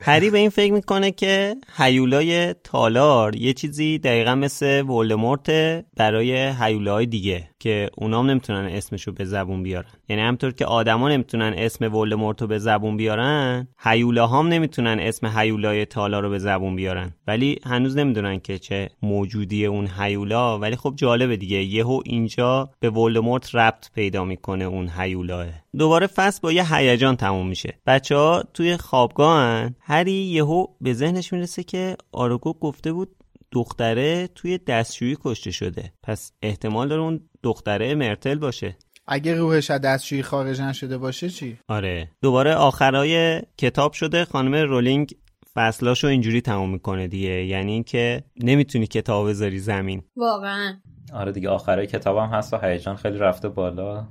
هری 0.00 0.30
به 0.30 0.38
این 0.38 0.50
فکر 0.50 0.72
می‌کنه 0.72 1.10
که 1.10 1.56
هیولای 1.76 2.54
تالار 2.64 3.36
یه 3.36 3.52
چیزی 3.52 3.98
دقیقا 3.98 4.34
مثل 4.34 4.82
ولدمورت 4.82 5.50
برای 5.96 6.52
هیولاهای 6.60 7.06
دیگه 7.06 7.48
که 7.58 7.90
اونام 7.96 8.30
نمی‌تونن 8.30 8.64
اسمشو 8.64 9.12
به 9.12 9.24
زبون 9.24 9.62
بیارن. 9.62 9.92
یعنی 10.10 10.22
همطور 10.22 10.52
که 10.52 10.66
آدما 10.66 11.08
نمی‌تونن 11.08 11.54
اسم 11.56 11.94
ولدمورت 11.94 12.44
به 12.44 12.58
زبون 12.58 12.96
بیارن 12.96 13.68
هیولاهام 13.78 14.48
نمی‌تونن 14.48 15.00
اسم 15.00 15.26
هیولای 15.38 15.84
تالار 15.84 16.22
رو 16.22 16.30
به 16.30 16.38
زبون 16.38 16.76
بیارن. 16.76 17.14
ولی 17.26 17.60
هنوز 17.64 17.96
نمی‌دونن 17.96 18.40
که 18.40 18.58
چه 18.58 18.90
موجودی 19.02 19.66
اون 19.66 19.88
هیولا. 19.98 20.58
ولی 20.58 20.76
خب 20.76 20.92
جالبه 20.96 21.36
دیگه. 21.36 21.62
یهو 21.62 22.00
اینجا 22.04 22.70
به 22.80 22.90
ولدمورت 22.90 23.54
ربط 23.54 23.92
پیدا 23.92 24.24
می‌کنه 24.24 24.64
اون 24.64 24.90
هیولاه. 24.96 25.46
دوباره 25.78 26.06
فصل 26.06 26.40
با 26.42 26.52
یه 26.52 26.74
هیجان 26.74 27.16
تموم 27.16 27.46
میشه. 27.46 27.74
بچه 27.86 28.16
ها 28.16 28.42
توی 28.54 28.76
خوابگاهن 28.76 29.74
هری 29.80 30.12
یهو 30.12 30.66
به 30.80 30.92
ذهنش 30.92 31.32
می‌رسه 31.32 31.62
که 31.62 31.96
آروگو 32.12 32.52
گفته 32.52 32.92
بود 32.92 33.08
دختره 33.52 34.28
توی 34.34 34.58
دستشویی 34.58 35.16
کشته 35.24 35.50
شده. 35.50 35.92
پس 36.02 36.32
احتمال 36.42 36.88
داره 36.88 37.02
اون 37.02 37.20
دختره 37.42 37.94
مرتل 37.94 38.38
باشه. 38.38 38.76
اگه 39.12 39.34
روحش 39.34 39.70
از 39.70 39.80
دستشویی 39.80 40.22
خارج 40.22 40.60
نشده 40.60 40.98
باشه 40.98 41.30
چی؟ 41.30 41.58
آره. 41.68 42.10
دوباره 42.22 42.54
آخرای 42.54 43.42
کتاب 43.58 43.92
شده 43.92 44.24
خانم 44.24 44.54
رولینگ 44.54 45.14
فصلاشو 45.54 46.06
اینجوری 46.06 46.40
تموم 46.40 46.70
می‌کنه 46.70 47.08
دیگه. 47.08 47.46
یعنی 47.46 47.72
اینکه 47.72 48.24
نمی‌تونی 48.36 48.86
کتاب 48.86 49.28
بذاری 49.28 49.58
زمین. 49.58 50.02
واقعا. 50.16 50.76
آره 51.14 51.32
دیگه 51.32 51.48
آخرای 51.48 51.86
کتابم 51.86 52.26
هست 52.26 52.54
و 52.54 52.58
هیجان 52.62 52.96
خیلی 52.96 53.18
رفته 53.18 53.48
بالا. 53.48 54.06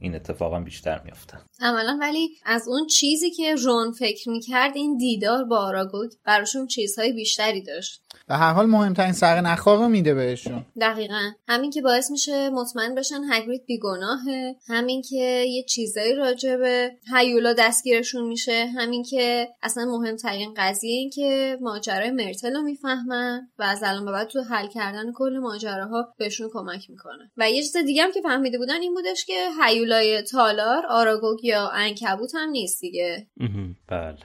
این 0.00 0.14
اتفاقا 0.14 0.60
بیشتر 0.60 1.00
میفته 1.04 1.38
عملا 1.60 1.98
ولی 2.00 2.28
از 2.44 2.68
اون 2.68 2.86
چیزی 2.86 3.30
که 3.30 3.54
رون 3.54 3.92
فکر 3.92 4.30
می‌کرد 4.30 4.76
این 4.76 4.96
دیدار 4.96 5.44
با 5.44 5.58
آراگوگ 5.58 6.10
براشون 6.24 6.66
چیزهای 6.66 7.12
بیشتری 7.12 7.62
داشت. 7.62 8.03
به 8.28 8.34
هر 8.34 8.52
حال 8.52 8.66
مهمترین 8.66 9.12
سر 9.12 9.40
نخار 9.40 9.78
رو 9.78 9.88
میده 9.88 10.14
بهشون. 10.14 10.66
دقیقا. 10.80 11.30
همین 11.48 11.70
که 11.70 11.82
باعث 11.82 12.10
میشه 12.10 12.50
مطمئن 12.50 12.94
بشن 12.94 13.20
هگرید 13.30 13.64
بیگناهه. 13.66 14.56
همین 14.68 15.02
که 15.02 15.44
یه 15.48 15.62
چیزایی 15.62 16.14
راجع 16.14 16.56
به 16.56 16.90
هیولا 17.16 17.52
دستگیرشون 17.58 18.28
میشه. 18.28 18.66
همین 18.66 19.02
که 19.02 19.48
اصلا 19.62 19.84
مهمترین 19.84 20.54
قضیه 20.56 20.90
این 20.90 21.10
که 21.10 21.58
ماجرای 21.60 22.10
مرتل 22.10 22.54
رو 22.54 22.62
می‌فهمن 22.62 23.48
و 23.58 23.62
از 23.62 23.82
الان 23.84 24.04
به 24.04 24.12
بعد 24.12 24.28
تو 24.28 24.42
حل 24.42 24.68
کردن 24.68 25.12
کل 25.12 25.38
ماجراها 25.38 26.14
بهشون 26.18 26.50
کمک 26.52 26.90
می‌کنه. 26.90 27.30
و 27.36 27.50
یه 27.50 27.62
چیز 27.62 27.76
دیگه 27.76 28.02
هم 28.02 28.12
که 28.12 28.20
فهمیده 28.22 28.58
بودن 28.58 28.80
این 28.80 28.94
بودش 28.94 29.24
که 29.24 29.48
هیولای 29.64 30.22
تالار 30.22 30.86
آراگوگ 30.86 31.44
یا 31.44 31.68
انکبوت 31.68 32.34
هم 32.34 32.48
نیست 32.48 32.80
دیگه. 32.80 33.26
بله. 33.88 34.18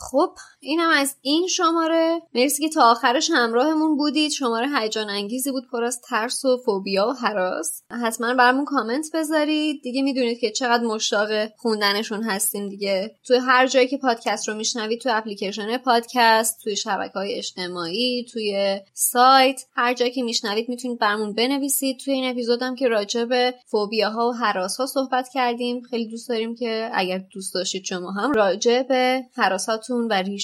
خب 0.00 0.34
اینم 0.60 0.90
از 0.90 1.14
این 1.22 1.46
شماره. 1.46 2.22
مرسی 2.34 2.62
که 2.62 2.68
تا 2.68 2.90
آخرش 2.90 3.30
همراهمون 3.34 3.96
بودید. 3.96 4.30
شماره 4.30 4.68
هیجان 4.78 5.10
انگیزی 5.10 5.50
بود 5.50 5.64
پر 5.72 5.84
از 5.84 6.00
ترس 6.00 6.44
و 6.44 6.56
فوبیا 6.64 7.08
و 7.08 7.12
حراس. 7.12 7.82
حتما 8.02 8.34
برامون 8.34 8.64
کامنت 8.64 9.06
بذارید. 9.14 9.82
دیگه 9.82 10.02
می‌دونید 10.02 10.38
که 10.38 10.50
چقدر 10.50 10.84
مشتاق 10.84 11.28
خوندنشون 11.56 12.22
هستیم 12.22 12.68
دیگه. 12.68 13.14
توی 13.26 13.36
هر 13.36 13.66
جایی 13.66 13.88
که 13.88 13.96
پادکست 13.96 14.48
رو 14.48 14.54
میشنوید 14.54 15.00
توی 15.00 15.12
اپلیکیشن 15.12 15.76
پادکست 15.76 16.60
توی 16.62 16.76
شبکه 16.76 17.12
های 17.14 17.34
اجتماعی 17.34 18.26
توی 18.32 18.80
سایت 18.94 19.64
هر 19.74 19.94
جایی 19.94 20.12
که 20.12 20.22
میشنوید 20.22 20.68
می‌تونید 20.68 20.98
برامون 20.98 21.32
بنویسید. 21.32 21.98
توی 21.98 22.14
این 22.14 22.30
اپیزودم 22.30 22.74
که 22.74 22.88
راجع 22.88 23.24
به 23.24 23.54
فوبیاها 23.66 24.28
و 24.28 24.32
حراس 24.32 24.76
ها 24.76 24.86
صحبت 24.86 25.28
کردیم. 25.34 25.82
خیلی 25.82 26.06
دوست 26.06 26.28
داریم 26.28 26.54
که 26.54 26.90
اگر 26.94 27.18
دوست 27.18 27.54
داشتید 27.54 27.84
شما 27.84 28.10
هم 28.10 28.32
راجع 28.32 28.82
به 28.82 29.24
حراسات 29.34 29.90
و 29.90 29.94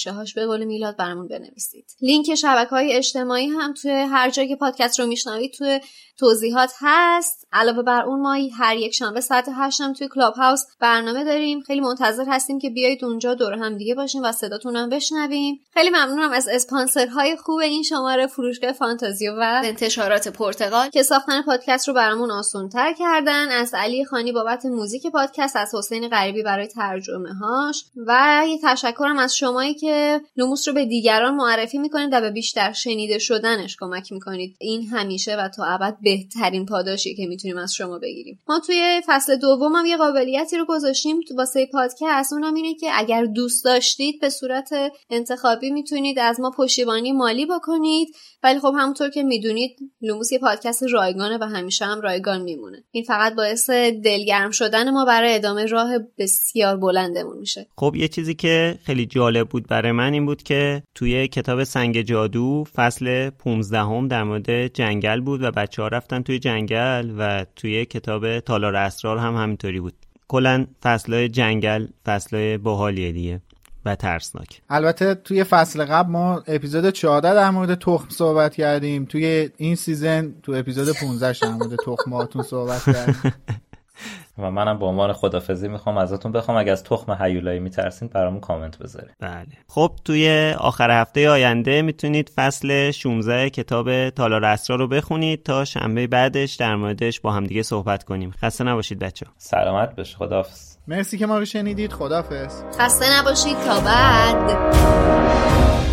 ریشه 0.06 0.16
هاش 0.16 0.35
به 0.35 0.47
قول 0.47 0.64
میلاد 0.64 0.97
برامون 0.97 1.28
بنویسید. 1.28 1.85
لینک 2.01 2.35
شبکه 2.35 2.70
های 2.70 2.93
اجتماعی 2.93 3.47
هم 3.47 3.74
توی 3.74 3.90
هر 3.90 4.31
جایی 4.31 4.48
که 4.48 4.56
پادکست 4.56 5.01
رو 5.01 5.06
میشنوید 5.06 5.52
توی 5.52 5.81
توضیحات 6.18 6.72
هست. 6.81 7.47
علاوه 7.52 7.82
بر 7.82 8.02
اون 8.02 8.20
ما 8.20 8.36
هر 8.59 8.76
یک 8.76 8.94
شنبه 8.94 9.20
ساعت 9.20 9.48
هشتم 9.56 9.93
توی 9.93 10.09
Clubhouse 10.09 10.60
برنامه 10.81 11.24
داریم. 11.24 11.60
خیلی 11.60 11.81
منتظر 11.81 12.24
هستیم 12.28 12.59
که 12.59 12.70
بیایید 12.70 13.05
اونجا 13.05 13.35
دور 13.35 13.52
هم 13.52 13.78
دیگه 13.78 13.94
باشیم 13.94 14.22
و 14.22 14.32
صداتون 14.32 14.76
هم 14.76 14.89
بشنویم. 14.89 15.60
خیلی 15.74 15.90
ممنونم 15.90 16.32
از 16.32 16.48
اسپانسرهای 16.48 17.36
خوب 17.36 17.59
این 17.59 17.82
شماره 17.82 18.26
فروشگاه 18.26 18.72
فانتازیو 18.72 19.32
و 19.32 19.60
انتشارات 19.64 20.28
پرتقال 20.28 20.89
که 20.89 21.02
ساختن 21.02 21.43
پادکست 21.43 21.89
رو 21.89 21.94
برامون 21.94 22.31
آسانتر 22.31 22.93
کردن. 22.93 23.48
از 23.48 23.74
علی 23.74 24.05
خانی 24.05 24.32
بابت 24.32 24.64
موزیک 24.64 25.06
پادکست 25.06 25.56
از 25.56 25.74
حسین 25.74 26.09
غریبی 26.09 26.43
برای 26.43 26.66
ترجمه 26.66 27.35
هاش 27.35 27.85
و 28.06 28.43
یه 28.48 28.59
تشکرم 28.62 29.18
از 29.18 29.36
شمایی 29.36 29.74
که 29.74 29.93
لوموس 30.36 30.68
رو 30.68 30.74
به 30.74 30.84
دیگران 30.84 31.34
معرفی 31.34 31.78
می‌کنید 31.78 32.08
و 32.12 32.20
به 32.20 32.30
بیشتر 32.30 32.72
شنیده 32.72 33.18
شدنش 33.18 33.76
کمک 33.80 34.12
می‌کنید. 34.12 34.56
این 34.60 34.86
همیشه 34.86 35.36
و 35.36 35.48
تا 35.48 35.64
ابد 35.64 35.96
بهترین 36.02 36.66
پاداشی 36.66 37.14
که 37.14 37.26
می‌تونیم 37.26 37.58
از 37.58 37.74
شما 37.74 37.98
بگیریم. 37.98 38.38
ما 38.48 38.60
توی 38.66 39.02
فصل 39.06 39.36
دوم 39.36 39.72
هم 39.74 39.86
یه 39.86 39.96
قابلیتی 39.96 40.56
رو 40.56 40.64
گذاشتیم 40.68 41.20
واسه 41.36 41.66
پادکست. 41.72 42.32
اونم 42.32 42.54
اینه 42.54 42.74
که 42.74 42.86
اگر 42.92 43.24
دوست 43.24 43.64
داشتید 43.64 44.20
به 44.20 44.30
صورت 44.30 44.70
انتخابی 45.10 45.70
می‌تونید 45.70 46.18
از 46.18 46.40
ما 46.40 46.50
پشتیبانی 46.50 47.12
مالی 47.12 47.46
بکنید. 47.46 48.08
ولی 48.42 48.60
خب 48.60 48.74
همونطور 48.78 49.10
که 49.10 49.22
می‌دونید 49.22 49.76
لوموس 50.02 50.32
یه 50.32 50.38
پادکست 50.38 50.82
رایگانه 50.82 51.38
و 51.38 51.44
همیشه 51.44 51.84
هم 51.84 52.00
رایگان 52.00 52.42
میمونه. 52.42 52.84
این 52.90 53.04
فقط 53.04 53.34
باعث 53.34 53.70
دلگرم 54.04 54.50
شدن 54.50 54.90
ما 54.90 55.04
برای 55.04 55.34
ادامه 55.34 55.66
راه 55.66 55.98
بسیار 56.18 56.76
بلندمون 56.76 57.38
میشه. 57.38 57.66
خب 57.76 57.94
یه 57.96 58.08
چیزی 58.08 58.34
که 58.34 58.78
خیلی 58.84 59.06
جالب 59.06 59.48
بود 59.48 59.66
برای 59.66 59.84
من 59.93 60.12
این 60.12 60.27
بود 60.27 60.43
که 60.43 60.82
توی 60.94 61.28
کتاب 61.28 61.65
سنگ 61.65 62.01
جادو 62.02 62.65
فصل 62.74 63.31
15 63.31 63.78
هم 63.78 64.09
در 64.09 64.24
مورد 64.24 64.66
جنگل 64.66 65.20
بود 65.20 65.43
و 65.43 65.51
بچه 65.51 65.82
ها 65.82 65.89
رفتن 65.89 66.23
توی 66.23 66.39
جنگل 66.39 67.11
و 67.19 67.47
توی 67.56 67.85
کتاب 67.85 68.40
تالار 68.40 68.77
اسرار 68.77 69.19
هم 69.19 69.36
همینطوری 69.36 69.81
بود. 69.81 69.94
کلا 70.28 70.66
فصلهای 70.82 71.28
جنگل 71.28 71.86
فصلهای 72.06 72.59
باحالیه 72.59 73.12
دیگه 73.12 73.40
و 73.85 73.97
ترسناک. 73.97 74.62
البته 74.70 75.15
توی 75.15 75.44
فصل 75.44 75.85
قبل 75.85 76.11
ما 76.11 76.43
اپیزود 76.47 76.90
14 76.90 77.35
در 77.35 77.51
مورد 77.51 77.74
تخم 77.74 78.09
صحبت 78.09 78.55
کردیم. 78.55 79.05
توی 79.05 79.51
این 79.56 79.74
سیزن 79.74 80.35
تو 80.43 80.52
اپیزود 80.52 80.97
15 80.97 81.39
در 81.43 81.48
مورد 81.48 81.77
تخماتون 81.86 82.43
صحبت 82.43 82.85
کردیم. 82.85 83.32
و 84.39 84.51
منم 84.51 84.78
به 84.78 84.86
عنوان 84.86 85.12
خدافزی 85.12 85.69
می‌خوام 85.69 85.98
ازتون 85.98 86.32
بخوام. 86.32 86.59
اگه 86.59 86.73
از 86.73 86.85
تخم 86.85 87.16
هیولایی 87.20 87.61
میترسین 87.61 88.09
برامون 88.09 88.40
کامنت 88.40 88.78
بذارید. 88.78 89.15
بله. 89.20 89.47
خب 89.69 89.90
توی 90.05 90.55
آخر 90.59 91.01
هفته 91.01 91.31
آینده 91.31 91.82
می‌تونید 91.82 92.31
فصل 92.36 92.90
16 92.90 93.51
کتاب 93.51 94.11
تالار 94.11 94.44
اسرار 94.44 94.78
رو 94.78 94.89
بخونید 94.89 95.43
تا 95.43 95.65
شنبه 95.65 96.06
بعدش 96.06 96.55
در 96.55 96.77
موردش 96.77 97.20
با 97.20 97.32
همدیگه 97.32 97.62
صحبت 97.62 98.05
کنیم. 98.05 98.31
خسته 98.31 98.65
نباشید 98.65 98.98
بچه 98.98 99.27
سلامت 99.36 99.97
بشه 99.97 100.16
خداحافظ. 100.16 100.77
مرسی 100.89 101.19
که 101.19 101.27
ما 101.27 101.39
رو 101.39 101.44
شنیدید. 101.44 101.93
خداحافظ. 101.93 102.62
خسته 102.78 103.20
نباشید. 103.20 103.56
تا 103.66 103.81
بعد. 103.81 105.84